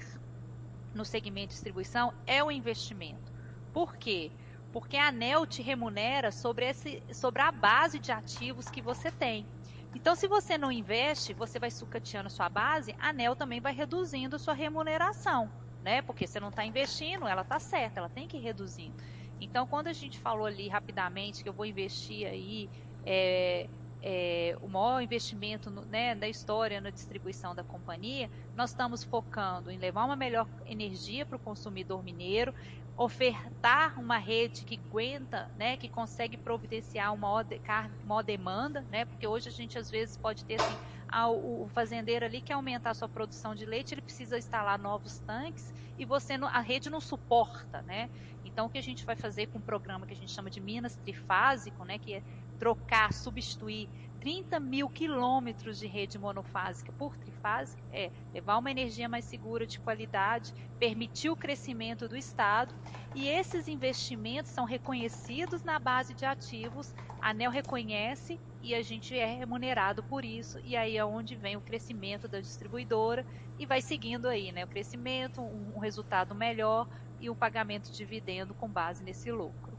no 0.94 1.04
segmento 1.04 1.48
de 1.48 1.54
distribuição 1.54 2.12
é 2.26 2.42
o 2.42 2.50
investimento. 2.50 3.32
Por 3.72 3.96
quê? 3.96 4.30
Porque 4.72 4.96
a 4.96 5.08
ANEL 5.08 5.46
te 5.46 5.62
remunera 5.62 6.30
sobre, 6.30 6.66
esse, 6.66 7.02
sobre 7.12 7.42
a 7.42 7.50
base 7.50 7.98
de 7.98 8.12
ativos 8.12 8.70
que 8.70 8.80
você 8.80 9.10
tem. 9.10 9.46
Então, 9.94 10.14
se 10.14 10.26
você 10.26 10.56
não 10.56 10.72
investe, 10.72 11.34
você 11.34 11.58
vai 11.58 11.70
sucateando 11.70 12.30
sua 12.30 12.48
base, 12.48 12.94
a 12.98 13.10
ANEL 13.10 13.36
também 13.36 13.60
vai 13.60 13.74
reduzindo 13.74 14.38
sua 14.38 14.54
remuneração, 14.54 15.52
né? 15.82 16.00
Porque 16.00 16.26
você 16.26 16.40
não 16.40 16.48
está 16.48 16.64
investindo, 16.64 17.26
ela 17.26 17.42
está 17.42 17.58
certa, 17.58 18.00
ela 18.00 18.08
tem 18.08 18.26
que 18.26 18.38
ir 18.38 18.40
reduzindo. 18.40 18.96
Então, 19.38 19.66
quando 19.66 19.88
a 19.88 19.92
gente 19.92 20.18
falou 20.18 20.46
ali 20.46 20.68
rapidamente 20.68 21.42
que 21.42 21.48
eu 21.48 21.52
vou 21.52 21.66
investir 21.66 22.26
aí 22.26 22.70
é, 23.04 23.68
é, 24.02 24.56
o 24.60 24.68
maior 24.68 25.00
investimento 25.00 25.70
no, 25.70 25.84
né, 25.84 26.14
da 26.14 26.28
história 26.28 26.80
na 26.80 26.90
distribuição 26.90 27.54
da 27.54 27.62
companhia, 27.62 28.28
nós 28.54 28.70
estamos 28.70 29.04
focando 29.04 29.70
em 29.70 29.78
levar 29.78 30.04
uma 30.04 30.16
melhor 30.16 30.48
energia 30.66 31.24
para 31.24 31.36
o 31.36 31.40
consumidor 31.40 32.02
mineiro, 32.02 32.52
ofertar 32.96 33.98
uma 33.98 34.18
rede 34.18 34.64
que 34.64 34.78
aguenta, 34.86 35.50
né, 35.54 35.76
que 35.76 35.88
consegue 35.88 36.36
providenciar 36.36 37.14
uma 37.14 37.28
maior, 37.28 37.44
de, 37.44 37.60
maior 38.02 38.22
demanda, 38.22 38.84
né, 38.90 39.04
porque 39.04 39.26
hoje 39.26 39.48
a 39.48 39.52
gente 39.52 39.78
às 39.78 39.88
vezes 39.88 40.16
pode 40.16 40.44
ter 40.44 40.56
assim, 40.56 40.78
ah, 41.08 41.30
o 41.30 41.68
fazendeiro 41.68 42.24
ali 42.24 42.42
quer 42.42 42.54
aumentar 42.54 42.90
a 42.90 42.94
sua 42.94 43.08
produção 43.08 43.54
de 43.54 43.64
leite, 43.64 43.94
ele 43.94 44.02
precisa 44.02 44.36
instalar 44.36 44.78
novos 44.78 45.20
tanques 45.20 45.72
e 45.96 46.04
você 46.04 46.34
a 46.34 46.60
rede 46.60 46.90
não 46.90 47.00
suporta, 47.00 47.82
né? 47.82 48.08
Então 48.44 48.66
o 48.66 48.70
que 48.70 48.78
a 48.78 48.82
gente 48.82 49.04
vai 49.04 49.14
fazer 49.16 49.46
com 49.46 49.58
um 49.58 49.62
programa 49.62 50.06
que 50.06 50.14
a 50.14 50.16
gente 50.16 50.32
chama 50.32 50.50
de 50.50 50.60
Minas 50.60 50.96
Trifásico, 50.96 51.84
né, 51.84 51.98
que 51.98 52.14
é 52.14 52.22
trocar, 52.62 53.12
substituir 53.12 53.88
30 54.20 54.60
mil 54.60 54.88
quilômetros 54.88 55.76
de 55.80 55.88
rede 55.88 56.16
monofásica 56.16 56.92
por 56.92 57.16
trifásica 57.18 57.82
é 57.90 58.12
levar 58.32 58.56
uma 58.56 58.70
energia 58.70 59.08
mais 59.08 59.24
segura, 59.24 59.66
de 59.66 59.80
qualidade, 59.80 60.52
permitir 60.78 61.28
o 61.28 61.36
crescimento 61.36 62.08
do 62.08 62.16
Estado 62.16 62.72
e 63.12 63.26
esses 63.26 63.66
investimentos 63.66 64.52
são 64.52 64.64
reconhecidos 64.64 65.64
na 65.64 65.76
base 65.80 66.14
de 66.14 66.24
ativos, 66.24 66.94
a 67.20 67.30
ANEL 67.30 67.50
reconhece 67.50 68.40
e 68.62 68.76
a 68.76 68.82
gente 68.82 69.18
é 69.18 69.26
remunerado 69.26 70.04
por 70.04 70.24
isso 70.24 70.60
e 70.62 70.76
aí 70.76 70.96
é 70.96 71.04
onde 71.04 71.34
vem 71.34 71.56
o 71.56 71.62
crescimento 71.62 72.28
da 72.28 72.40
distribuidora 72.40 73.26
e 73.58 73.66
vai 73.66 73.82
seguindo 73.82 74.28
aí, 74.28 74.52
né, 74.52 74.62
o 74.64 74.68
crescimento, 74.68 75.42
um, 75.42 75.72
um 75.74 75.80
resultado 75.80 76.32
melhor 76.32 76.86
e 77.18 77.28
o 77.28 77.34
pagamento 77.34 77.90
de 77.90 77.96
dividendo 77.96 78.54
com 78.54 78.72
base 78.72 79.02
nesse 79.02 79.32
lucro. 79.32 79.71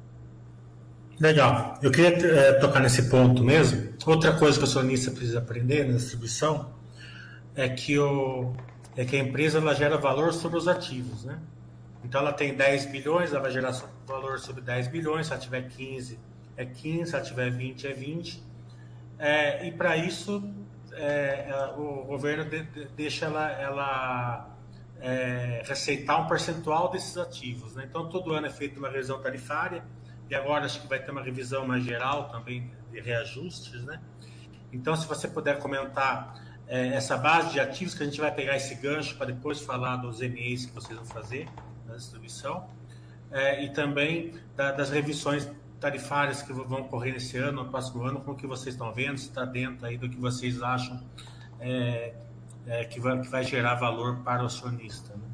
Legal. 1.20 1.78
Eu 1.82 1.92
queria 1.92 2.10
é, 2.10 2.54
tocar 2.54 2.80
nesse 2.80 3.10
ponto 3.10 3.44
mesmo. 3.44 3.94
Outra 4.06 4.34
coisa 4.34 4.58
que 4.58 4.64
o 4.64 4.68
acionista 4.68 5.12
precisa 5.12 5.40
aprender 5.40 5.86
na 5.86 5.94
distribuição 5.94 6.74
é 7.56 7.70
que, 7.70 7.98
o, 8.00 8.54
é 8.98 9.06
que 9.06 9.16
a 9.16 9.20
empresa 9.20 9.60
ela 9.60 9.76
gera 9.76 9.98
valor 9.98 10.34
sobre 10.34 10.58
os 10.58 10.68
ativos, 10.68 11.24
né? 11.24 11.40
Então 12.04 12.20
ela 12.20 12.34
tem 12.34 12.54
10 12.54 12.88
bilhões, 12.88 13.32
ela 13.32 13.40
vai 13.40 13.52
gerar 13.52 13.72
valor 14.06 14.40
sobre 14.40 14.62
10 14.62 14.88
bilhões, 14.88 15.28
se 15.28 15.34
ela 15.34 15.42
tiver 15.42 15.70
15 15.70 16.20
é 16.56 16.66
15, 16.66 17.10
se 17.10 17.16
ela 17.16 17.24
tiver 17.24 17.50
20 17.50 17.88
é 17.88 17.94
20. 17.94 18.44
É, 19.20 19.68
e 19.68 19.72
para 19.72 19.96
isso 19.98 20.44
é, 20.94 21.74
o 21.78 22.04
governo 22.06 22.46
de, 22.46 22.64
de, 22.64 22.86
deixa 22.96 23.26
ela, 23.26 23.52
ela 23.52 24.58
é, 25.00 25.64
receitar 25.66 26.22
um 26.22 26.28
percentual 26.28 26.92
desses 26.92 27.18
ativos. 27.18 27.76
Né? 27.76 27.86
Então, 27.90 28.10
todo 28.10 28.34
ano 28.34 28.48
é 28.48 28.50
feita 28.50 28.80
uma 28.80 28.90
revisão 28.90 29.22
tarifária, 29.22 29.84
e 30.34 30.36
agora 30.36 30.66
acho 30.66 30.82
que 30.82 30.88
vai 30.88 30.98
ter 30.98 31.12
uma 31.12 31.22
revisão 31.22 31.68
mais 31.68 31.84
geral 31.84 32.28
também 32.30 32.72
de 32.92 33.00
reajustes. 33.00 33.84
Né? 33.84 34.02
Então, 34.72 34.96
se 34.96 35.08
você 35.08 35.28
puder 35.28 35.60
comentar 35.60 36.42
é, 36.68 36.88
essa 36.88 37.16
base 37.16 37.52
de 37.52 37.60
ativos, 37.60 37.94
que 37.94 38.02
a 38.02 38.06
gente 38.08 38.20
vai 38.20 38.34
pegar 38.34 38.56
esse 38.56 38.74
gancho 38.74 39.16
para 39.16 39.28
depois 39.28 39.62
falar 39.62 39.98
dos 39.98 40.22
MEs 40.22 40.66
que 40.66 40.74
vocês 40.74 40.98
vão 40.98 41.06
fazer 41.06 41.48
na 41.86 41.96
distribuição, 41.96 42.68
é, 43.30 43.64
e 43.64 43.74
também 43.74 44.34
da, 44.56 44.72
das 44.72 44.90
revisões 44.90 45.48
tarifárias 45.80 46.42
que 46.42 46.52
vão 46.52 46.82
ocorrer 46.82 47.14
nesse 47.14 47.38
ano, 47.38 47.64
no 47.64 47.70
próximo 47.70 48.04
ano, 48.04 48.20
como 48.22 48.36
que 48.36 48.48
vocês 48.48 48.74
estão 48.74 48.92
vendo, 48.92 49.20
se 49.20 49.28
está 49.28 49.46
dentro 49.46 49.86
aí 49.86 50.00
do 50.00 50.10
que 50.10 50.18
vocês 50.18 50.64
acham 50.64 51.00
é, 51.60 52.16
é, 52.66 52.86
que, 52.86 53.00
vai, 53.00 53.22
que, 53.22 53.28
vai, 53.28 53.44
gerar 53.44 53.76
valor 53.76 54.24
para 54.24 54.42
o 54.42 54.48
acionista. 54.48 55.14
Né? 55.16 55.28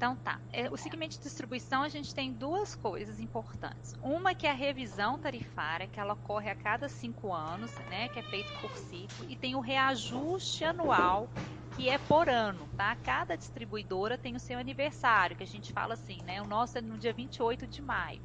Então 0.00 0.16
tá. 0.16 0.40
É, 0.50 0.70
o 0.70 0.78
segmento 0.78 1.16
de 1.16 1.22
distribuição 1.22 1.82
a 1.82 1.88
gente 1.90 2.14
tem 2.14 2.32
duas 2.32 2.74
coisas 2.74 3.20
importantes. 3.20 3.94
Uma 4.02 4.34
que 4.34 4.46
é 4.46 4.50
a 4.50 4.54
revisão 4.54 5.18
tarifária, 5.18 5.86
que 5.86 6.00
ela 6.00 6.14
ocorre 6.14 6.48
a 6.48 6.54
cada 6.54 6.88
cinco 6.88 7.30
anos, 7.34 7.70
né? 7.90 8.08
Que 8.08 8.20
é 8.20 8.22
feito 8.22 8.50
por 8.62 8.74
ciclo, 8.78 9.26
e 9.28 9.36
tem 9.36 9.54
o 9.54 9.60
reajuste 9.60 10.64
anual, 10.64 11.28
que 11.76 11.90
é 11.90 11.98
por 11.98 12.30
ano, 12.30 12.66
tá? 12.78 12.96
Cada 12.96 13.36
distribuidora 13.36 14.16
tem 14.16 14.34
o 14.34 14.40
seu 14.40 14.58
aniversário, 14.58 15.36
que 15.36 15.42
a 15.42 15.46
gente 15.46 15.70
fala 15.70 15.92
assim, 15.92 16.16
né? 16.24 16.40
O 16.40 16.46
nosso 16.46 16.78
é 16.78 16.80
no 16.80 16.96
dia 16.96 17.12
28 17.12 17.66
de 17.66 17.82
maio. 17.82 18.22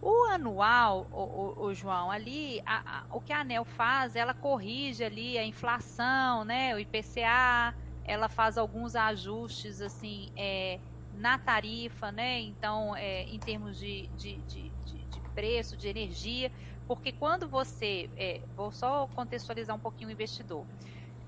O 0.00 0.30
anual, 0.30 1.08
o, 1.10 1.22
o, 1.22 1.66
o 1.66 1.74
João, 1.74 2.08
ali, 2.08 2.62
a, 2.64 3.00
a, 3.00 3.06
o 3.10 3.20
que 3.20 3.32
a 3.32 3.40
ANEL 3.40 3.64
faz, 3.64 4.14
ela 4.14 4.32
corrige 4.32 5.02
ali 5.02 5.36
a 5.36 5.44
inflação, 5.44 6.44
né? 6.44 6.72
O 6.72 6.78
IPCA, 6.78 7.74
ela 8.04 8.28
faz 8.28 8.56
alguns 8.56 8.94
ajustes, 8.94 9.80
assim, 9.80 10.30
é, 10.36 10.78
na 11.12 11.38
tarifa, 11.38 12.12
né? 12.12 12.40
Então, 12.40 12.94
é, 12.96 13.22
em 13.24 13.40
termos 13.40 13.76
de, 13.78 14.10
de, 14.14 14.42
de, 14.46 14.74
de, 14.84 15.22
preço, 15.34 15.76
de 15.76 15.88
energia, 15.88 16.50
porque 16.86 17.12
quando 17.12 17.48
você, 17.48 18.10
é, 18.16 18.44
vou 18.54 18.70
só 18.72 19.06
contextualizar 19.08 19.76
um 19.76 19.80
pouquinho 19.80 20.08
o 20.08 20.12
investidor, 20.12 20.66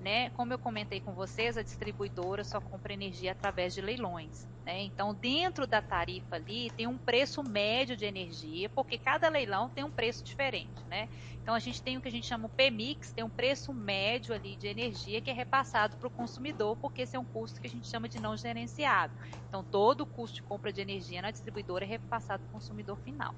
né? 0.03 0.29
Como 0.31 0.51
eu 0.51 0.59
comentei 0.59 0.99
com 0.99 1.13
vocês, 1.13 1.57
a 1.57 1.63
distribuidora 1.63 2.43
só 2.43 2.59
compra 2.59 2.93
energia 2.93 3.31
através 3.31 3.73
de 3.73 3.81
leilões. 3.81 4.45
Né? 4.65 4.83
Então, 4.83 5.13
dentro 5.13 5.65
da 5.65 5.81
tarifa 5.81 6.35
ali, 6.35 6.69
tem 6.71 6.87
um 6.87 6.97
preço 6.97 7.41
médio 7.41 7.95
de 7.95 8.05
energia, 8.05 8.69
porque 8.69 8.97
cada 8.97 9.29
leilão 9.29 9.69
tem 9.69 9.83
um 9.83 9.89
preço 9.89 10.23
diferente. 10.23 10.83
Né? 10.89 11.07
Então, 11.41 11.55
a 11.55 11.59
gente 11.59 11.81
tem 11.81 11.97
o 11.97 12.01
que 12.01 12.07
a 12.09 12.11
gente 12.11 12.27
chama 12.27 12.47
o 12.47 12.49
PMix, 12.49 13.13
tem 13.13 13.23
um 13.23 13.29
preço 13.29 13.73
médio 13.73 14.35
ali 14.35 14.57
de 14.57 14.67
energia 14.67 15.21
que 15.21 15.29
é 15.29 15.33
repassado 15.33 15.95
para 15.95 16.07
o 16.07 16.11
consumidor, 16.11 16.75
porque 16.77 17.03
esse 17.03 17.15
é 17.15 17.19
um 17.19 17.25
custo 17.25 17.61
que 17.61 17.67
a 17.67 17.69
gente 17.69 17.87
chama 17.87 18.09
de 18.09 18.19
não 18.19 18.35
gerenciado. 18.35 19.13
Então, 19.47 19.63
todo 19.63 20.01
o 20.01 20.05
custo 20.05 20.35
de 20.35 20.43
compra 20.43 20.71
de 20.71 20.81
energia 20.81 21.21
na 21.21 21.31
distribuidora 21.31 21.85
é 21.85 21.87
repassado 21.87 22.43
para 22.43 22.49
o 22.49 22.53
consumidor 22.53 22.97
final. 22.97 23.33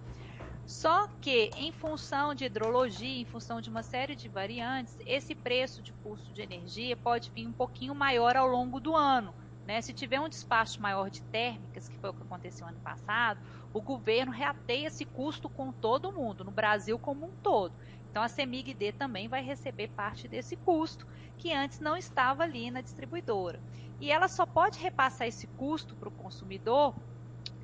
Só 0.66 1.08
que, 1.22 1.52
em 1.56 1.72
função 1.72 2.34
de 2.34 2.46
hidrologia, 2.46 3.22
em 3.22 3.26
função 3.26 3.62
de 3.62 3.70
uma 3.70 3.84
série 3.84 4.16
de 4.16 4.28
variantes, 4.28 4.96
esse 5.06 5.36
preço 5.36 5.82
de 5.82 5.94
custo 5.94 6.34
de 6.34 6.42
energia 6.42 6.98
pode 6.98 7.32
vir 7.32 7.48
um 7.48 7.54
pouquinho 7.54 7.94
maior 7.94 8.36
ao 8.36 8.48
longo 8.48 8.80
do 8.80 8.96
ano 8.96 9.34
né? 9.66 9.82
Se 9.82 9.94
tiver 9.94 10.20
um 10.20 10.30
despacho 10.30 10.82
maior 10.82 11.10
de 11.10 11.24
térmicas, 11.24 11.88
que 11.88 11.98
foi 11.98 12.12
o 12.12 12.14
que 12.14 12.22
aconteceu 12.22 12.68
ano 12.68 12.80
passado, 12.80 13.40
o 13.74 13.82
governo 13.82 14.32
reateia 14.32 14.88
esse 14.88 15.06
custo 15.06 15.50
com 15.50 15.74
todo 15.74 16.14
mundo, 16.14 16.44
no 16.44 16.52
Brasil 16.52 17.00
como 17.00 17.26
um 17.26 17.34
todo. 17.42 17.76
Então 18.10 18.22
a 18.22 18.30
CEMIG-D 18.30 18.94
também 18.94 19.28
vai 19.28 19.42
receber 19.44 19.88
parte 19.90 20.28
desse 20.28 20.56
custo, 20.56 21.06
que 21.36 21.52
antes 21.52 21.80
não 21.80 21.98
estava 21.98 22.44
ali 22.44 22.70
na 22.70 22.82
distribuidora. 22.82 23.62
E 24.00 24.12
ela 24.12 24.28
só 24.28 24.46
pode 24.46 24.80
repassar 24.80 25.28
esse 25.28 25.48
custo 25.48 25.96
para 25.96 26.10
o 26.10 26.12
consumidor 26.12 26.94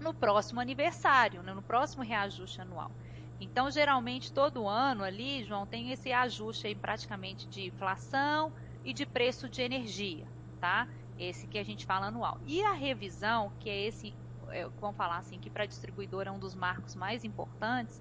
no 0.02 0.14
próximo 0.14 0.60
aniversário, 0.60 1.44
né? 1.44 1.54
no 1.54 1.62
próximo 1.62 2.04
reajuste 2.04 2.60
anual. 2.60 2.92
Então, 3.40 3.72
geralmente, 3.72 4.32
todo 4.32 4.68
ano 4.68 5.04
ali, 5.04 5.44
João, 5.44 5.66
tem 5.66 5.92
esse 5.92 6.12
ajuste 6.12 6.68
aí 6.68 6.76
praticamente 6.76 7.48
de 7.48 7.68
inflação 7.68 8.52
e 8.84 8.94
de 8.94 9.06
preço 9.06 9.50
de 9.50 9.62
energia, 9.62 10.28
tá? 10.60 10.88
esse 11.18 11.48
que 11.48 11.58
a 11.58 11.64
gente 11.64 11.86
fala 11.86 12.08
anual. 12.08 12.40
E 12.46 12.64
a 12.64 12.74
revisão, 12.74 13.52
que 13.60 13.70
é 13.70 13.88
esse, 13.88 14.14
é, 14.50 14.68
vamos 14.80 14.98
falar 14.98 15.18
assim, 15.18 15.40
que 15.40 15.50
para 15.50 15.66
distribuidor 15.66 16.28
é 16.28 16.32
um 16.32 16.40
dos 16.40 16.56
marcos 16.56 16.96
mais 16.96 17.24
importantes, 17.24 18.00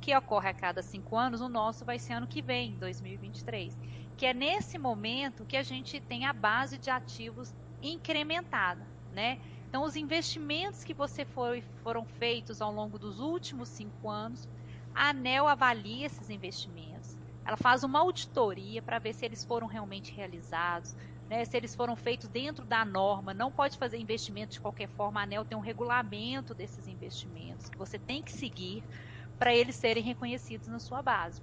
que 0.00 0.16
ocorre 0.16 0.50
a 0.50 0.54
cada 0.54 0.82
cinco 0.82 1.16
anos, 1.16 1.40
o 1.40 1.48
nosso 1.48 1.84
vai 1.84 1.98
ser 1.98 2.14
ano 2.14 2.26
que 2.26 2.40
vem, 2.40 2.78
2023. 2.78 3.76
Que 4.16 4.26
é 4.26 4.34
nesse 4.34 4.78
momento 4.78 5.44
que 5.44 5.56
a 5.56 5.62
gente 5.62 6.00
tem 6.00 6.24
a 6.24 6.32
base 6.32 6.78
de 6.78 6.90
ativos 6.90 7.54
incrementada, 7.82 8.86
né? 9.10 9.38
Então, 9.68 9.84
os 9.84 9.96
investimentos 9.96 10.82
que 10.82 10.94
você 10.94 11.26
foi, 11.26 11.60
foram 11.82 12.06
feitos 12.06 12.62
ao 12.62 12.72
longo 12.72 12.98
dos 12.98 13.20
últimos 13.20 13.68
cinco 13.68 14.08
anos, 14.08 14.48
a 14.94 15.10
ANEL 15.10 15.46
avalia 15.46 16.06
esses 16.06 16.30
investimentos, 16.30 17.18
ela 17.44 17.56
faz 17.56 17.84
uma 17.84 18.00
auditoria 18.00 18.80
para 18.80 18.98
ver 18.98 19.12
se 19.12 19.26
eles 19.26 19.44
foram 19.44 19.66
realmente 19.66 20.14
realizados, 20.14 20.96
né, 21.28 21.44
se 21.44 21.54
eles 21.54 21.74
foram 21.74 21.94
feitos 21.96 22.30
dentro 22.30 22.64
da 22.64 22.82
norma, 22.82 23.34
não 23.34 23.52
pode 23.52 23.76
fazer 23.76 23.98
investimento 23.98 24.54
de 24.54 24.60
qualquer 24.60 24.88
forma. 24.88 25.20
A 25.20 25.24
ANEL 25.24 25.44
tem 25.44 25.58
um 25.58 25.60
regulamento 25.60 26.54
desses 26.54 26.86
investimentos 26.86 27.68
que 27.68 27.76
você 27.76 27.98
tem 27.98 28.22
que 28.22 28.32
seguir 28.32 28.82
para 29.38 29.54
eles 29.54 29.76
serem 29.76 30.02
reconhecidos 30.02 30.68
na 30.68 30.80
sua 30.80 31.02
base. 31.02 31.42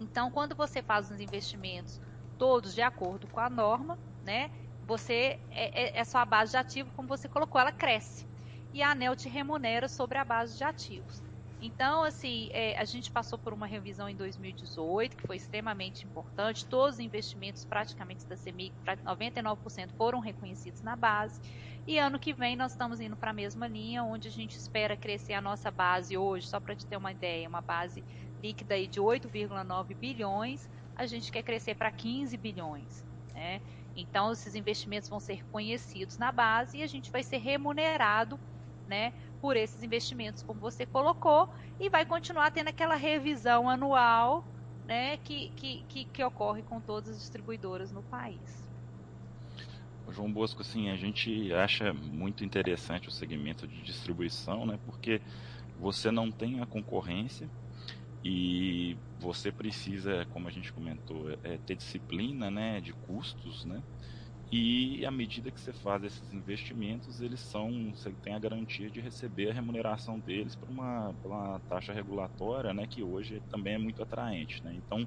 Então, 0.00 0.30
quando 0.30 0.54
você 0.54 0.80
faz 0.80 1.10
os 1.10 1.18
investimentos 1.18 1.98
todos 2.38 2.72
de 2.72 2.82
acordo 2.82 3.26
com 3.26 3.40
a 3.40 3.50
norma, 3.50 3.98
né, 4.22 4.48
você 4.88 5.38
é, 5.50 5.98
é, 5.98 6.00
é 6.00 6.04
sua 6.04 6.24
base 6.24 6.52
de 6.52 6.56
ativo, 6.56 6.90
como 6.96 7.06
você 7.06 7.28
colocou, 7.28 7.60
ela 7.60 7.70
cresce. 7.70 8.26
E 8.72 8.82
a 8.82 8.90
ANEL 8.90 9.14
te 9.14 9.28
remunera 9.28 9.86
sobre 9.86 10.16
a 10.16 10.24
base 10.24 10.56
de 10.56 10.64
ativos. 10.64 11.22
Então, 11.60 12.04
assim, 12.04 12.48
é, 12.52 12.78
a 12.78 12.84
gente 12.84 13.10
passou 13.10 13.38
por 13.38 13.52
uma 13.52 13.66
revisão 13.66 14.08
em 14.08 14.16
2018, 14.16 15.16
que 15.16 15.26
foi 15.26 15.36
extremamente 15.36 16.06
importante. 16.06 16.64
Todos 16.64 16.94
os 16.94 17.00
investimentos 17.00 17.64
praticamente 17.64 18.24
da 18.24 18.36
CEMIG, 18.36 18.72
99% 19.04 19.90
foram 19.96 20.20
reconhecidos 20.20 20.80
na 20.80 20.96
base. 20.96 21.38
E 21.86 21.98
ano 21.98 22.18
que 22.18 22.32
vem 22.32 22.56
nós 22.56 22.72
estamos 22.72 23.00
indo 23.00 23.16
para 23.16 23.30
a 23.30 23.34
mesma 23.34 23.66
linha, 23.66 24.04
onde 24.04 24.28
a 24.28 24.30
gente 24.30 24.56
espera 24.56 24.96
crescer 24.96 25.34
a 25.34 25.40
nossa 25.40 25.70
base 25.70 26.16
hoje, 26.16 26.46
só 26.46 26.60
para 26.60 26.74
te 26.74 26.86
ter 26.86 26.96
uma 26.96 27.12
ideia, 27.12 27.48
uma 27.48 27.60
base 27.60 28.02
líquida 28.42 28.74
aí 28.74 28.86
de 28.86 29.00
8,9 29.00 29.94
bilhões, 29.96 30.68
a 30.96 31.06
gente 31.06 31.30
quer 31.30 31.42
crescer 31.42 31.74
para 31.74 31.90
15 31.90 32.36
bilhões. 32.36 33.04
Né? 33.34 33.60
Então, 34.00 34.30
esses 34.30 34.54
investimentos 34.54 35.08
vão 35.08 35.18
ser 35.18 35.34
reconhecidos 35.34 36.18
na 36.18 36.30
base 36.30 36.78
e 36.78 36.82
a 36.84 36.86
gente 36.86 37.10
vai 37.10 37.24
ser 37.24 37.38
remunerado 37.38 38.38
né, 38.86 39.12
por 39.40 39.56
esses 39.56 39.82
investimentos, 39.82 40.40
como 40.44 40.60
você 40.60 40.86
colocou, 40.86 41.48
e 41.80 41.90
vai 41.90 42.06
continuar 42.06 42.52
tendo 42.52 42.68
aquela 42.68 42.94
revisão 42.94 43.68
anual 43.68 44.44
né, 44.86 45.16
que, 45.18 45.50
que, 45.56 45.82
que, 45.88 46.04
que 46.04 46.22
ocorre 46.22 46.62
com 46.62 46.80
todas 46.80 47.10
as 47.10 47.18
distribuidoras 47.18 47.90
no 47.90 48.02
país. 48.04 48.68
João 50.10 50.32
Bosco, 50.32 50.62
assim, 50.62 50.88
a 50.90 50.96
gente 50.96 51.52
acha 51.52 51.92
muito 51.92 52.44
interessante 52.44 53.08
o 53.08 53.10
segmento 53.10 53.66
de 53.66 53.82
distribuição, 53.82 54.64
né, 54.64 54.78
porque 54.86 55.20
você 55.78 56.10
não 56.12 56.30
tem 56.30 56.60
a 56.60 56.66
concorrência 56.66 57.48
e 58.24 58.98
você 59.16 59.52
precisa, 59.52 60.26
como 60.26 60.48
a 60.48 60.50
gente 60.50 60.72
comentou, 60.72 61.30
é, 61.42 61.58
ter 61.58 61.76
disciplina 61.76 62.50
né, 62.50 62.80
de 62.80 62.94
custos, 62.94 63.64
né? 63.64 63.82
E 64.50 65.04
à 65.04 65.10
medida 65.10 65.52
que 65.52 65.60
você 65.60 65.72
faz 65.74 66.02
esses 66.04 66.32
investimentos, 66.32 67.20
eles 67.20 67.40
são, 67.40 67.92
você 67.94 68.14
tem 68.16 68.34
a 68.34 68.38
garantia 68.38 68.90
de 68.90 69.00
receber 69.00 69.50
a 69.50 69.54
remuneração 69.54 70.18
deles 70.18 70.56
por 70.56 70.70
uma, 70.70 71.14
por 71.20 71.30
uma 71.32 71.60
taxa 71.68 71.92
regulatória, 71.92 72.72
né, 72.72 72.86
que 72.86 73.02
hoje 73.02 73.42
também 73.50 73.74
é 73.74 73.78
muito 73.78 74.02
atraente, 74.02 74.64
né? 74.64 74.74
Então, 74.74 75.06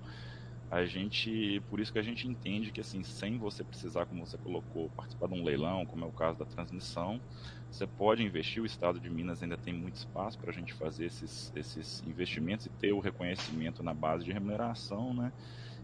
a 0.72 0.86
gente, 0.86 1.62
por 1.70 1.82
isso 1.82 1.92
que 1.92 2.00
a 2.00 2.02
gente 2.02 2.26
entende 2.26 2.72
que 2.72 2.80
assim, 2.80 3.04
sem 3.04 3.38
você 3.38 3.62
precisar, 3.62 4.06
como 4.06 4.26
você 4.26 4.38
colocou, 4.38 4.90
participar 4.92 5.28
de 5.28 5.34
um 5.34 5.44
leilão, 5.44 5.86
como 5.86 6.06
é 6.06 6.08
o 6.08 6.14
caso 6.14 6.40
da 6.40 6.46
transmissão, 6.46 7.22
você 7.70 7.86
pode 7.86 8.24
investir. 8.24 8.64
O 8.64 8.66
Estado 8.66 8.98
de 8.98 9.10
Minas 9.10 9.44
ainda 9.44 9.58
tem 9.58 9.74
muito 9.74 9.98
espaço 9.98 10.40
para 10.40 10.50
a 10.50 10.54
gente 10.54 10.74
fazer 10.74 11.08
esses, 11.08 11.52
esses 11.58 12.02
investimentos 12.08 12.68
e 12.68 12.70
ter 12.70 12.94
o 12.94 13.02
reconhecimento 13.02 13.84
na 13.84 13.94
base 13.94 14.24
de 14.24 14.32
remuneração, 14.32 15.14
né? 15.14 15.34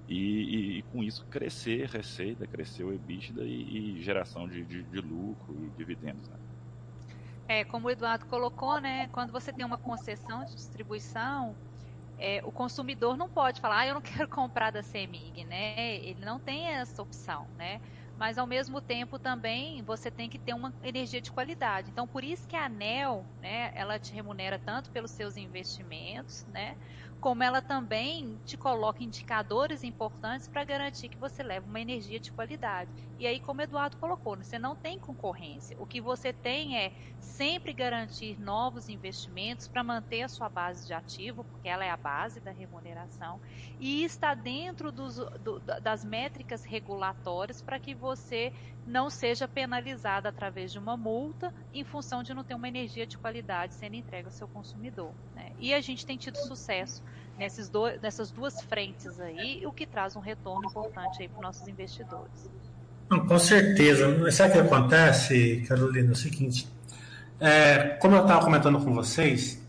E, 0.07 0.15
e, 0.15 0.77
e, 0.77 0.83
com 0.83 1.03
isso 1.03 1.25
crescer 1.25 1.89
receita, 1.89 2.47
crescer 2.47 2.85
o 2.85 2.93
EBITDA 2.93 3.43
e, 3.43 3.97
e 3.97 4.01
geração 4.01 4.47
de, 4.47 4.63
de, 4.63 4.83
de, 4.83 5.01
lucro 5.01 5.53
e 5.65 5.69
dividendos. 5.77 6.29
Né? 6.29 6.37
É, 7.49 7.65
como 7.65 7.87
o 7.87 7.91
Eduardo 7.91 8.25
colocou, 8.25 8.79
né, 8.79 9.09
quando 9.09 9.33
você 9.33 9.51
tem 9.51 9.65
uma 9.65 9.77
concessão 9.77 10.45
de 10.45 10.55
distribuição, 10.55 11.57
é, 12.17 12.41
o 12.43 12.51
consumidor 12.51 13.15
não 13.17 13.29
pode 13.29 13.59
falar, 13.61 13.79
ah, 13.79 13.87
eu 13.87 13.93
não 13.93 14.01
quero 14.25 14.27
comprar 14.27 14.71
da 14.71 14.81
CEMIG, 14.83 15.45
né? 15.45 15.97
Ele 15.97 16.25
não 16.25 16.39
tem 16.39 16.67
essa 16.67 17.01
opção, 17.01 17.49
né? 17.55 17.79
Mas 18.15 18.37
ao 18.37 18.47
mesmo 18.47 18.81
tempo 18.81 19.19
também 19.19 19.83
você 19.83 20.09
tem 20.11 20.27
que 20.29 20.39
ter 20.39 20.53
uma 20.53 20.73
energia 20.81 21.21
de 21.21 21.31
qualidade. 21.31 21.89
Então 21.91 22.07
por 22.07 22.23
isso 22.23 22.47
que 22.47 22.55
a 22.55 22.65
ANEL, 22.65 23.31
né, 23.37 23.69
ela 23.75 23.99
te 23.99 24.13
remunera 24.15 24.57
tanto 24.57 24.91
pelos 24.91 25.11
seus 25.11 25.37
investimentos, 25.37 26.43
né, 26.47 26.75
como 27.19 27.43
ela 27.43 27.61
também 27.61 28.39
te 28.45 28.55
coloca 28.55 29.03
indicadores 29.03 29.83
importantes 29.83 30.47
para 30.47 30.63
garantir 30.63 31.09
que 31.09 31.17
você 31.17 31.41
leva 31.41 31.67
uma 31.67 31.79
energia 31.79 32.19
de 32.19 32.31
qualidade. 32.31 32.91
E 33.17 33.25
aí, 33.25 33.39
como 33.39 33.59
o 33.59 33.63
Eduardo 33.63 33.97
colocou, 33.97 34.35
né, 34.35 34.43
você 34.43 34.59
não 34.59 34.75
tem 34.75 34.99
concorrência. 34.99 35.75
O 35.79 35.85
que 35.85 35.99
você 35.99 36.31
tem 36.31 36.77
é 36.77 36.93
sempre 37.19 37.73
garantir 37.73 38.39
novos 38.39 38.87
investimentos 38.87 39.67
para 39.67 39.83
manter 39.83 40.21
a 40.21 40.27
sua 40.27 40.47
base 40.47 40.85
de 40.85 40.93
ativo, 40.93 41.43
porque 41.43 41.67
ela 41.67 41.83
é 41.83 41.89
a 41.89 41.97
base 41.97 42.39
da 42.39 42.51
remuneração, 42.51 43.41
e 43.79 44.03
está 44.03 44.35
dentro 44.35 44.91
dos, 44.91 45.15
do, 45.15 45.59
das 45.59 46.05
métricas 46.05 46.63
regulatórias 46.63 47.61
para 47.61 47.79
que 47.79 47.95
você 47.95 48.53
não 48.85 49.09
seja 49.09 49.47
penalizado 49.47 50.27
através 50.27 50.71
de 50.71 50.79
uma 50.79 50.95
multa 50.95 51.53
em 51.73 51.83
função 51.83 52.23
de 52.23 52.33
não 52.33 52.43
ter 52.43 52.55
uma 52.55 52.67
energia 52.67 53.05
de 53.05 53.17
qualidade 53.17 53.75
sendo 53.75 53.95
entregue 53.95 54.27
ao 54.27 54.31
seu 54.31 54.47
consumidor. 54.47 55.13
Né? 55.35 55.51
E 55.59 55.73
a 55.73 55.81
gente 55.81 56.05
tem 56.05 56.17
tido 56.17 56.37
sucesso 56.37 57.03
nesses 57.37 57.69
do, 57.69 57.87
nessas 58.01 58.31
duas 58.31 58.61
frentes 58.63 59.19
aí, 59.19 59.65
o 59.65 59.71
que 59.71 59.85
traz 59.85 60.15
um 60.15 60.19
retorno 60.19 60.67
importante 60.67 61.21
aí 61.21 61.27
para 61.27 61.37
os 61.37 61.43
nossos 61.43 61.67
investidores. 61.67 62.49
Com 63.09 63.39
certeza. 63.39 64.31
Sabe 64.31 64.49
o 64.49 64.53
que 64.53 64.59
acontece, 64.73 65.63
Carolina? 65.67 66.09
É 66.09 66.11
o 66.11 66.15
seguinte, 66.15 66.67
é, 67.39 67.97
como 68.01 68.15
eu 68.15 68.23
estava 68.23 68.43
comentando 68.43 68.83
com 68.83 68.93
vocês, 68.93 69.63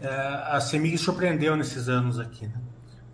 é, 0.00 0.08
a 0.08 0.60
CEMIG 0.60 0.98
surpreendeu 0.98 1.54
nesses 1.56 1.88
anos 1.88 2.18
aqui. 2.18 2.46
Né? 2.46 2.60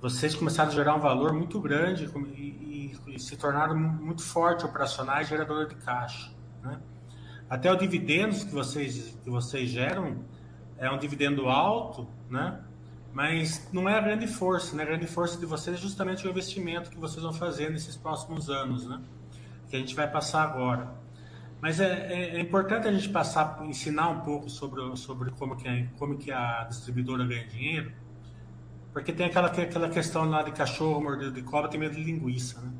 Vocês 0.00 0.34
começaram 0.34 0.70
a 0.70 0.74
gerar 0.74 0.94
um 0.94 1.00
valor 1.00 1.32
muito 1.34 1.60
grande 1.60 2.08
e, 2.36 2.94
e, 3.08 3.14
e 3.14 3.18
se 3.18 3.36
tornaram 3.36 3.76
muito 3.76 4.22
forte 4.22 4.64
operacionais 4.64 5.28
gerador 5.28 5.66
de 5.66 5.74
caixa. 5.74 6.30
Né? 6.62 6.78
Até 7.50 7.70
o 7.70 7.76
dividendos 7.76 8.44
que 8.44 8.52
vocês, 8.52 9.18
que 9.22 9.28
vocês 9.28 9.68
geram 9.68 10.18
é 10.78 10.90
um 10.90 10.98
dividendo 10.98 11.48
alto, 11.48 12.08
né? 12.30 12.60
Mas 13.18 13.68
não 13.72 13.88
é 13.88 13.98
a 13.98 14.00
grande 14.00 14.28
força. 14.28 14.76
Né? 14.76 14.84
A 14.84 14.86
grande 14.86 15.08
força 15.08 15.36
de 15.36 15.44
vocês 15.44 15.76
é 15.76 15.80
justamente 15.80 16.24
o 16.24 16.30
investimento 16.30 16.88
que 16.88 16.96
vocês 16.96 17.20
vão 17.20 17.32
fazer 17.32 17.68
nesses 17.68 17.96
próximos 17.96 18.48
anos, 18.48 18.86
né? 18.86 19.00
que 19.68 19.74
a 19.74 19.78
gente 19.80 19.92
vai 19.92 20.08
passar 20.08 20.44
agora. 20.44 20.94
Mas 21.60 21.80
é, 21.80 22.12
é, 22.12 22.36
é, 22.36 22.40
importante 22.40 22.86
a 22.86 22.92
gente 22.92 23.08
passar, 23.08 23.58
ensinar 23.64 24.08
um 24.10 24.20
pouco 24.20 24.48
sobre, 24.48 24.96
sobre 24.96 25.32
como, 25.32 25.56
que 25.56 25.66
a, 25.66 25.84
como 25.98 26.16
que 26.16 26.30
a 26.30 26.62
distribuidora 26.68 27.26
ganha 27.26 27.44
dinheiro, 27.48 27.90
porque 28.92 29.12
tem 29.12 29.26
aquela, 29.26 29.48
aquela 29.48 29.88
questão 29.88 30.24
lá 30.30 30.44
de 30.44 30.52
cachorro 30.52 31.02
mordido 31.02 31.32
de 31.32 31.42
cobra, 31.42 31.68
tem 31.68 31.80
medo 31.80 31.96
de 31.96 32.04
linguiça, 32.04 32.60
né? 32.60 32.70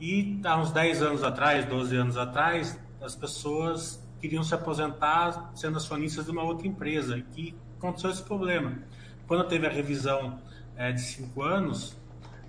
E 0.00 0.40
há 0.44 0.56
uns 0.56 0.70
10 0.70 1.02
anos 1.02 1.24
atrás, 1.24 1.64
12 1.64 1.96
anos 1.96 2.16
atrás, 2.16 2.78
as 3.02 3.16
pessoas 3.16 4.00
queriam 4.20 4.44
se 4.44 4.54
aposentar 4.54 5.50
sendo 5.56 5.76
acionistas 5.78 6.26
de 6.26 6.30
uma 6.30 6.44
outra 6.44 6.68
empresa, 6.68 7.20
e 7.36 7.52
aconteceu 7.76 8.10
esse 8.10 8.22
problema. 8.22 8.78
Quando 9.26 9.44
teve 9.44 9.66
a 9.66 9.70
revisão 9.70 10.38
é, 10.76 10.92
de 10.92 11.00
5 11.00 11.42
anos, 11.42 11.96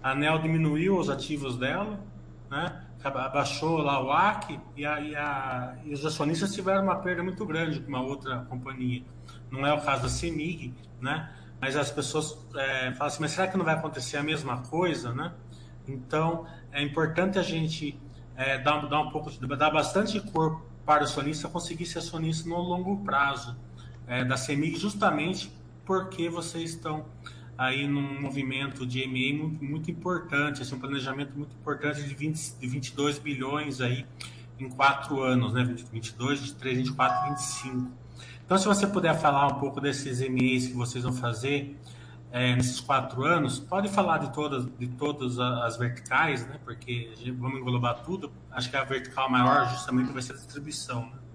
a 0.01 0.11
ANEL 0.11 0.39
diminuiu 0.39 0.97
os 0.97 1.09
ativos 1.09 1.57
dela, 1.57 1.99
né? 2.49 2.83
abaixou 3.03 3.77
lá 3.77 4.03
o 4.03 4.11
AC 4.11 4.59
e, 4.75 4.85
a, 4.85 4.99
e, 4.99 5.15
a, 5.15 5.75
e, 5.85 5.93
os 5.93 6.05
acionistas 6.05 6.53
tiveram 6.53 6.83
uma 6.83 6.97
perda 6.97 7.23
muito 7.23 7.45
grande 7.45 7.79
com 7.79 7.87
uma 7.87 8.01
outra 8.01 8.39
companhia. 8.49 9.03
Não 9.49 9.65
é 9.65 9.73
o 9.73 9.81
caso 9.81 10.03
da 10.03 10.09
CEMIG, 10.09 10.73
né? 10.99 11.31
Mas 11.59 11.75
as 11.75 11.89
pessoas 11.89 12.37
é, 12.55 12.91
falam 12.91 13.07
assim, 13.07 13.21
mas 13.21 13.31
será 13.31 13.47
que 13.47 13.57
não 13.57 13.65
vai 13.65 13.75
acontecer 13.75 14.17
a 14.17 14.23
mesma 14.23 14.61
coisa, 14.63 15.13
né? 15.13 15.31
Então, 15.87 16.45
é 16.71 16.81
importante 16.83 17.39
a 17.39 17.43
gente 17.43 17.97
é, 18.35 18.57
dar, 18.59 18.87
dar 18.87 19.01
um 19.01 19.09
pouco, 19.09 19.31
dar 19.55 19.69
bastante 19.71 20.19
corpo 20.19 20.63
para 20.85 21.01
o 21.01 21.03
acionista 21.05 21.47
conseguir 21.47 21.85
ser 21.85 21.99
acionista 21.99 22.47
no 22.47 22.57
longo 22.57 23.03
prazo 23.03 23.57
é, 24.05 24.23
da 24.23 24.37
CEMIG, 24.37 24.77
justamente 24.77 25.51
porque 25.87 26.29
vocês 26.29 26.71
estão 26.71 27.05
aí 27.57 27.87
num 27.87 28.21
movimento 28.21 28.85
de 28.85 29.01
M&A 29.01 29.41
muito, 29.41 29.63
muito, 29.63 29.89
importante, 29.89 30.61
assim, 30.61 30.75
um 30.75 30.79
planejamento 30.79 31.35
muito 31.35 31.55
importante 31.55 32.03
de, 32.03 32.13
20, 32.13 32.59
de 32.59 32.67
22 32.67 33.17
bilhões 33.17 33.81
aí 33.81 34.05
em 34.59 34.69
quatro 34.69 35.23
anos, 35.23 35.53
né? 35.53 35.63
22, 35.63 36.41
23, 36.41 36.77
24, 36.79 37.29
25. 37.29 37.91
Então, 38.45 38.57
se 38.57 38.67
você 38.67 38.85
puder 38.85 39.19
falar 39.19 39.47
um 39.47 39.59
pouco 39.59 39.79
desses 39.81 40.21
M&As 40.21 40.67
que 40.67 40.73
vocês 40.73 41.03
vão 41.03 41.13
fazer 41.13 41.79
é, 42.31 42.55
nesses 42.55 42.81
quatro 42.81 43.23
anos, 43.23 43.57
pode 43.57 43.87
falar 43.87 44.17
de 44.19 44.33
todas, 44.33 44.67
de 44.77 44.87
todas 44.87 45.39
as 45.39 45.77
verticais, 45.77 46.45
né? 46.47 46.59
Porque 46.63 47.13
vamos 47.37 47.59
englobar 47.59 48.03
tudo. 48.03 48.31
Acho 48.51 48.69
que 48.69 48.75
a 48.75 48.83
vertical 48.83 49.29
maior 49.29 49.69
justamente 49.69 50.11
vai 50.11 50.21
ser 50.21 50.33
a 50.33 50.35
distribuição, 50.35 51.01
né? 51.01 51.26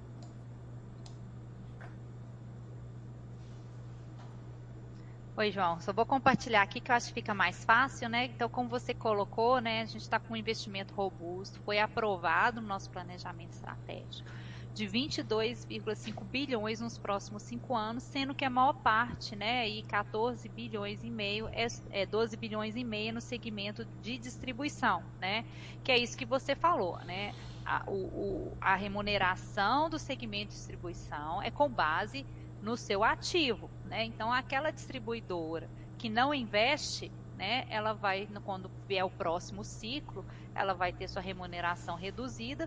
Oi, 5.37 5.51
João. 5.51 5.81
Só 5.81 5.93
vou 5.95 6.05
compartilhar 6.05 6.61
aqui 6.63 6.79
que 6.81 6.91
eu 6.91 6.95
acho 6.95 7.09
que 7.09 7.15
fica 7.15 7.33
mais 7.35 7.65
fácil, 7.65 8.09
né? 8.09 8.27
Então, 8.27 8.49
como 8.51 8.69
você 8.69 8.93
colocou, 8.93 9.61
né, 9.61 9.81
a 9.81 9.87
gente 9.87 10.03
está 10.03 10.21
com 10.21 10.35
um 10.35 10.37
investimento 10.37 10.95
robusto, 10.95 11.59
foi 11.65 11.79
aprovado 11.79 12.61
no 12.61 12.67
nosso 12.67 12.91
planejamento 12.91 13.53
estratégico 13.53 14.31
de 14.75 14.87
22,5 14.87 16.25
bilhões 16.25 16.81
nos 16.81 16.99
próximos 16.99 17.43
cinco 17.43 17.75
anos, 17.75 18.05
sendo 18.05 18.35
que 18.35 18.45
a 18.45 18.51
maior 18.51 18.73
parte, 18.75 19.37
né, 19.37 19.69
e 19.69 19.83
14 19.83 20.49
bilhões 20.49 21.03
e 21.03 21.11
meio, 21.11 21.49
é, 21.53 21.67
é 21.91 22.07
12 22.07 22.37
bilhões 22.37 22.75
e 22.77 22.85
meio 22.85 23.13
no 23.13 23.21
segmento 23.21 23.85
de 23.85 24.19
distribuição, 24.19 25.03
né? 25.19 25.45
Que 25.83 25.93
é 25.93 25.99
isso 25.99 26.17
que 26.17 26.25
você 26.27 26.55
falou, 26.55 26.99
né? 27.05 27.33
A, 27.65 27.83
o, 27.87 28.57
a 28.61 28.75
remuneração 28.77 29.89
do 29.91 29.99
segmento 29.99 30.51
de 30.51 30.57
distribuição 30.57 31.43
é 31.43 31.51
com 31.51 31.69
base 31.73 32.27
no 32.61 32.77
seu 32.77 33.03
ativo, 33.03 33.71
né? 33.93 34.07
Então, 34.07 34.33
aquela 34.33 34.71
distribuidora 34.71 35.71
que 35.99 36.09
não 36.09 36.33
investe, 36.33 37.13
né, 37.37 37.63
ela 37.69 37.93
vai, 37.93 38.27
quando 38.43 38.73
vier 38.89 39.05
o 39.05 39.11
próximo 39.11 39.63
ciclo, 39.63 40.25
ela 40.55 40.73
vai 40.73 40.95
ter 40.95 41.09
sua 41.09 41.21
remuneração 41.21 41.95
reduzida. 41.95 42.67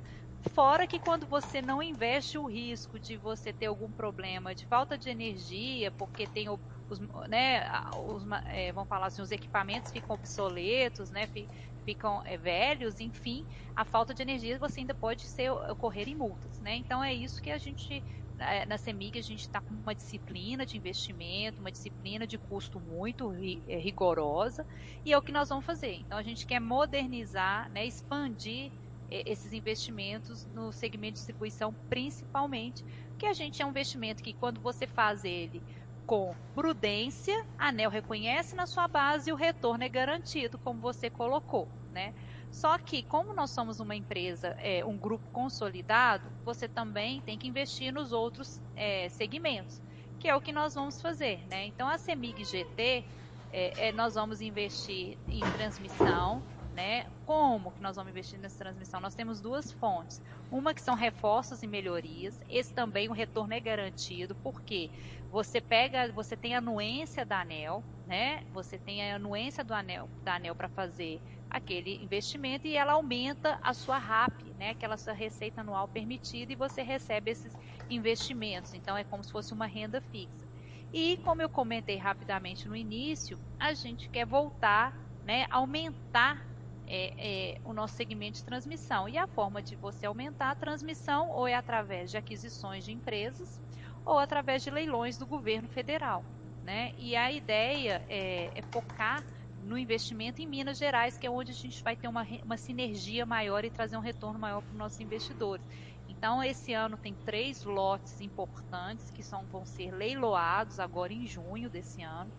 Fora 0.54 0.86
que 0.86 1.00
quando 1.00 1.26
você 1.26 1.64
não 1.64 1.82
investe 1.82 2.38
o 2.38 2.46
risco 2.46 3.00
de 3.00 3.18
você 3.18 3.52
ter 3.52 3.66
algum 3.66 3.92
problema 3.92 4.54
de 4.54 4.68
falta 4.68 5.00
de 5.00 5.10
energia, 5.10 5.92
porque 5.92 6.28
tem 6.28 6.48
os, 6.48 7.00
né, 7.28 7.68
os, 7.96 8.24
é, 8.46 8.72
vamos 8.72 8.88
falar 8.88 9.08
assim, 9.08 9.24
os 9.24 9.32
equipamentos 9.32 9.90
ficam 9.92 10.16
obsoletos, 10.16 11.10
né, 11.10 11.28
ficam 11.84 12.22
é, 12.24 12.38
velhos, 12.38 13.00
enfim, 13.00 13.48
a 13.76 13.84
falta 13.84 14.14
de 14.14 14.22
energia 14.22 14.60
você 14.60 14.82
ainda 14.82 14.94
pode 14.94 15.24
ser, 15.28 15.50
ocorrer 15.50 16.08
em 16.08 16.16
multas, 16.16 16.60
né? 16.60 16.76
Então 16.76 17.04
é 17.04 17.12
isso 17.14 17.42
que 17.42 17.50
a 17.50 17.58
gente 17.58 18.04
na 18.68 18.78
CEMIG 18.78 19.20
a 19.20 19.22
gente 19.22 19.42
está 19.42 19.62
com 19.62 19.74
uma 19.74 19.96
disciplina 19.96 20.66
de 20.66 20.78
investimento, 20.78 21.62
uma 21.62 21.72
disciplina 21.72 22.28
de 22.28 22.38
custo 22.38 22.80
muito 22.80 23.32
é, 23.68 23.78
rigorosa, 23.78 24.66
e 25.04 25.14
é 25.14 25.18
o 25.18 25.22
que 25.22 25.32
nós 25.32 25.50
vamos 25.50 25.66
fazer. 25.66 25.94
Então 25.94 26.18
a 26.18 26.24
gente 26.24 26.46
quer 26.46 26.60
modernizar, 26.60 27.72
né, 27.72 27.86
expandir 27.86 28.72
é, 29.10 29.24
esses 29.32 29.54
investimentos 29.54 30.46
no 30.46 30.72
segmento 30.72 31.14
de 31.14 31.20
distribuição, 31.20 31.76
principalmente, 31.90 32.84
porque 33.10 33.26
a 33.28 33.34
gente 33.34 33.62
é 33.62 33.66
um 33.66 33.70
investimento 33.70 34.24
que 34.24 34.34
quando 34.34 34.62
você 34.62 34.88
faz 34.88 35.24
ele 35.24 35.64
com 36.06 36.36
prudência, 36.54 37.34
a 37.58 37.70
ANEL 37.70 37.90
reconhece 37.90 38.56
na 38.56 38.68
sua 38.68 38.88
base 38.88 39.30
e 39.30 39.34
o 39.34 39.36
retorno 39.36 39.84
é 39.84 39.90
garantido, 39.90 40.60
como 40.60 40.80
você 40.80 41.10
colocou, 41.10 41.72
né? 41.90 42.14
Só 42.56 42.78
que, 42.78 43.04
como 43.04 43.34
nós 43.34 43.50
somos 43.50 43.82
uma 43.82 43.98
empresa, 43.98 44.56
é, 44.60 44.84
um 44.86 44.98
grupo 44.98 45.26
consolidado, 45.34 46.24
você 46.46 46.70
também 46.70 47.20
tem 47.20 47.38
que 47.38 47.50
investir 47.50 47.94
nos 47.94 48.14
outros 48.14 48.62
é, 48.78 49.10
segmentos, 49.10 49.82
que 50.22 50.30
é 50.30 50.34
o 50.34 50.40
que 50.40 50.54
nós 50.54 50.74
vamos 50.74 51.02
fazer. 51.02 51.46
Né? 51.50 51.66
Então, 51.66 51.86
a 51.86 51.98
CEMIG 51.98 52.46
GT, 52.46 53.04
é, 53.52 53.90
é, 53.90 53.92
nós 53.92 54.16
vamos 54.16 54.40
investir 54.40 55.18
em 55.28 55.42
transmissão. 55.58 56.42
Né? 56.74 57.08
Como 57.26 57.72
que 57.72 57.82
nós 57.82 57.98
vamos 57.98 58.12
investir 58.12 58.40
nessa 58.40 58.58
transmissão? 58.58 59.02
Nós 59.02 59.16
temos 59.16 59.42
duas 59.42 59.74
fontes. 59.74 60.22
Uma 60.50 60.74
que 60.74 60.82
são 60.82 60.96
reforços 60.96 61.62
e 61.62 61.68
melhorias. 61.68 62.40
Esse 62.50 62.74
também 62.74 63.10
o 63.10 63.14
retorno 63.14 63.54
é 63.54 63.60
garantido, 63.60 64.34
porque 64.36 64.90
você 65.30 65.60
pega, 65.60 66.10
você 66.14 66.38
tem 66.38 66.56
a 66.56 66.60
anuência 66.60 67.26
da 67.26 67.42
ANEL, 67.42 67.84
né? 68.08 68.46
Você 68.54 68.78
tem 68.78 69.12
a 69.12 69.18
anuência 69.18 69.62
do 69.64 69.74
ANEL, 69.74 70.10
da 70.24 70.36
ANEL 70.36 70.56
para 70.56 70.70
fazer 70.70 71.22
aquele 71.56 72.04
investimento 72.04 72.68
e 72.68 72.76
ela 72.76 72.92
aumenta 72.92 73.58
a 73.64 73.74
sua 73.74 73.98
RAP, 73.98 74.42
né, 74.60 74.72
aquela 74.72 74.98
sua 74.98 75.14
receita 75.14 75.62
anual 75.62 75.88
permitida 75.88 76.52
e 76.52 76.56
você 76.56 76.82
recebe 76.82 77.32
esses 77.32 77.56
investimentos. 77.90 78.74
Então 78.74 78.98
é 78.98 79.06
como 79.06 79.24
se 79.24 79.32
fosse 79.32 79.54
uma 79.54 79.66
renda 79.66 80.02
fixa. 80.02 80.46
E 80.92 81.16
como 81.24 81.42
eu 81.42 81.48
comentei 81.48 81.96
rapidamente 81.96 82.68
no 82.68 82.76
início, 82.76 83.40
a 83.58 83.74
gente 83.74 84.10
quer 84.10 84.26
voltar, 84.26 84.94
né, 85.24 85.46
aumentar 85.50 86.46
é, 86.86 87.14
é, 87.18 87.62
o 87.64 87.72
nosso 87.72 87.96
segmento 87.96 88.40
de 88.40 88.44
transmissão. 88.44 89.08
E 89.08 89.18
a 89.18 89.26
forma 89.26 89.62
de 89.62 89.78
você 89.78 90.06
aumentar 90.06 90.52
a 90.52 90.56
transmissão 90.56 91.30
ou 91.30 91.48
é 91.48 91.56
através 91.56 92.12
de 92.12 92.18
aquisições 92.18 92.84
de 92.84 92.92
empresas 92.92 93.62
ou 94.06 94.20
através 94.20 94.62
de 94.62 94.70
leilões 94.70 95.18
do 95.18 95.26
governo 95.26 95.70
federal. 95.70 96.22
Né? 96.66 96.92
E 96.98 97.16
a 97.16 97.32
ideia 97.32 98.04
é, 98.10 98.52
é 98.54 98.62
focar 98.74 99.24
no 99.66 99.78
investimento 99.78 100.42
em 100.42 100.48
Minas 100.48 100.78
Gerais, 100.78 101.18
que 101.18 101.26
é 101.28 101.32
onde 101.32 101.52
a 101.52 101.56
gente 101.56 101.82
vai 101.84 101.96
ter 101.98 102.08
uma, 102.08 102.26
uma 102.44 102.58
sinergia 102.58 103.26
maior 103.26 103.66
e 103.66 103.72
trazer 103.72 103.98
um 103.98 104.02
retorno 104.02 104.40
maior 104.40 104.62
para 104.62 104.74
os 104.74 104.78
nossos 104.78 105.00
investidores. 105.00 105.66
Então, 106.08 106.44
esse 106.44 106.74
ano 106.74 106.98
tem 106.98 107.16
três 107.26 107.64
lotes 107.64 108.22
importantes 108.22 109.10
que 109.10 109.24
são, 109.24 109.48
vão 109.48 109.66
ser 109.66 109.92
leiloados 109.92 110.80
agora 110.80 111.14
em 111.14 111.26
junho 111.26 111.70
desse 111.70 112.02
ano. 112.02 112.32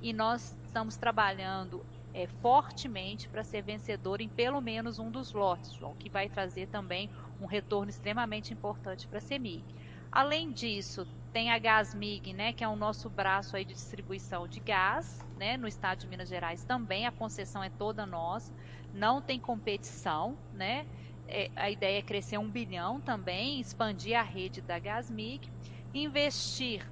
e 0.00 0.12
nós 0.12 0.56
estamos 0.64 0.96
trabalhando 0.96 1.84
é, 2.12 2.26
fortemente 2.26 3.28
para 3.28 3.42
ser 3.44 3.62
vencedor 3.62 4.20
em 4.20 4.28
pelo 4.28 4.60
menos 4.60 4.98
um 4.98 5.10
dos 5.10 5.32
lotes, 5.32 5.80
o 5.80 5.94
que 5.96 6.10
vai 6.10 6.28
trazer 6.28 6.68
também 6.68 7.10
um 7.40 7.46
retorno 7.46 7.90
extremamente 7.90 8.52
importante 8.52 9.08
para 9.08 9.18
a 9.18 9.22
CEMIG. 9.22 9.66
Além 10.12 10.52
disso, 10.52 11.08
tem 11.34 11.50
a 11.50 11.58
Gasmig, 11.58 12.32
né, 12.32 12.52
que 12.52 12.62
é 12.62 12.68
o 12.68 12.76
nosso 12.76 13.10
braço 13.10 13.56
aí 13.56 13.64
de 13.64 13.74
distribuição 13.74 14.46
de 14.46 14.60
gás, 14.60 15.26
né, 15.34 15.56
no 15.56 15.66
estado 15.66 15.98
de 15.98 16.06
Minas 16.06 16.28
Gerais 16.28 16.64
também, 16.64 17.06
a 17.06 17.12
concessão 17.12 17.62
é 17.64 17.68
toda 17.68 18.06
nossa, 18.06 18.54
não 18.92 19.20
tem 19.20 19.40
competição, 19.40 20.38
né, 20.52 20.86
é, 21.28 21.50
a 21.56 21.68
ideia 21.72 21.98
é 21.98 22.02
crescer 22.02 22.38
um 22.38 22.48
bilhão 22.48 23.00
também, 23.00 23.60
expandir 23.60 24.16
a 24.16 24.22
rede 24.22 24.62
da 24.62 24.78
Gasmig, 24.78 25.50
investir 25.92 26.88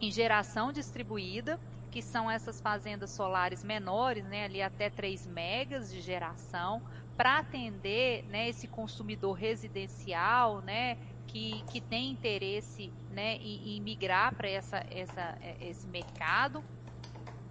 em 0.00 0.10
geração 0.10 0.72
distribuída, 0.72 1.56
que 1.92 2.02
são 2.02 2.28
essas 2.28 2.60
fazendas 2.60 3.12
solares 3.12 3.62
menores, 3.62 4.24
né, 4.24 4.46
ali 4.46 4.60
até 4.60 4.90
3 4.90 5.24
megas 5.24 5.88
de 5.88 6.00
geração, 6.00 6.82
para 7.16 7.38
atender 7.38 8.24
né, 8.26 8.48
esse 8.48 8.66
consumidor 8.66 9.34
residencial, 9.34 10.60
né, 10.60 10.96
que, 11.24 11.64
que 11.70 11.80
tem 11.80 12.10
interesse 12.10 12.92
né, 13.14 13.36
em, 13.36 13.76
em 13.76 13.80
migrar 13.80 14.34
para 14.34 14.48
essa, 14.48 14.84
essa, 14.90 15.38
é, 15.40 15.56
esse 15.60 15.86
mercado. 15.86 16.62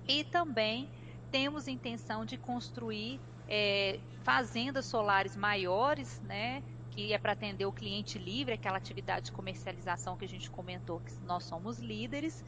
E 0.08 0.24
também 0.24 0.90
temos 1.32 1.68
intenção 1.68 2.26
de 2.26 2.38
construir 2.38 3.20
é, 3.48 4.00
fazendas 4.24 4.86
solares 4.86 5.36
maiores, 5.36 6.22
né, 6.22 6.62
que 6.92 7.12
é 7.12 7.18
para 7.18 7.32
atender 7.32 7.66
o 7.66 7.72
cliente 7.72 8.20
livre, 8.20 8.54
aquela 8.54 8.78
atividade 8.78 9.28
de 9.28 9.32
comercialização 9.32 10.16
que 10.16 10.26
a 10.26 10.28
gente 10.28 10.50
comentou 10.52 11.00
que 11.00 11.12
nós 11.26 11.44
somos 11.44 11.80
líderes, 11.80 12.46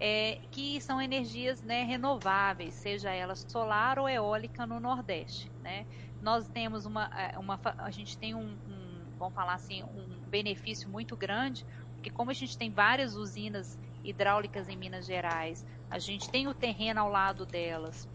é, 0.00 0.38
que 0.52 0.80
são 0.80 1.02
energias 1.02 1.60
né, 1.62 1.82
renováveis, 1.82 2.74
seja 2.74 3.10
ela 3.10 3.34
solar 3.34 3.98
ou 3.98 4.08
eólica 4.08 4.66
no 4.66 4.78
Nordeste. 4.78 5.50
Né? 5.62 5.84
Nós 6.22 6.46
temos 6.48 6.86
uma, 6.86 7.06
é, 7.06 7.36
uma 7.38 7.58
a 7.78 7.90
gente 7.90 8.16
tem 8.16 8.34
um, 8.34 8.52
um, 8.68 9.16
vamos 9.18 9.34
falar 9.34 9.54
assim, 9.54 9.82
um 9.82 10.06
benefício 10.28 10.88
muito 10.88 11.16
grande, 11.16 11.66
porque 11.98 12.10
como 12.10 12.30
a 12.30 12.34
gente 12.34 12.56
tem 12.56 12.70
várias 12.70 13.16
usinas 13.16 13.76
hidráulicas 14.04 14.68
em 14.68 14.76
Minas 14.76 15.04
Gerais, 15.04 15.66
a 15.90 15.98
gente 15.98 16.30
tem 16.30 16.46
o 16.46 16.54
terreno 16.54 17.00
ao 17.00 17.10
lado 17.10 17.44
delas, 17.44 18.08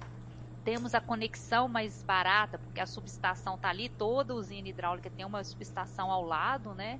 temos 0.63 0.95
a 0.95 1.01
conexão 1.01 1.67
mais 1.67 2.01
barata, 2.01 2.57
porque 2.57 2.79
a 2.79 2.85
subestação 2.85 3.55
está 3.55 3.69
ali, 3.69 3.89
toda 3.89 4.33
usina 4.33 4.69
hidráulica 4.69 5.09
tem 5.09 5.25
uma 5.25 5.43
subestação 5.43 6.09
ao 6.09 6.23
lado, 6.23 6.73
né? 6.73 6.97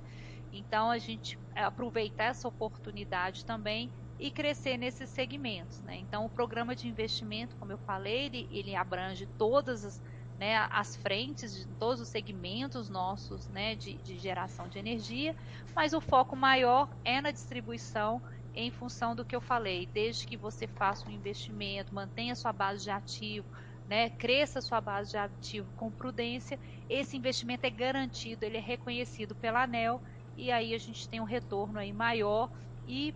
Então 0.52 0.90
a 0.90 0.98
gente 0.98 1.38
aproveitar 1.56 2.24
essa 2.24 2.46
oportunidade 2.46 3.46
também 3.46 3.90
e 4.18 4.30
crescer 4.30 4.76
nesses 4.76 5.08
segmentos. 5.08 5.80
Né? 5.80 5.96
Então, 5.96 6.24
o 6.24 6.28
programa 6.28 6.76
de 6.76 6.86
investimento, 6.86 7.56
como 7.56 7.72
eu 7.72 7.78
falei, 7.78 8.26
ele, 8.26 8.48
ele 8.52 8.76
abrange 8.76 9.26
todas 9.38 9.84
as, 9.84 10.02
né, 10.38 10.66
as 10.70 10.96
frentes 10.96 11.52
de 11.52 11.66
todos 11.78 12.00
os 12.00 12.08
segmentos 12.08 12.88
nossos 12.88 13.48
né, 13.48 13.76
de, 13.76 13.98
de 13.98 14.18
geração 14.18 14.68
de 14.68 14.78
energia, 14.78 15.34
mas 15.74 15.92
o 15.92 16.00
foco 16.00 16.34
maior 16.34 16.88
é 17.04 17.20
na 17.20 17.30
distribuição 17.30 18.20
em 18.52 18.70
função 18.70 19.14
do 19.14 19.24
que 19.24 19.34
eu 19.34 19.40
falei, 19.40 19.86
desde 19.86 20.26
que 20.26 20.36
você 20.36 20.66
faça 20.66 21.08
um 21.08 21.12
investimento, 21.12 21.94
mantenha 21.94 22.34
sua 22.34 22.52
base 22.52 22.84
de 22.84 22.90
ativo, 22.90 23.48
né, 23.86 24.08
cresça 24.10 24.60
sua 24.60 24.80
base 24.80 25.10
de 25.10 25.16
ativo 25.16 25.72
com 25.74 25.92
prudência, 25.92 26.58
esse 26.88 27.16
investimento 27.16 27.66
é 27.66 27.70
garantido, 27.70 28.44
ele 28.44 28.56
é 28.56 28.60
reconhecido 28.60 29.34
pela 29.34 29.64
ANEL 29.64 30.00
e 30.36 30.50
aí 30.50 30.74
a 30.74 30.78
gente 30.78 31.08
tem 31.08 31.20
um 31.20 31.24
retorno 31.24 31.78
aí 31.78 31.92
maior 31.92 32.50
e 32.86 33.14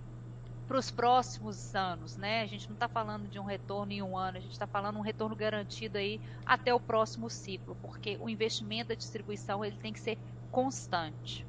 para 0.68 0.78
os 0.78 0.90
próximos 0.90 1.74
anos, 1.74 2.18
né? 2.18 2.42
A 2.42 2.46
gente 2.46 2.68
não 2.68 2.74
está 2.74 2.86
falando 2.86 3.26
de 3.26 3.38
um 3.38 3.44
retorno 3.44 3.90
em 3.90 4.02
um 4.02 4.16
ano, 4.16 4.36
a 4.36 4.40
gente 4.40 4.52
está 4.52 4.66
falando 4.66 4.98
um 4.98 5.00
retorno 5.00 5.34
garantido 5.34 5.96
aí 5.96 6.20
até 6.44 6.74
o 6.74 6.78
próximo 6.78 7.30
ciclo, 7.30 7.74
porque 7.80 8.18
o 8.20 8.28
investimento 8.28 8.90
da 8.90 8.94
distribuição 8.94 9.64
ele 9.64 9.76
tem 9.80 9.94
que 9.94 9.98
ser 9.98 10.18
constante. 10.52 11.46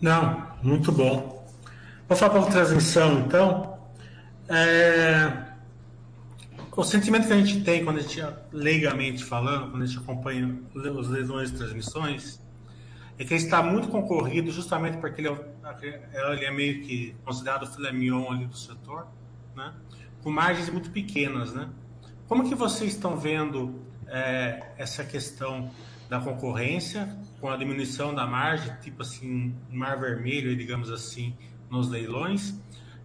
Não, 0.00 0.46
muito 0.62 0.92
bom. 0.92 1.48
Vou 2.06 2.16
falar 2.16 2.32
para 2.32 2.40
a 2.42 2.50
transmissão, 2.50 3.20
então. 3.20 3.78
É... 4.46 5.54
O 6.76 6.82
sentimento 6.82 7.26
que 7.26 7.32
a 7.32 7.36
gente 7.38 7.64
tem 7.64 7.84
quando 7.84 7.98
a 7.98 8.02
gente, 8.02 8.20
leigamente 8.52 9.24
falando, 9.24 9.70
quando 9.70 9.84
a 9.84 9.86
gente 9.86 9.98
acompanha 9.98 10.58
os 10.74 11.08
leilões 11.08 11.50
de 11.50 11.56
transmissões, 11.56 12.43
é 13.18 13.24
que 13.24 13.32
ele 13.32 13.42
está 13.42 13.62
muito 13.62 13.88
concorrido 13.88 14.50
justamente 14.50 14.96
porque 14.98 15.20
ele 15.20 15.28
é, 15.28 16.32
ele 16.32 16.44
é 16.44 16.50
meio 16.50 16.82
que 16.82 17.14
considerado 17.24 17.62
o 17.62 17.66
filé 17.66 17.92
mignon 17.92 18.30
ali 18.30 18.46
do 18.46 18.56
setor, 18.56 19.06
né? 19.54 19.72
com 20.22 20.30
margens 20.30 20.68
muito 20.68 20.90
pequenas. 20.90 21.52
Né? 21.52 21.68
Como 22.26 22.48
que 22.48 22.54
vocês 22.54 22.92
estão 22.92 23.16
vendo 23.16 23.80
é, 24.08 24.72
essa 24.76 25.04
questão 25.04 25.70
da 26.08 26.18
concorrência 26.20 27.16
com 27.40 27.48
a 27.48 27.56
diminuição 27.56 28.14
da 28.14 28.26
margem, 28.26 28.74
tipo 28.80 29.02
assim, 29.02 29.54
mar 29.70 29.98
vermelho, 29.98 30.56
digamos 30.56 30.90
assim, 30.90 31.36
nos 31.70 31.88
leilões? 31.88 32.58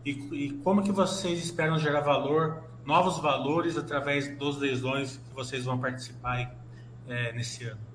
E, 0.03 0.11
e 0.11 0.53
como 0.63 0.81
que 0.81 0.91
vocês 0.91 1.43
esperam 1.43 1.77
gerar 1.77 2.01
valor, 2.01 2.63
novos 2.83 3.19
valores 3.19 3.77
através 3.77 4.35
dos 4.37 4.57
leilões 4.57 5.17
que 5.17 5.35
vocês 5.35 5.65
vão 5.65 5.77
participar 5.77 6.55
é, 7.07 7.31
nesse 7.33 7.65
ano? 7.65 7.88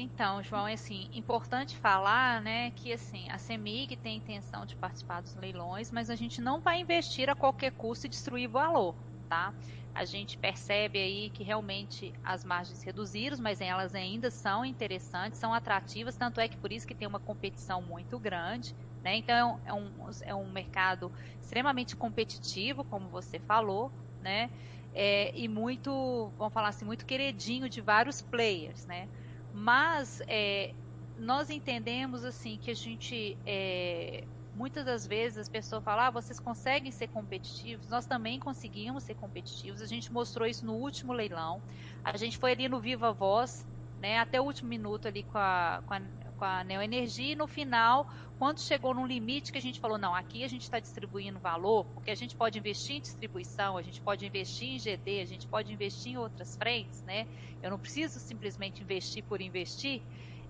Então, 0.00 0.40
João, 0.44 0.68
é 0.68 0.74
assim, 0.74 1.08
importante 1.12 1.76
falar, 1.76 2.40
né, 2.40 2.70
que 2.70 2.92
assim, 2.92 3.28
a 3.30 3.36
CEMIG 3.38 3.96
tem 3.96 4.16
intenção 4.18 4.64
de 4.64 4.76
participar 4.76 5.20
dos 5.20 5.34
leilões, 5.34 5.90
mas 5.90 6.08
a 6.08 6.14
gente 6.14 6.40
não 6.40 6.62
vai 6.62 6.80
investir 6.80 7.28
a 7.28 7.34
qualquer 7.34 7.72
custo 7.72 8.06
e 8.06 8.08
destruir 8.08 8.48
valor, 8.48 8.96
tá? 9.28 9.52
A 9.92 10.04
gente 10.04 10.38
percebe 10.38 11.00
aí 11.00 11.30
que 11.30 11.42
realmente 11.42 12.12
as 12.22 12.44
margens 12.44 12.80
reduziram, 12.84 13.36
mas 13.40 13.60
elas 13.60 13.92
ainda 13.92 14.30
são 14.30 14.64
interessantes, 14.64 15.40
são 15.40 15.52
atrativas, 15.52 16.16
tanto 16.16 16.40
é 16.40 16.46
que 16.48 16.58
por 16.58 16.70
isso 16.72 16.86
que 16.86 16.94
tem 16.94 17.08
uma 17.08 17.18
competição 17.18 17.82
muito 17.82 18.20
grande, 18.20 18.72
né? 19.02 19.16
Então 19.16 19.58
é 19.64 19.74
um, 19.74 19.92
é 20.22 20.34
um 20.34 20.48
mercado 20.52 21.10
extremamente 21.42 21.96
competitivo, 21.96 22.84
como 22.84 23.10
você 23.10 23.40
falou, 23.40 23.92
né? 24.20 24.48
É, 24.92 25.36
e 25.36 25.48
muito, 25.48 26.32
vamos 26.38 26.54
falar 26.54 26.68
assim, 26.68 26.84
muito 26.84 27.04
queridinho 27.04 27.68
de 27.68 27.80
vários 27.80 28.22
players, 28.22 28.86
né? 28.86 29.08
Mas 29.52 30.20
é, 30.28 30.74
nós 31.16 31.50
entendemos 31.50 32.24
assim 32.24 32.58
que 32.58 32.70
a 32.70 32.74
gente 32.74 33.38
é, 33.46 34.26
muitas 34.52 34.84
das 34.84 35.06
vezes 35.06 35.38
as 35.38 35.48
pessoas 35.48 35.84
falam, 35.84 36.04
ah, 36.06 36.10
vocês 36.10 36.38
conseguem 36.40 36.90
ser 36.90 37.08
competitivos, 37.08 37.88
nós 37.88 38.06
também 38.06 38.38
conseguimos 38.40 39.04
ser 39.04 39.14
competitivos, 39.14 39.80
a 39.80 39.86
gente 39.86 40.12
mostrou 40.12 40.46
isso 40.46 40.66
no 40.66 40.74
último 40.74 41.12
leilão, 41.12 41.62
a 42.02 42.16
gente 42.16 42.38
foi 42.38 42.52
ali 42.52 42.68
no 42.68 42.80
Viva 42.80 43.12
Voz, 43.12 43.66
né, 43.96 44.18
até 44.18 44.40
o 44.40 44.44
último 44.44 44.68
minuto 44.68 45.08
ali 45.08 45.22
com 45.24 45.38
a, 45.38 45.82
com 45.86 45.94
a, 45.94 46.00
com 46.38 46.44
a 46.44 46.62
Neoenergia, 46.62 47.32
e 47.32 47.36
no 47.36 47.46
final, 47.46 48.08
quando 48.38 48.60
chegou 48.60 48.94
num 48.94 49.06
limite 49.06 49.50
que 49.50 49.58
a 49.58 49.60
gente 49.60 49.80
falou, 49.80 49.98
não, 49.98 50.14
aqui 50.14 50.44
a 50.44 50.48
gente 50.48 50.62
está 50.62 50.78
distribuindo 50.78 51.38
valor, 51.40 51.84
porque 51.86 52.10
a 52.10 52.14
gente 52.14 52.36
pode 52.36 52.58
investir 52.58 52.96
em 52.96 53.00
distribuição, 53.00 53.76
a 53.76 53.82
gente 53.82 54.00
pode 54.00 54.24
investir 54.24 54.68
em 54.68 54.78
GD, 54.78 55.20
a 55.20 55.26
gente 55.26 55.46
pode 55.48 55.72
investir 55.72 56.12
em 56.12 56.16
outras 56.16 56.56
frentes, 56.56 57.02
né? 57.02 57.26
Eu 57.62 57.70
não 57.70 57.78
preciso 57.78 58.20
simplesmente 58.20 58.82
investir 58.82 59.24
por 59.24 59.40
investir. 59.40 60.02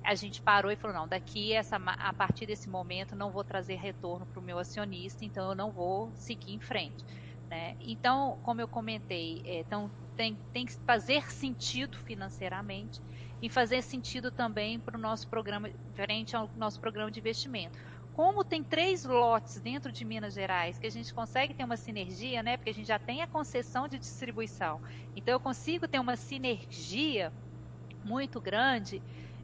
A 0.04 0.14
gente 0.14 0.40
parou 0.42 0.70
e 0.70 0.76
falou, 0.76 0.96
não, 0.96 1.08
daqui 1.08 1.52
essa, 1.52 1.76
a 1.76 2.12
partir 2.12 2.46
desse 2.46 2.68
momento 2.68 3.16
não 3.16 3.30
vou 3.30 3.42
trazer 3.42 3.76
retorno 3.76 4.26
para 4.26 4.38
o 4.38 4.42
meu 4.42 4.58
acionista, 4.58 5.24
então 5.24 5.48
eu 5.48 5.54
não 5.56 5.72
vou 5.72 6.12
seguir 6.14 6.52
em 6.52 6.60
frente. 6.60 7.04
Né? 7.48 7.76
Então, 7.80 8.38
como 8.42 8.60
eu 8.60 8.68
comentei, 8.68 9.42
é, 9.44 9.60
então, 9.60 9.90
tem, 10.18 10.36
tem 10.52 10.66
que 10.66 10.74
fazer 10.84 11.30
sentido 11.30 11.96
financeiramente 11.96 13.00
e 13.40 13.48
fazer 13.48 13.82
sentido 13.82 14.32
também 14.32 14.80
para 14.80 14.98
o 14.98 15.00
nosso 15.00 15.28
programa, 15.28 15.70
frente 15.94 16.34
ao 16.34 16.50
nosso 16.56 16.80
programa 16.80 17.08
de 17.08 17.20
investimento. 17.20 17.78
Como 18.12 18.44
tem 18.44 18.64
três 18.64 19.04
lotes 19.04 19.60
dentro 19.60 19.92
de 19.92 20.04
Minas 20.04 20.34
Gerais, 20.34 20.76
que 20.76 20.88
a 20.88 20.90
gente 20.90 21.14
consegue 21.14 21.54
ter 21.54 21.62
uma 21.62 21.76
sinergia, 21.76 22.42
né? 22.42 22.56
Porque 22.56 22.70
a 22.70 22.74
gente 22.74 22.88
já 22.88 22.98
tem 22.98 23.22
a 23.22 23.28
concessão 23.28 23.86
de 23.86 23.96
distribuição. 23.96 24.80
Então 25.14 25.32
eu 25.32 25.38
consigo 25.38 25.86
ter 25.86 26.00
uma 26.00 26.16
sinergia 26.16 27.32
muito 28.02 28.40
grande. 28.40 29.00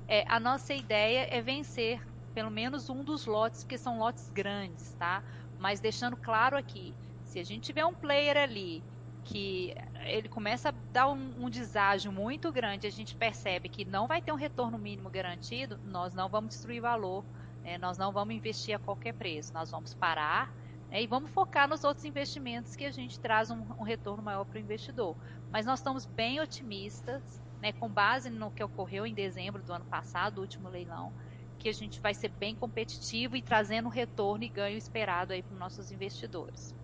É, 0.09 0.25
a 0.27 0.41
nossa 0.41 0.75
ideia 0.75 1.29
é 1.31 1.41
vencer 1.41 2.03
pelo 2.35 2.51
menos 2.51 2.89
um 2.89 3.05
dos 3.05 3.27
lotes, 3.27 3.63
que 3.63 3.79
são 3.79 3.97
lotes 4.01 4.29
grandes, 4.29 4.93
tá? 4.97 5.23
Mas 5.57 5.81
deixando 5.81 6.17
claro 6.17 6.57
aqui, 6.57 6.97
se 7.23 7.39
a 7.39 7.45
gente 7.45 7.63
tiver 7.63 7.87
um 7.87 7.95
player 7.95 8.37
ali 8.37 8.85
que 9.25 9.75
ele 10.05 10.29
começa 10.29 10.69
a 10.69 10.75
dar 10.93 11.09
um, 11.09 11.45
um 11.45 11.51
deságio 11.51 12.13
muito 12.13 12.53
grande, 12.53 12.87
a 12.87 12.91
gente 12.91 13.17
percebe 13.17 13.69
que 13.69 13.85
não 13.85 14.07
vai 14.07 14.21
ter 14.21 14.33
um 14.33 14.37
retorno 14.37 14.79
mínimo 14.79 15.09
garantido, 15.09 15.79
nós 15.85 16.13
não 16.15 16.29
vamos 16.29 16.51
destruir 16.51 16.81
valor, 16.81 17.25
né? 17.63 17.79
nós 17.79 17.97
não 17.97 18.13
vamos 18.13 18.35
investir 18.35 18.77
a 18.77 18.79
qualquer 18.79 19.15
preço, 19.15 19.53
nós 19.53 19.71
vamos 19.71 19.95
parar 19.95 20.55
né? 20.91 21.03
e 21.03 21.07
vamos 21.07 21.31
focar 21.31 21.67
nos 21.69 21.85
outros 21.85 22.05
investimentos 22.05 22.77
que 22.77 22.85
a 22.85 22.91
gente 22.91 23.19
traz 23.19 23.51
um, 23.51 23.63
um 23.79 23.83
retorno 23.83 24.23
maior 24.23 24.45
para 24.45 24.59
o 24.59 24.61
investidor. 24.61 25.17
Mas 25.51 25.65
nós 25.65 25.79
estamos 25.79 26.05
bem 26.05 26.41
otimistas, 26.41 27.23
né, 27.63 27.73
com 27.73 27.89
base 27.89 28.29
no 28.29 28.51
que 28.51 28.63
ocorreu 28.63 29.07
em 29.07 29.15
dezembro 29.15 29.63
do 29.63 29.73
ano 29.73 29.87
passado, 29.87 30.39
o 30.39 30.41
último 30.43 30.69
leilão, 30.69 31.13
que 31.59 31.69
a 31.71 31.73
gente 31.73 31.99
vai 31.99 32.13
ser 32.13 32.29
bem 32.29 32.55
competitivo 32.55 33.37
e 33.37 33.43
trazendo 33.43 33.89
retorno 33.89 34.45
e 34.45 34.49
ganho 34.49 34.77
esperado 34.77 35.33
aí 35.33 35.43
para 35.43 35.55
os 35.55 35.59
nossos 35.59 35.91
investidores. 35.91 36.75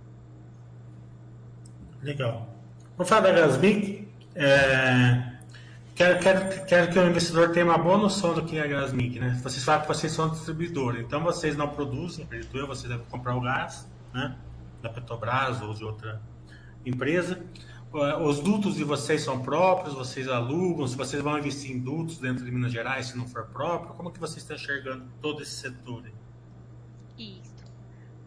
Legal. 2.03 2.49
Da 2.99 3.33
Gasmic. 3.33 4.09
É, 4.35 5.33
quero, 5.95 6.19
quero, 6.21 6.67
quero 6.67 6.93
que 6.93 6.99
o 6.99 7.09
investidor 7.09 7.51
tenha 7.51 7.65
uma 7.65 7.79
boa 7.79 7.99
noção 7.99 8.35
do 8.35 8.45
que 8.45 8.57
é 8.59 8.63
a 8.63 8.67
Gasmic. 8.67 9.19
Né? 9.19 9.39
Vocês 9.43 9.65
falam 9.65 9.83
que 9.83 9.89
vocês 9.89 10.13
são 10.13 10.31
distribuidor, 10.31 10.97
então 10.97 11.23
vocês 11.23 11.57
não 11.57 11.69
produzem, 11.69 12.25
acredito 12.25 12.57
eu, 12.57 12.67
vocês 12.67 12.89
devem 12.89 13.05
comprar 13.07 13.37
o 13.37 13.41
gás 13.41 13.89
né? 14.13 14.37
da 14.83 14.89
Petrobras 14.89 15.61
ou 15.63 15.75
de 15.75 15.85
outra 15.85 16.21
empresa. 16.85 17.43
Os 18.25 18.39
dutos 18.39 18.77
de 18.77 18.85
vocês 18.85 19.23
são 19.23 19.41
próprios, 19.43 19.95
vocês 19.95 20.29
alugam, 20.29 20.87
se 20.87 20.97
vocês 20.97 21.21
vão 21.21 21.37
investir 21.37 21.73
em 21.73 21.79
dutos 21.81 22.19
dentro 22.19 22.45
de 22.45 22.51
Minas 22.51 22.71
Gerais, 22.71 23.07
se 23.07 23.19
não 23.19 23.27
for 23.27 23.47
próprio, 23.47 23.95
como 23.95 24.13
que 24.13 24.21
vocês 24.21 24.39
estão 24.39 24.57
enxergando 24.57 25.05
todo 25.21 25.43
esse 25.43 25.53
setor? 25.53 26.05
Isso. 26.07 26.20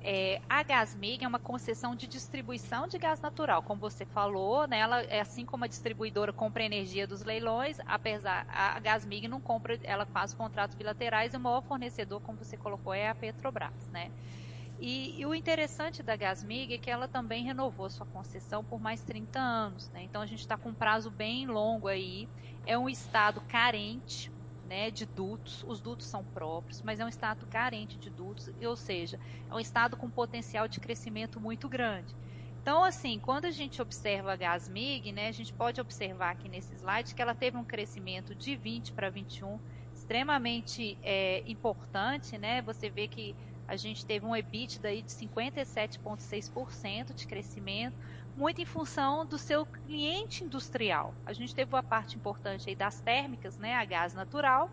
É, 0.06 0.41
a 0.49 0.62
Gasmig 0.64 1.24
é 1.24 1.28
uma 1.28 1.39
concessão 1.39 1.95
de 1.95 2.08
distribuição 2.08 2.88
de 2.89 2.97
gás 2.97 3.22
natural, 3.22 3.64
como 3.64 3.80
você 3.80 4.06
falou, 4.06 4.68
né, 4.68 4.80
ela 4.80 5.01
é 5.04 5.22
assim 5.22 5.45
como 5.45 5.64
a 5.64 5.68
distribuidora 5.68 6.34
compra 6.34 6.62
energia 6.62 7.08
dos 7.08 7.24
leilões, 7.24 7.78
apesar 7.86 8.45
a 8.49 8.78
Gasmig 8.82 9.30
não 9.30 9.39
compra, 9.39 9.80
ela 9.82 10.06
faz 10.06 10.34
contratos 10.34 10.76
bilaterais 10.76 11.34
e 11.34 11.38
o 11.38 11.39
maior 11.39 11.62
fornecedor, 11.62 12.20
como 12.20 12.38
você 12.38 12.58
colocou, 12.58 12.93
é 12.93 13.08
a 13.08 13.16
Petrobras, 13.16 13.72
né? 13.93 14.12
E, 14.78 15.22
e, 15.22 15.26
o 15.26 15.34
interessante 15.34 16.04
da 16.04 16.18
Gasmig 16.18 16.74
é 16.74 16.78
que 16.78 16.89
ela 16.89 17.08
também 17.08 17.43
renovou 17.43 17.89
sua 17.89 18.06
concessão 18.06 18.66
por 18.66 18.82
mais 18.82 19.01
30 19.04 19.39
anos. 19.39 19.89
Né? 19.91 20.04
Então 20.04 20.22
a 20.22 20.26
gente 20.26 20.39
está 20.39 20.58
com 20.58 20.70
um 20.70 20.76
prazo 20.76 21.12
bem 21.12 21.45
longo 21.45 21.88
aí. 21.88 22.28
É 22.66 22.78
um 22.78 22.89
estado 22.89 23.39
carente 23.47 24.32
né, 24.74 24.89
de 24.89 25.05
dutos, 25.05 25.63
os 25.67 25.80
dutos 25.80 26.07
são 26.07 26.26
próprios, 26.26 26.82
mas 26.82 26.99
é 26.99 27.05
um 27.05 27.07
estado 27.07 27.45
carente 27.45 27.99
de 27.99 28.09
dutos, 28.09 28.49
ou 28.59 28.76
seja, 28.76 29.19
é 29.47 29.53
um 29.53 29.59
estado 29.59 29.95
com 29.95 30.09
potencial 30.09 30.67
de 30.67 30.80
crescimento 30.80 31.39
muito 31.39 31.69
grande. 31.69 32.15
Então, 32.59 32.84
assim, 32.84 33.19
quando 33.19 33.45
a 33.45 33.51
gente 33.51 33.84
observa 33.84 34.34
a 34.34 34.36
Gasmig, 34.36 35.11
né, 35.11 35.28
a 35.28 35.32
gente 35.32 35.53
pode 35.53 35.80
observar 35.80 36.32
aqui 36.32 36.49
nesse 36.49 36.74
slide 36.74 37.13
que 37.13 37.21
ela 37.21 37.36
teve 37.36 37.55
um 37.55 37.63
crescimento 37.63 38.34
de 38.36 38.55
20 38.55 38.93
para 38.93 39.11
21 39.11 39.59
extremamente 39.93 40.97
é, 41.03 41.43
importante, 41.45 42.36
né? 42.39 42.63
Você 42.63 42.89
vê 42.89 43.07
que 43.07 43.36
a 43.68 43.76
gente 43.76 44.05
teve 44.05 44.26
um 44.26 44.36
EBITDA 44.36 44.89
aí 44.89 45.01
de 45.01 45.11
57,6% 45.11 47.14
de 47.14 47.26
crescimento, 47.26 47.97
muito 48.36 48.61
em 48.61 48.66
função 48.66 49.26
do 49.26 49.38
seu 49.38 49.66
cliente 49.66 50.43
industrial. 50.43 51.16
A 51.26 51.34
gente 51.34 51.55
teve 51.55 51.74
uma 51.74 51.84
parte 51.84 52.18
importante 52.18 52.70
aí 52.70 52.76
das 52.76 53.01
térmicas, 53.01 53.57
né, 53.57 53.76
a 53.76 53.86
gás 53.86 54.14
natural, 54.14 54.70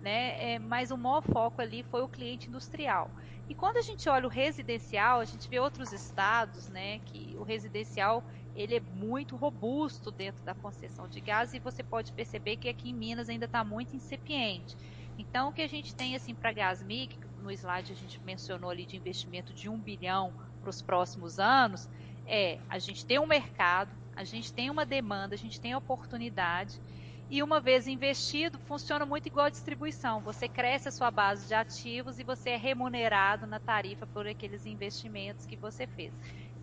né, 0.00 0.54
é, 0.54 0.58
mas 0.58 0.90
o 0.90 0.96
maior 0.96 1.22
foco 1.22 1.62
ali 1.62 1.82
foi 1.82 2.02
o 2.02 2.08
cliente 2.08 2.48
industrial. 2.48 3.10
E 3.48 3.54
quando 3.54 3.78
a 3.78 3.82
gente 3.82 4.08
olha 4.08 4.26
o 4.26 4.30
residencial, 4.30 5.20
a 5.20 5.24
gente 5.24 5.48
vê 5.48 5.58
outros 5.58 5.92
estados, 5.92 6.68
né, 6.68 6.98
que 7.00 7.34
o 7.38 7.42
residencial 7.42 8.26
ele 8.54 8.76
é 8.76 8.80
muito 8.80 9.36
robusto 9.36 10.10
dentro 10.10 10.44
da 10.44 10.54
concessão 10.54 11.08
de 11.08 11.20
gás 11.20 11.52
e 11.52 11.60
você 11.60 11.82
pode 11.82 12.12
perceber 12.12 12.56
que 12.56 12.68
aqui 12.68 12.90
em 12.90 12.94
Minas 12.94 13.28
ainda 13.28 13.44
está 13.44 13.62
muito 13.62 13.94
incipiente. 13.94 14.76
Então, 15.18 15.48
o 15.48 15.52
que 15.52 15.62
a 15.62 15.68
gente 15.68 15.94
tem 15.94 16.14
assim 16.14 16.34
para 16.34 16.52
Gasmic, 16.52 17.18
no 17.46 17.52
slide 17.52 17.92
a 17.92 17.96
gente 17.96 18.20
mencionou 18.24 18.68
ali 18.68 18.84
de 18.84 18.96
investimento 18.96 19.54
de 19.54 19.68
um 19.68 19.78
bilhão 19.78 20.34
para 20.60 20.70
os 20.70 20.82
próximos 20.82 21.38
anos, 21.38 21.88
é 22.26 22.58
a 22.68 22.78
gente 22.78 23.06
tem 23.06 23.18
um 23.18 23.26
mercado, 23.26 23.90
a 24.14 24.24
gente 24.24 24.52
tem 24.52 24.68
uma 24.68 24.84
demanda, 24.84 25.34
a 25.34 25.38
gente 25.38 25.60
tem 25.60 25.74
oportunidade 25.74 26.80
e 27.28 27.42
uma 27.42 27.60
vez 27.60 27.86
investido, 27.88 28.58
funciona 28.66 29.04
muito 29.04 29.26
igual 29.26 29.46
a 29.46 29.50
distribuição. 29.50 30.20
Você 30.20 30.48
cresce 30.48 30.88
a 30.88 30.92
sua 30.92 31.10
base 31.10 31.46
de 31.46 31.54
ativos 31.54 32.18
e 32.18 32.24
você 32.24 32.50
é 32.50 32.56
remunerado 32.56 33.46
na 33.46 33.58
tarifa 33.58 34.06
por 34.06 34.26
aqueles 34.26 34.64
investimentos 34.64 35.44
que 35.44 35.56
você 35.56 35.86
fez. 35.86 36.12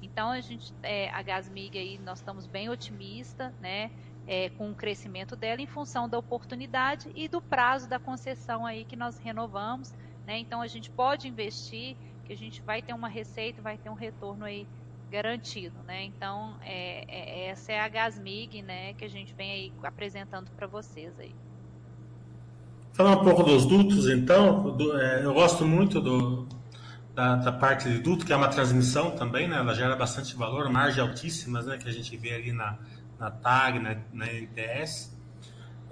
Então 0.01 0.31
a 0.31 0.41
gente, 0.41 0.73
é, 0.81 1.09
a 1.11 1.21
Gasmig 1.21 1.77
aí, 1.77 1.97
nós 1.97 2.19
estamos 2.19 2.45
bem 2.45 2.69
otimistas, 2.69 3.53
né? 3.59 3.91
É, 4.25 4.49
com 4.51 4.71
o 4.71 4.75
crescimento 4.75 5.35
dela 5.35 5.61
em 5.61 5.67
função 5.67 6.07
da 6.07 6.17
oportunidade 6.17 7.11
e 7.13 7.27
do 7.27 7.41
prazo 7.41 7.89
da 7.89 7.99
concessão 7.99 8.65
aí 8.65 8.85
que 8.85 8.95
nós 8.95 9.17
renovamos. 9.17 9.93
Né? 10.25 10.39
Então 10.39 10.61
a 10.61 10.67
gente 10.67 10.89
pode 10.89 11.27
investir, 11.27 11.95
que 12.25 12.33
a 12.33 12.37
gente 12.37 12.61
vai 12.61 12.81
ter 12.81 12.93
uma 12.93 13.07
receita, 13.07 13.61
vai 13.61 13.77
ter 13.77 13.89
um 13.89 13.95
retorno 13.95 14.45
aí 14.45 14.67
garantido, 15.11 15.75
né? 15.85 16.05
Então 16.05 16.55
é, 16.63 17.05
é, 17.07 17.49
essa 17.49 17.71
é 17.71 17.79
a 17.79 17.87
Gasmig, 17.87 18.63
né, 18.63 18.93
que 18.93 19.05
a 19.05 19.09
gente 19.09 19.31
vem 19.35 19.51
aí 19.51 19.73
apresentando 19.83 20.49
para 20.51 20.65
vocês 20.65 21.13
aí. 21.19 21.35
Falar 22.93 23.19
um 23.19 23.23
pouco 23.23 23.43
dos 23.43 23.65
dutos, 23.65 24.09
então, 24.09 24.75
do, 24.75 24.97
é, 24.99 25.23
eu 25.23 25.33
gosto 25.33 25.65
muito 25.65 26.01
do, 26.01 26.47
da, 27.13 27.35
da, 27.35 27.51
parte 27.51 27.89
de 27.89 27.99
duto, 27.99 28.25
que 28.25 28.33
é 28.33 28.35
uma 28.35 28.47
transmissão 28.47 29.11
também, 29.11 29.47
né? 29.47 29.57
Ela 29.57 29.73
gera 29.73 29.95
bastante 29.95 30.35
valor, 30.35 30.69
margens 30.69 30.99
altíssimas, 30.99 31.65
né? 31.65 31.77
Que 31.77 31.87
a 31.87 31.91
gente 31.91 32.15
vê 32.17 32.33
ali 32.33 32.51
na, 32.51 32.77
na 33.19 33.29
TAG, 33.29 33.79
na, 33.79 33.97
na 34.11 34.25
NTS. 34.27 35.12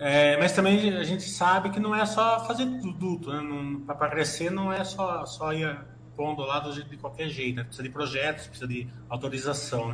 É, 0.04 0.36
mas 0.38 0.52
também 0.52 0.98
a 0.98 1.04
gente 1.04 1.30
sabe 1.30 1.70
que 1.70 1.80
não 1.80 1.96
é 1.96 2.04
só 2.08 2.44
fazer 2.48 2.66
duto, 2.66 3.32
né? 3.32 3.82
Para 3.86 4.10
crescer 4.10 4.50
não 4.50 4.74
é 4.74 4.84
só, 4.84 5.24
só 5.28 5.54
ir 5.54 5.80
pondo 6.16 6.42
lá 6.42 6.60
de, 6.60 6.98
qualquer 6.98 7.30
jeito, 7.30 7.58
né? 7.58 7.64
precisa 7.64 7.84
de 7.84 7.90
projetos, 7.90 8.48
precisa 8.48 8.68
de 8.68 8.88
autorização. 9.08 9.90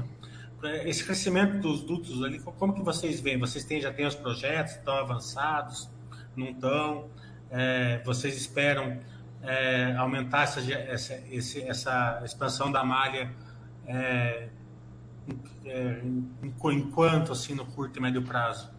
Né? 0.64 0.88
Esse 0.90 1.04
crescimento 1.04 1.60
dos 1.60 1.82
dutos 1.82 2.24
ali, 2.24 2.40
como 2.40 2.74
que 2.74 2.82
vocês 2.82 3.20
veem? 3.20 3.38
Vocês 3.38 3.66
têm, 3.66 3.82
já 3.82 3.92
têm 3.92 4.06
os 4.06 4.16
projetos, 4.16 4.76
estão 4.76 4.96
avançados, 4.96 5.90
não 6.38 6.52
estão? 6.52 7.10
É, 7.52 8.02
vocês 8.06 8.34
esperam 8.38 8.98
é, 9.42 9.94
aumentar 9.98 10.44
essa, 10.44 10.74
essa, 10.74 11.22
esse, 11.30 11.62
essa 11.64 12.22
expansão 12.24 12.72
da 12.72 12.82
malha 12.82 13.30
é, 13.86 14.48
é 15.66 16.02
enquanto, 16.64 17.34
assim, 17.34 17.54
no 17.54 17.66
curto 17.66 18.00
e 18.00 18.02
médio 18.02 18.22
prazo? 18.22 18.77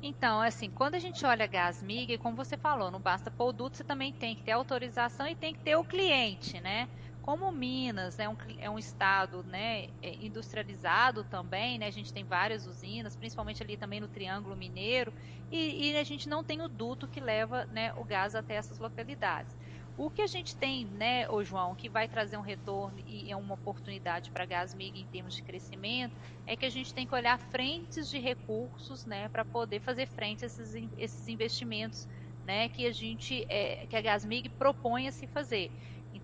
Então, 0.00 0.40
assim, 0.40 0.70
quando 0.70 0.94
a 0.94 1.00
gente 1.00 1.26
olha 1.26 1.46
gás 1.48 1.82
MIG, 1.82 2.18
como 2.18 2.36
você 2.36 2.56
falou, 2.56 2.88
não 2.90 3.00
basta 3.00 3.32
o 3.36 3.52
duto, 3.52 3.76
você 3.76 3.82
também 3.84 4.12
tem 4.12 4.36
que 4.36 4.44
ter 4.44 4.52
autorização 4.52 5.26
e 5.26 5.34
tem 5.34 5.52
que 5.52 5.60
ter 5.60 5.74
o 5.76 5.84
cliente, 5.84 6.60
né? 6.60 6.88
Como 7.20 7.50
Minas 7.52 8.18
é 8.20 8.28
um, 8.28 8.36
é 8.58 8.70
um 8.70 8.78
estado 8.78 9.42
né, 9.44 9.88
é 10.00 10.24
industrializado 10.24 11.24
também, 11.24 11.78
né? 11.78 11.86
A 11.86 11.90
gente 11.90 12.12
tem 12.12 12.24
várias 12.24 12.64
usinas, 12.64 13.16
principalmente 13.16 13.60
ali 13.62 13.76
também 13.76 13.98
no 14.00 14.08
Triângulo 14.08 14.56
Mineiro, 14.56 15.12
e, 15.50 15.90
e 15.90 15.96
a 15.96 16.04
gente 16.04 16.28
não 16.28 16.44
tem 16.44 16.62
o 16.62 16.68
duto 16.68 17.08
que 17.08 17.20
leva 17.20 17.66
né, 17.66 17.92
o 17.96 18.04
gás 18.04 18.34
até 18.36 18.54
essas 18.54 18.78
localidades. 18.78 19.56
O 20.00 20.12
que 20.12 20.22
a 20.22 20.28
gente 20.28 20.56
tem, 20.56 20.86
né, 20.86 21.28
ô 21.28 21.42
João, 21.42 21.74
que 21.74 21.90
vai 21.90 22.08
trazer 22.08 22.36
um 22.36 22.40
retorno 22.40 23.00
e 23.04 23.32
é 23.32 23.36
uma 23.36 23.54
oportunidade 23.54 24.30
para 24.30 24.44
a 24.44 24.46
Gasmig 24.46 24.96
em 24.96 25.04
termos 25.08 25.34
de 25.34 25.42
crescimento, 25.42 26.16
é 26.46 26.56
que 26.56 26.64
a 26.64 26.70
gente 26.70 26.94
tem 26.94 27.04
que 27.04 27.16
olhar 27.16 27.36
frentes 27.50 28.08
de 28.08 28.16
recursos, 28.20 29.04
né, 29.04 29.28
para 29.28 29.44
poder 29.44 29.80
fazer 29.80 30.06
frente 30.06 30.44
a 30.44 30.46
esses, 30.46 30.72
esses 30.96 31.26
investimentos, 31.26 32.06
né, 32.44 32.68
que 32.68 32.86
a 32.86 32.92
gente, 32.92 33.44
é, 33.48 33.88
que 33.88 33.96
a 33.96 34.00
Gasmig 34.00 34.48
propõe 34.50 35.08
a 35.08 35.12
se 35.12 35.26
fazer. 35.26 35.72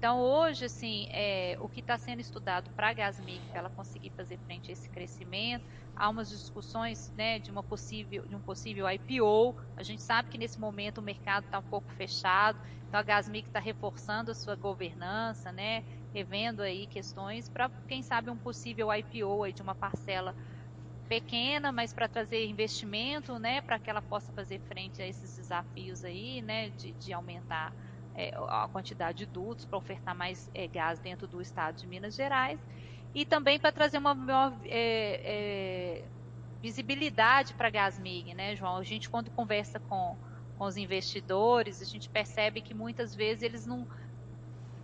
Então, 0.05 0.21
hoje, 0.21 0.67
assim, 0.67 1.07
é, 1.13 1.57
o 1.59 1.67
que 1.67 1.81
está 1.81 1.97
sendo 1.97 2.21
estudado 2.21 2.71
para 2.77 2.91
a 2.91 2.93
Gasmig, 2.93 3.43
para 3.49 3.61
ela 3.61 3.71
conseguir 3.71 4.11
fazer 4.11 4.37
frente 4.37 4.71
a 4.71 4.75
esse 4.75 4.87
crescimento, 4.91 5.65
há 5.97 6.11
umas 6.11 6.29
discussões 6.29 7.11
né, 7.17 7.39
de, 7.39 7.51
uma 7.51 7.63
possível, 7.63 8.23
de 8.29 8.37
um 8.37 8.41
possível 8.43 8.85
IPO. 8.87 9.57
A 9.75 9.83
gente 9.83 10.03
sabe 10.03 10.29
que 10.29 10.37
nesse 10.37 10.61
momento 10.61 10.99
o 10.99 11.03
mercado 11.03 11.45
está 11.47 11.59
um 11.59 11.63
pouco 11.63 11.91
fechado, 11.91 12.61
então 12.87 13.01
a 13.01 13.03
Gasmig 13.03 13.47
está 13.47 13.59
reforçando 13.59 14.31
a 14.31 14.35
sua 14.35 14.55
governança, 14.55 15.51
né, 15.51 15.83
revendo 16.13 16.61
aí 16.61 16.87
questões 16.87 17.49
para, 17.49 17.71
quem 17.89 18.03
sabe, 18.03 18.29
um 18.29 18.37
possível 18.37 18.93
IPO 18.93 19.45
aí 19.45 19.55
de 19.55 19.63
uma 19.63 19.75
parcela 19.75 20.37
pequena, 21.09 21.73
mas 21.73 21.95
para 21.95 22.11
trazer 22.11 22.45
investimento, 22.47 23.39
né, 23.39 23.63
para 23.63 23.79
que 23.79 23.89
ela 23.89 24.03
possa 24.03 24.35
fazer 24.35 24.61
frente 24.69 25.01
a 25.01 25.07
esses 25.07 25.35
desafios 25.35 26.05
aí, 26.05 26.43
né, 26.43 26.69
de, 26.69 26.93
de 26.93 27.11
aumentar 27.11 27.75
é, 28.15 28.33
a 28.49 28.69
quantidade 28.69 29.19
de 29.19 29.27
dutos 29.27 29.65
para 29.65 29.79
ofertar 29.79 30.15
mais 30.15 30.49
é, 30.55 30.67
gás 30.69 30.99
dentro 31.01 31.27
do 31.27 31.41
estado 31.41 31.77
de 31.77 31.87
Minas 31.87 32.15
Gerais 32.15 32.61
e 33.15 33.25
também 33.25 33.59
para 33.59 33.73
trazer 33.73 33.99
uma 33.99 34.15
maior 34.15 34.59
é, 34.65 35.21
é, 35.25 36.09
visibilidade 36.61 37.55
para 37.55 37.69
a 37.69 37.71
Gasmig, 37.71 38.35
né, 38.35 38.57
João? 38.57 38.77
A 38.77 38.83
gente 38.83 39.09
quando 39.09 39.31
conversa 39.31 39.79
com, 39.79 40.17
com 40.57 40.65
os 40.65 40.77
investidores, 40.77 41.81
a 41.81 41.85
gente 41.85 42.09
percebe 42.09 42.61
que 42.61 42.75
muitas 42.75 43.15
vezes 43.15 43.43
eles 43.43 43.67
não, 43.67 43.87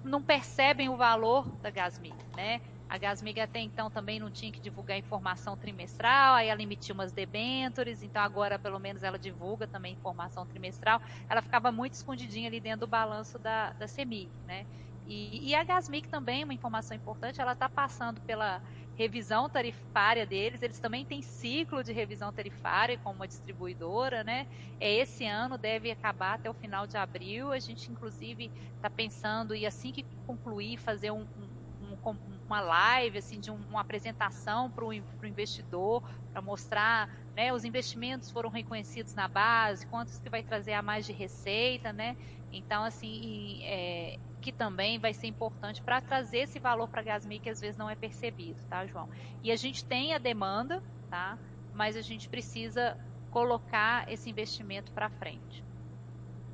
não 0.02 0.22
percebem 0.22 0.88
o 0.88 0.96
valor 0.96 1.48
da 1.60 1.70
Gasmig, 1.70 2.16
né? 2.36 2.60
A 2.90 2.98
Gasmig 2.98 3.40
até 3.40 3.60
então 3.60 3.88
também 3.90 4.18
não 4.18 4.30
tinha 4.30 4.50
que 4.52 4.60
divulgar 4.60 4.98
informação 4.98 5.56
trimestral, 5.56 6.34
aí 6.34 6.48
ela 6.48 6.62
emitiu 6.62 6.94
umas 6.94 7.12
debêntures, 7.12 8.02
então 8.02 8.20
agora 8.20 8.58
pelo 8.58 8.78
menos 8.80 9.02
ela 9.02 9.18
divulga 9.18 9.66
também 9.68 9.92
informação 9.92 10.44
trimestral. 10.44 11.00
Ela 11.28 11.40
ficava 11.40 11.70
muito 11.70 11.94
escondidinha 11.94 12.48
ali 12.48 12.60
dentro 12.60 12.80
do 12.80 12.86
balanço 12.88 13.38
da, 13.38 13.72
da 13.74 13.86
CEMIG, 13.86 14.32
né? 14.44 14.66
E, 15.06 15.48
e 15.50 15.54
a 15.54 15.64
Gasmic 15.64 16.08
também, 16.10 16.44
uma 16.44 16.52
informação 16.52 16.94
importante, 16.96 17.40
ela 17.40 17.52
está 17.52 17.68
passando 17.68 18.20
pela 18.20 18.62
revisão 18.94 19.48
tarifária 19.48 20.26
deles, 20.26 20.60
eles 20.60 20.78
também 20.78 21.06
têm 21.06 21.22
ciclo 21.22 21.82
de 21.82 21.92
revisão 21.92 22.30
tarifária 22.32 22.98
como 22.98 23.16
uma 23.16 23.26
distribuidora, 23.28 24.22
né? 24.22 24.46
É 24.78 24.92
esse 24.92 25.24
ano, 25.24 25.56
deve 25.56 25.90
acabar 25.90 26.34
até 26.34 26.50
o 26.50 26.54
final 26.54 26.86
de 26.86 26.96
abril. 26.98 27.50
A 27.52 27.58
gente, 27.58 27.90
inclusive, 27.90 28.52
está 28.74 28.90
pensando, 28.90 29.54
e 29.54 29.64
assim 29.64 29.90
que 29.92 30.04
concluir, 30.26 30.76
fazer 30.78 31.10
um, 31.10 31.26
um, 31.34 31.96
um, 32.26 32.39
uma 32.50 32.60
live, 32.60 33.18
assim, 33.18 33.38
de 33.38 33.50
uma 33.50 33.80
apresentação 33.80 34.68
para 34.68 34.84
o 34.84 34.92
investidor, 34.92 36.02
para 36.32 36.42
mostrar, 36.42 37.08
né? 37.36 37.52
Os 37.52 37.64
investimentos 37.64 38.28
foram 38.30 38.50
reconhecidos 38.50 39.14
na 39.14 39.28
base, 39.28 39.86
quantos 39.86 40.18
que 40.18 40.28
vai 40.28 40.42
trazer 40.42 40.72
a 40.72 40.82
mais 40.82 41.06
de 41.06 41.12
receita, 41.12 41.92
né? 41.92 42.16
Então, 42.52 42.82
assim, 42.82 43.62
é, 43.62 44.18
que 44.40 44.50
também 44.50 44.98
vai 44.98 45.14
ser 45.14 45.28
importante 45.28 45.80
para 45.80 46.00
trazer 46.00 46.38
esse 46.38 46.58
valor 46.58 46.88
para 46.88 47.00
a 47.00 47.04
Gasmi 47.04 47.38
que 47.38 47.48
às 47.48 47.60
vezes 47.60 47.76
não 47.76 47.88
é 47.88 47.94
percebido, 47.94 48.58
tá, 48.68 48.84
João? 48.84 49.08
E 49.44 49.52
a 49.52 49.56
gente 49.56 49.84
tem 49.84 50.12
a 50.12 50.18
demanda, 50.18 50.82
tá? 51.08 51.38
Mas 51.72 51.96
a 51.96 52.02
gente 52.02 52.28
precisa 52.28 52.96
colocar 53.30 54.10
esse 54.10 54.28
investimento 54.28 54.90
para 54.90 55.08
frente. 55.08 55.64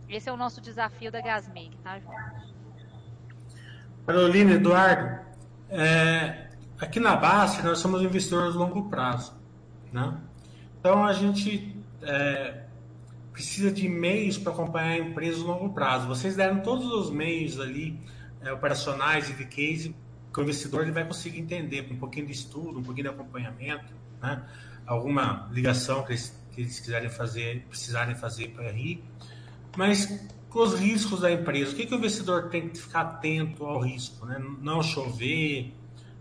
Esse 0.09 0.29
é 0.29 0.33
o 0.33 0.37
nosso 0.37 0.61
desafio 0.61 1.11
da 1.11 1.23
Gasmi, 1.23 1.71
tá, 1.83 1.99
João? 1.99 2.15
Carolina, 4.07 4.53
Eduardo, 4.53 5.36
é, 5.71 6.51
aqui 6.79 7.01
na 7.01 7.17
base 7.17 7.63
nós 7.63 7.79
somos 7.79 8.03
investidores 8.03 8.53
de 8.53 8.59
longo 8.59 8.89
prazo, 8.89 9.35
né? 9.93 10.17
Então 10.79 11.05
a 11.05 11.13
gente 11.13 11.77
é, 12.03 12.63
precisa 13.33 13.71
de 13.71 13.89
meios 13.89 14.39
para 14.39 14.53
acompanhar 14.53 14.93
a 14.93 14.99
empresa 14.99 15.39
no 15.41 15.47
longo 15.47 15.75
prazo. 15.75 16.07
Vocês 16.07 16.37
deram 16.37 16.61
todos 16.61 16.87
os 16.87 17.11
meios 17.11 17.61
ali, 17.61 17.99
é, 18.41 18.53
operacionais 18.53 19.29
e 19.29 19.35
de 19.35 19.45
case, 19.45 19.95
que 20.33 20.41
o 20.41 20.43
investidor 20.43 20.83
ele 20.83 20.93
vai 20.93 21.05
conseguir 21.05 21.41
entender, 21.41 21.83
com 21.83 21.95
um 21.95 21.99
pouquinho 21.99 22.27
de 22.27 22.33
estudo, 22.33 22.79
um 22.79 22.83
pouquinho 22.83 23.09
de 23.09 23.15
acompanhamento, 23.15 23.93
né? 24.23 24.43
alguma 24.87 25.49
ligação 25.51 26.03
que 26.05 26.13
eles, 26.13 26.47
que 26.53 26.61
eles 26.61 26.79
quiserem 26.79 27.11
fazer, 27.11 27.67
precisarem 27.69 28.15
fazer 28.15 28.49
para 28.49 28.71
RI, 28.71 29.03
mas 29.77 30.27
com 30.49 30.61
os 30.61 30.79
riscos 30.79 31.21
da 31.21 31.31
empresa, 31.31 31.73
o 31.73 31.75
que, 31.75 31.87
que 31.87 31.95
o 31.95 31.99
investidor 31.99 32.49
tem 32.49 32.69
que 32.69 32.79
ficar 32.79 33.01
atento 33.03 33.65
ao 33.65 33.81
risco? 33.81 34.25
Né? 34.27 34.39
Não 34.61 34.83
chover, 34.83 35.73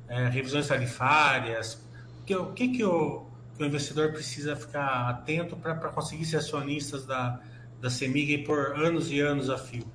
é, 0.07 0.27
revisões 0.27 0.67
tarifárias, 0.67 1.75
o 2.21 2.25
que, 2.25 2.35
o 2.35 2.53
que, 2.53 2.67
que 2.69 2.83
o 2.83 3.25
que 3.55 3.63
o 3.63 3.65
investidor 3.65 4.11
precisa 4.11 4.55
ficar 4.55 5.09
atento 5.09 5.55
para 5.55 5.75
conseguir 5.89 6.25
ser 6.25 6.37
acionistas 6.37 7.05
da, 7.05 7.39
da 7.79 7.89
CEMIG 7.89 8.39
por 8.39 8.77
anos 8.77 9.09
e 9.11 9.19
anos 9.19 9.49
a 9.49 9.57
fio? 9.57 9.85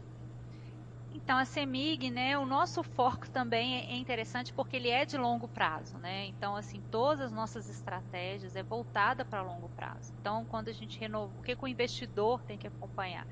Então, 1.12 1.36
a 1.36 1.44
CEMIG, 1.44 2.10
né, 2.10 2.36
o 2.38 2.46
nosso 2.46 2.82
foco 2.82 3.28
também 3.30 3.86
é 3.86 3.96
interessante 3.96 4.52
porque 4.52 4.76
ele 4.76 4.88
é 4.88 5.04
de 5.04 5.16
longo 5.16 5.46
prazo, 5.46 5.96
né? 5.98 6.26
Então, 6.26 6.56
assim, 6.56 6.82
todas 6.90 7.26
as 7.26 7.32
nossas 7.32 7.68
estratégias 7.68 8.56
é 8.56 8.62
voltada 8.62 9.24
para 9.24 9.42
longo 9.42 9.68
prazo. 9.68 10.12
Então, 10.20 10.44
quando 10.46 10.68
a 10.68 10.72
gente 10.72 10.98
renova, 10.98 11.30
o 11.38 11.42
que, 11.42 11.54
que 11.54 11.62
o 11.62 11.68
investidor 11.68 12.42
tem 12.42 12.58
que 12.58 12.66
acompanhar? 12.66 13.26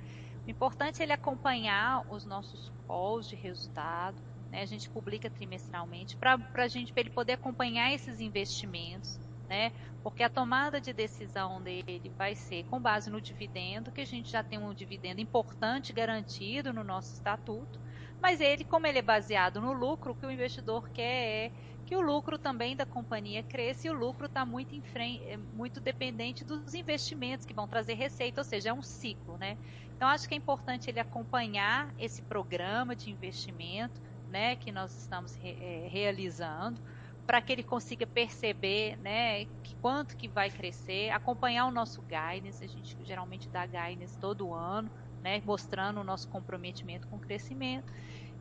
Importante 0.48 1.02
ele 1.02 1.12
acompanhar 1.12 2.02
os 2.08 2.24
nossos 2.24 2.72
calls 2.86 3.28
de 3.28 3.36
resultado, 3.36 4.22
né? 4.50 4.62
A 4.62 4.66
gente 4.66 4.88
publica 4.88 5.28
trimestralmente 5.28 6.16
para 6.16 6.38
a 6.54 6.68
gente, 6.68 6.90
ele 6.96 7.10
poder 7.10 7.34
acompanhar 7.34 7.92
esses 7.92 8.18
investimentos, 8.18 9.20
né? 9.46 9.70
Porque 10.02 10.22
a 10.22 10.30
tomada 10.30 10.80
de 10.80 10.94
decisão 10.94 11.62
dele 11.62 12.14
vai 12.16 12.34
ser 12.34 12.64
com 12.64 12.80
base 12.80 13.10
no 13.10 13.20
dividendo, 13.20 13.92
que 13.92 14.00
a 14.00 14.06
gente 14.06 14.30
já 14.30 14.42
tem 14.42 14.58
um 14.58 14.72
dividendo 14.72 15.20
importante 15.20 15.92
garantido 15.92 16.72
no 16.72 16.82
nosso 16.82 17.12
estatuto, 17.12 17.78
mas 18.22 18.40
ele, 18.40 18.64
como 18.64 18.86
ele 18.86 19.00
é 19.00 19.02
baseado 19.02 19.60
no 19.60 19.74
lucro, 19.74 20.12
o 20.12 20.14
que 20.14 20.24
o 20.24 20.30
investidor 20.30 20.88
quer 20.88 21.46
é 21.46 21.52
que 21.88 21.96
o 21.96 22.02
lucro 22.02 22.38
também 22.38 22.76
da 22.76 22.84
companhia 22.84 23.42
cresça 23.42 23.86
e 23.86 23.90
o 23.90 23.94
lucro 23.94 24.26
está 24.26 24.44
muito, 24.44 24.74
é 24.94 25.38
muito 25.38 25.80
dependente 25.80 26.44
dos 26.44 26.74
investimentos 26.74 27.46
que 27.46 27.54
vão 27.54 27.66
trazer 27.66 27.94
receita, 27.94 28.42
ou 28.42 28.44
seja, 28.44 28.68
é 28.68 28.72
um 28.74 28.82
ciclo, 28.82 29.38
né? 29.38 29.56
Então 29.96 30.06
acho 30.06 30.28
que 30.28 30.34
é 30.34 30.36
importante 30.36 30.90
ele 30.90 31.00
acompanhar 31.00 31.90
esse 31.96 32.20
programa 32.20 32.94
de 32.94 33.08
investimento, 33.10 33.98
né, 34.28 34.54
que 34.54 34.70
nós 34.70 34.94
estamos 34.98 35.34
re, 35.36 35.56
é, 35.58 35.88
realizando 35.88 36.78
para 37.26 37.40
que 37.40 37.50
ele 37.54 37.64
consiga 37.64 38.06
perceber, 38.06 38.98
né, 38.98 39.46
que 39.62 39.74
quanto 39.80 40.14
que 40.14 40.28
vai 40.28 40.50
crescer, 40.50 41.08
acompanhar 41.10 41.64
o 41.64 41.70
nosso 41.70 42.02
guidance, 42.02 42.62
a 42.62 42.66
gente 42.68 43.02
geralmente 43.02 43.48
dá 43.50 43.64
guidance 43.66 44.18
todo 44.18 44.52
ano, 44.52 44.92
né, 45.22 45.40
mostrando 45.42 46.00
o 46.00 46.04
nosso 46.04 46.28
comprometimento 46.28 47.08
com 47.08 47.16
o 47.16 47.20
crescimento. 47.20 47.90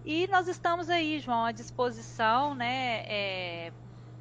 E 0.03 0.27
nós 0.27 0.47
estamos 0.47 0.89
aí, 0.89 1.19
João, 1.19 1.45
à 1.45 1.51
disposição, 1.51 2.55
né, 2.55 3.03
é, 3.05 3.73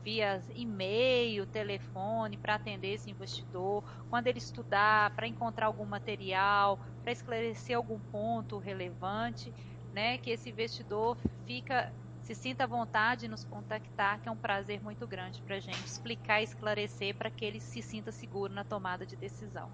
via 0.04 0.42
e-mail, 0.54 1.46
telefone, 1.46 2.36
para 2.36 2.54
atender 2.56 2.94
esse 2.94 3.10
investidor, 3.10 3.84
quando 4.08 4.26
ele 4.26 4.38
estudar, 4.38 5.14
para 5.14 5.26
encontrar 5.28 5.66
algum 5.66 5.86
material, 5.86 6.80
para 7.02 7.12
esclarecer 7.12 7.76
algum 7.76 8.00
ponto 8.00 8.58
relevante, 8.58 9.54
né, 9.92 10.18
que 10.18 10.30
esse 10.30 10.50
investidor 10.50 11.16
fica 11.46 11.92
se 12.20 12.34
sinta 12.34 12.64
à 12.64 12.66
vontade 12.66 13.20
de 13.22 13.28
nos 13.28 13.44
contactar, 13.44 14.20
que 14.20 14.28
é 14.28 14.32
um 14.32 14.36
prazer 14.36 14.82
muito 14.82 15.06
grande 15.06 15.40
para 15.42 15.56
a 15.56 15.60
gente 15.60 15.86
explicar 15.86 16.40
e 16.40 16.44
esclarecer 16.44 17.16
para 17.16 17.30
que 17.30 17.44
ele 17.44 17.60
se 17.60 17.80
sinta 17.80 18.10
seguro 18.10 18.52
na 18.52 18.64
tomada 18.64 19.06
de 19.06 19.16
decisão. 19.16 19.72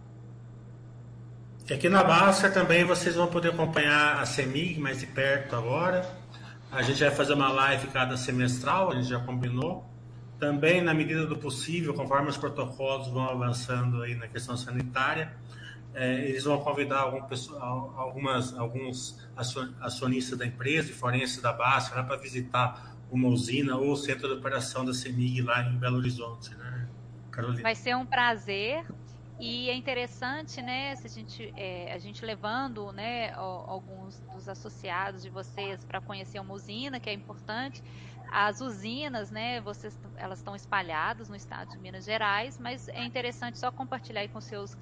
E 1.73 1.75
aqui 1.75 1.89
na 1.89 2.05
Baster 2.05 2.53
também 2.53 2.85
vocês 2.85 3.15
vão 3.15 3.27
poder 3.29 3.49
acompanhar 3.49 4.21
a 4.21 4.27
CEMIG 4.27 4.79
mais 4.79 5.01
de 5.01 5.07
perto 5.07 5.57
agora. 5.57 6.07
A 6.71 6.83
gente 6.83 7.03
vai 7.03 7.11
fazer 7.11 7.33
uma 7.33 7.51
live 7.51 7.87
cada 7.87 8.15
semestral, 8.15 8.93
a 8.93 8.95
gente 8.97 9.09
já 9.09 9.19
combinou. 9.19 9.83
Também, 10.39 10.83
na 10.83 10.93
medida 10.93 11.25
do 11.25 11.35
possível, 11.35 11.95
conforme 11.95 12.29
os 12.29 12.37
protocolos 12.37 13.09
vão 13.09 13.27
avançando 13.27 14.03
aí 14.03 14.15
na 14.15 14.29
questão 14.29 14.55
sanitária, 14.55 15.33
é, 15.95 16.29
eles 16.29 16.45
vão 16.45 16.61
convidar 16.61 17.01
algum, 17.01 17.23
algumas, 17.97 18.55
alguns 18.59 19.27
acionistas 19.81 20.39
da 20.39 20.45
empresa 20.45 20.91
e 20.91 20.93
forenses 20.93 21.41
da 21.41 21.55
Basta 21.55 22.03
para 22.03 22.17
visitar 22.19 22.95
uma 23.11 23.29
usina 23.29 23.79
ou 23.79 23.93
o 23.93 23.97
centro 23.97 24.29
de 24.29 24.35
operação 24.35 24.85
da 24.85 24.93
CEMIG 24.93 25.41
lá 25.41 25.63
em 25.63 25.79
Belo 25.79 25.97
Horizonte, 25.97 26.55
né, 26.55 26.87
Carolina? 27.31 27.63
Vai 27.63 27.75
ser 27.75 27.97
um 27.97 28.05
prazer 28.05 28.85
e 29.45 29.69
é 29.69 29.75
interessante, 29.75 30.63
né, 30.63 30.95
se 30.95 31.05
a 31.05 31.11
gente, 31.11 31.53
é, 31.57 31.93
a 31.93 31.99
gente 31.99 32.25
levando, 32.25 32.93
né, 32.93 33.33
alguns 33.33 34.21
dos 34.33 34.49
associados 34.49 35.21
de 35.21 35.31
vocês 35.31 35.85
para 35.85 36.01
conhecer 36.01 36.39
uma 36.39 36.55
usina, 36.55 37.01
que 37.01 37.11
é 37.11 37.13
importante. 37.13 37.83
As 38.31 38.61
usinas, 38.61 39.33
né, 39.33 39.61
vocês, 39.61 39.99
elas 40.17 40.39
estão 40.39 40.55
espalhadas 40.55 41.29
no 41.29 41.35
estado 41.35 41.71
de 41.71 41.79
Minas 41.79 42.05
Gerais, 42.05 42.57
mas 42.57 42.87
é 42.87 43.03
interessante 43.05 43.59
só 43.59 43.73
compartilhar 43.73 44.29
com 44.29 44.41
seus 44.41 44.77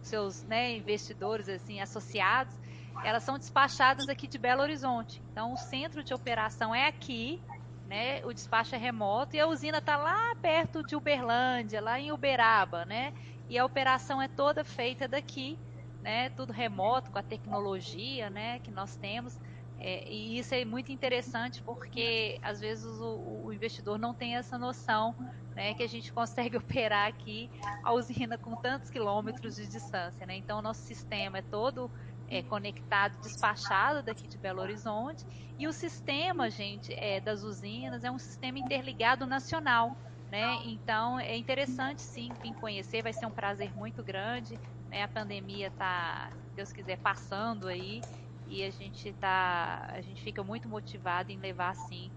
seus 0.00 0.44
né, 0.44 0.76
investidores 0.76 1.48
assim 1.48 1.80
associados, 1.80 2.54
elas 3.02 3.24
são 3.24 3.36
despachadas 3.36 4.08
aqui 4.08 4.28
de 4.28 4.38
Belo 4.38 4.62
Horizonte. 4.62 5.20
Então 5.32 5.52
o 5.52 5.56
centro 5.56 6.04
de 6.04 6.14
operação 6.14 6.72
é 6.72 6.86
aqui, 6.86 7.42
né? 7.86 8.24
O 8.24 8.32
despacho 8.32 8.74
é 8.74 8.78
remoto 8.78 9.34
e 9.34 9.40
a 9.40 9.46
usina 9.46 9.78
está 9.78 9.96
lá 9.96 10.34
perto 10.40 10.84
de 10.84 10.94
Uberlândia, 10.94 11.80
lá 11.80 11.98
em 12.00 12.12
Uberaba, 12.12 12.84
né? 12.84 13.12
E 13.48 13.58
a 13.58 13.64
operação 13.64 14.20
é 14.20 14.28
toda 14.28 14.64
feita 14.64 15.06
daqui, 15.06 15.58
né? 16.02 16.30
Tudo 16.30 16.52
remoto 16.52 17.10
com 17.10 17.18
a 17.18 17.22
tecnologia, 17.22 18.28
né? 18.30 18.58
Que 18.60 18.70
nós 18.70 18.96
temos. 18.96 19.38
É, 19.78 20.08
e 20.10 20.38
isso 20.38 20.54
é 20.54 20.64
muito 20.64 20.90
interessante 20.90 21.62
porque 21.62 22.38
às 22.42 22.60
vezes 22.60 22.86
o, 22.86 23.42
o, 23.44 23.52
investidor 23.52 23.98
não 23.98 24.14
tem 24.14 24.34
essa 24.36 24.56
noção 24.56 25.14
né, 25.54 25.74
que 25.74 25.82
a 25.82 25.86
gente 25.86 26.10
consegue 26.14 26.56
operar 26.56 27.06
aqui 27.08 27.50
a 27.82 27.92
usina 27.92 28.38
com 28.38 28.56
tantos 28.56 28.90
quilômetros 28.90 29.56
de 29.56 29.66
distância. 29.66 30.26
Né? 30.26 30.36
Então, 30.36 30.58
o 30.58 30.62
nosso 30.62 30.80
sistema 30.80 31.38
é 31.38 31.42
todo 31.42 31.90
é, 32.28 32.42
conectado, 32.42 33.20
despachado 33.20 34.02
daqui 34.02 34.26
de 34.26 34.38
Belo 34.38 34.60
Horizonte. 34.60 35.24
E 35.58 35.66
o 35.66 35.72
sistema, 35.72 36.50
gente, 36.50 36.92
é, 36.94 37.20
das 37.20 37.42
usinas 37.42 38.04
é 38.04 38.10
um 38.10 38.18
sistema 38.18 38.58
interligado 38.58 39.26
nacional. 39.26 39.96
Né? 40.36 40.58
Então, 40.66 41.18
é 41.18 41.34
interessante 41.34 42.02
sim 42.02 42.30
vir 42.42 42.52
conhecer, 42.56 43.02
vai 43.02 43.10
ser 43.14 43.24
um 43.24 43.30
prazer 43.30 43.74
muito 43.74 44.02
grande. 44.02 44.60
Né? 44.90 45.02
A 45.02 45.08
pandemia 45.08 45.68
está, 45.68 46.28
Deus 46.54 46.70
quiser, 46.70 46.98
passando 46.98 47.68
aí 47.68 48.02
e 48.46 48.62
a 48.62 48.68
gente 48.68 49.14
tá, 49.14 49.88
a 49.88 50.00
gente 50.02 50.22
fica 50.22 50.44
muito 50.44 50.68
motivado 50.68 51.32
em 51.32 51.38
levar 51.38 51.70
assim 51.70 52.10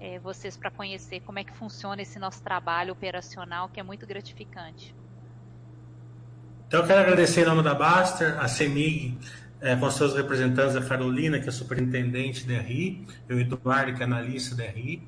é, 0.00 0.18
vocês 0.18 0.56
para 0.56 0.70
conhecer 0.70 1.20
como 1.20 1.38
é 1.38 1.44
que 1.44 1.52
funciona 1.52 2.00
esse 2.00 2.18
nosso 2.18 2.42
trabalho 2.42 2.94
operacional, 2.94 3.68
que 3.68 3.78
é 3.78 3.82
muito 3.82 4.06
gratificante. 4.06 4.94
Então 6.66 6.80
eu 6.80 6.86
quero 6.86 7.00
agradecer 7.00 7.42
em 7.42 7.44
nome 7.44 7.62
da 7.62 7.74
Baster, 7.74 8.40
a 8.40 8.48
CEMIG, 8.48 9.18
é, 9.60 9.76
com 9.76 9.90
seus 9.90 10.14
representantes, 10.14 10.76
a 10.76 10.82
Carolina, 10.82 11.38
que 11.38 11.46
é 11.46 11.52
superintendente 11.52 12.46
da 12.46 12.58
RI, 12.58 13.06
e 13.28 13.34
o 13.34 13.38
Eduardo, 13.38 13.92
que 13.92 14.00
é 14.00 14.06
analista 14.06 14.56
da 14.56 14.64
RI, 14.64 15.06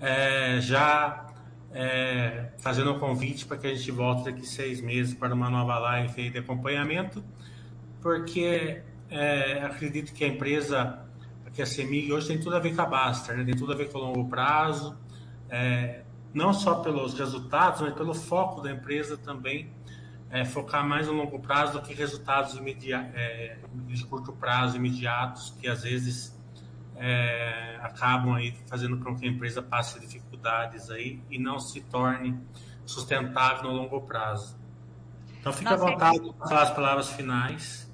é, 0.00 0.60
já 0.60 1.29
é, 1.72 2.50
fazendo 2.58 2.92
um 2.92 2.98
convite 2.98 3.46
para 3.46 3.56
que 3.56 3.66
a 3.66 3.74
gente 3.74 3.90
volte 3.90 4.24
daqui 4.24 4.46
seis 4.46 4.80
meses 4.80 5.14
para 5.14 5.34
uma 5.34 5.48
nova 5.48 5.78
live 5.78 6.30
de 6.30 6.38
acompanhamento, 6.38 7.22
porque 8.00 8.82
é, 9.08 9.62
acredito 9.64 10.12
que 10.12 10.24
a 10.24 10.28
empresa, 10.28 11.04
que 11.52 11.62
a 11.62 11.66
CEMIG 11.66 12.12
hoje 12.12 12.28
tem 12.28 12.40
tudo 12.40 12.56
a 12.56 12.58
ver 12.58 12.74
com 12.74 12.82
a 12.82 12.86
Baster, 12.86 13.36
né? 13.36 13.44
tem 13.44 13.54
tudo 13.54 13.72
a 13.72 13.76
ver 13.76 13.90
com 13.90 13.98
o 13.98 14.02
longo 14.02 14.28
prazo, 14.28 14.96
é, 15.48 16.02
não 16.34 16.52
só 16.52 16.76
pelos 16.76 17.14
resultados, 17.14 17.80
mas 17.80 17.94
pelo 17.94 18.14
foco 18.14 18.60
da 18.60 18.70
empresa 18.70 19.16
também, 19.16 19.70
é, 20.30 20.44
focar 20.44 20.86
mais 20.86 21.08
no 21.08 21.12
longo 21.14 21.40
prazo 21.40 21.72
do 21.72 21.82
que 21.82 21.92
resultados 21.92 22.56
é, 22.56 23.58
de 23.86 24.04
curto 24.06 24.32
prazo 24.32 24.76
imediatos, 24.76 25.52
que 25.60 25.66
às 25.66 25.82
vezes 25.82 26.38
é, 26.96 27.78
acabam 27.82 28.34
aí 28.34 28.54
fazendo 28.68 28.96
com 28.98 29.16
que 29.16 29.26
a 29.26 29.28
empresa 29.28 29.60
passe 29.60 29.98
dificuldades 29.98 30.29
aí 30.90 31.22
e 31.30 31.38
não 31.38 31.58
se 31.58 31.80
torne 31.82 32.38
sustentável 32.86 33.64
no 33.64 33.76
longo 33.76 34.00
prazo. 34.02 34.58
Então 35.40 35.52
fique 35.52 35.72
à 35.72 35.76
vontade 35.76 36.20
para 36.20 36.48
falar 36.48 36.62
as 36.62 36.70
palavras 36.70 37.12
finais. 37.12 37.90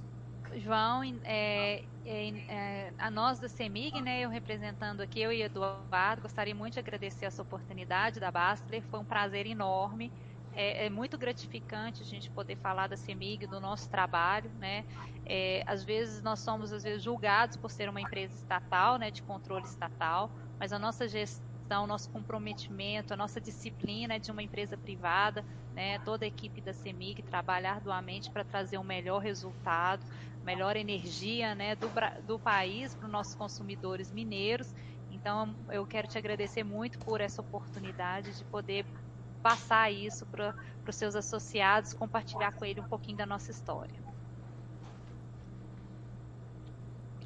João, 0.56 1.02
é, 1.24 1.84
é, 2.04 2.28
é, 2.48 2.92
a 2.98 3.10
nós 3.10 3.38
da 3.38 3.48
CEMIG, 3.48 4.00
né, 4.00 4.20
eu 4.20 4.30
representando 4.30 5.00
aqui, 5.00 5.20
eu 5.20 5.32
e 5.32 5.42
Eduardo, 5.42 6.22
gostaria 6.22 6.54
muito 6.54 6.74
de 6.74 6.78
agradecer 6.78 7.26
essa 7.26 7.42
oportunidade 7.42 8.18
da 8.18 8.30
Bastler, 8.30 8.82
foi 8.90 9.00
um 9.00 9.04
prazer 9.04 9.46
enorme, 9.46 10.10
é, 10.54 10.86
é, 10.86 10.90
muito 10.90 11.18
gratificante 11.18 12.02
a 12.02 12.06
gente 12.06 12.30
poder 12.30 12.56
falar 12.56 12.86
da 12.86 12.96
CEMIG, 12.96 13.46
do 13.46 13.60
nosso 13.60 13.90
trabalho, 13.90 14.50
né, 14.58 14.84
é, 15.26 15.62
às 15.66 15.84
vezes 15.84 16.22
nós 16.22 16.38
somos 16.40 16.72
às 16.72 16.84
vezes 16.84 17.02
julgados 17.02 17.56
por 17.56 17.70
ser 17.70 17.88
uma 17.88 18.00
empresa 18.00 18.34
estatal, 18.34 18.96
né, 18.96 19.10
de 19.10 19.22
controle 19.22 19.64
estatal, 19.64 20.30
mas 20.58 20.72
a 20.72 20.78
nossa 20.78 21.06
gestão, 21.06 21.45
o 21.82 21.86
nosso 21.86 22.08
comprometimento, 22.10 23.12
a 23.12 23.16
nossa 23.16 23.40
disciplina 23.40 24.14
é 24.14 24.18
de 24.18 24.30
uma 24.30 24.42
empresa 24.42 24.76
privada, 24.76 25.44
né, 25.74 25.98
toda 25.98 26.24
a 26.24 26.28
equipe 26.28 26.60
da 26.62 26.72
CEMIG 26.72 27.22
trabalha 27.22 27.70
arduamente 27.72 28.30
para 28.30 28.44
trazer 28.44 28.78
um 28.78 28.84
melhor 28.84 29.18
resultado, 29.20 30.04
melhor 30.42 30.76
energia 30.76 31.54
né, 31.54 31.74
do, 31.76 31.90
do 32.22 32.38
país 32.40 32.94
para 32.94 33.06
os 33.06 33.12
nossos 33.12 33.34
consumidores 33.34 34.10
mineiros. 34.12 34.72
Então, 35.10 35.56
eu 35.70 35.86
quero 35.86 36.08
te 36.08 36.18
agradecer 36.18 36.64
muito 36.64 36.98
por 37.04 37.20
essa 37.20 37.40
oportunidade 37.42 38.36
de 38.36 38.44
poder 38.44 38.86
passar 39.42 39.90
isso 39.92 40.26
para 40.26 40.54
os 40.88 40.96
seus 40.96 41.14
associados, 41.16 41.92
compartilhar 41.94 42.52
com 42.52 42.64
ele 42.64 42.80
um 42.80 42.84
pouquinho 42.84 43.16
da 43.18 43.26
nossa 43.26 43.50
história. 43.50 44.05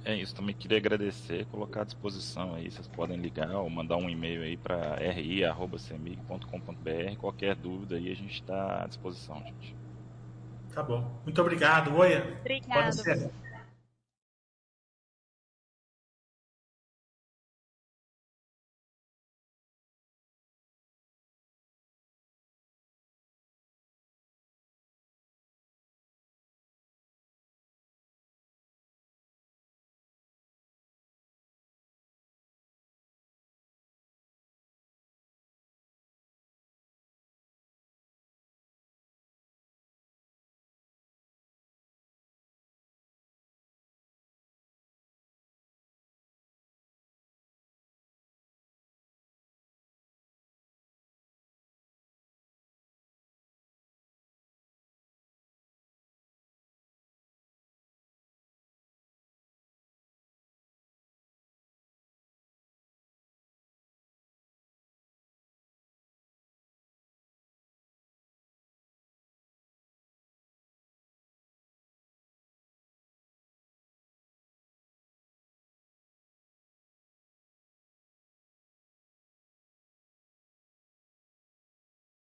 É 0.03 0.15
isso, 0.15 0.35
também 0.35 0.55
queria 0.55 0.79
agradecer, 0.79 1.45
colocar 1.47 1.83
à 1.83 1.85
disposição 1.85 2.55
aí, 2.55 2.71
vocês 2.71 2.89
podem 2.89 3.19
ligar 3.19 3.55
ou 3.57 3.69
mandar 3.69 3.99
um 3.99 4.09
e-mail 4.09 4.43
aí 4.43 4.57
para 4.57 4.97
ri.cemig.com.br, 4.97 7.17
qualquer 7.19 7.55
dúvida 7.55 7.97
aí 7.97 8.11
a 8.11 8.15
gente 8.15 8.35
está 8.35 8.85
à 8.85 8.87
disposição, 8.87 9.43
gente. 9.45 9.77
Tá 10.75 10.83
bom. 10.83 11.21
Muito 11.25 11.41
obrigado, 11.41 11.95
Oia. 11.97 12.39
Obrigado. 12.41 13.31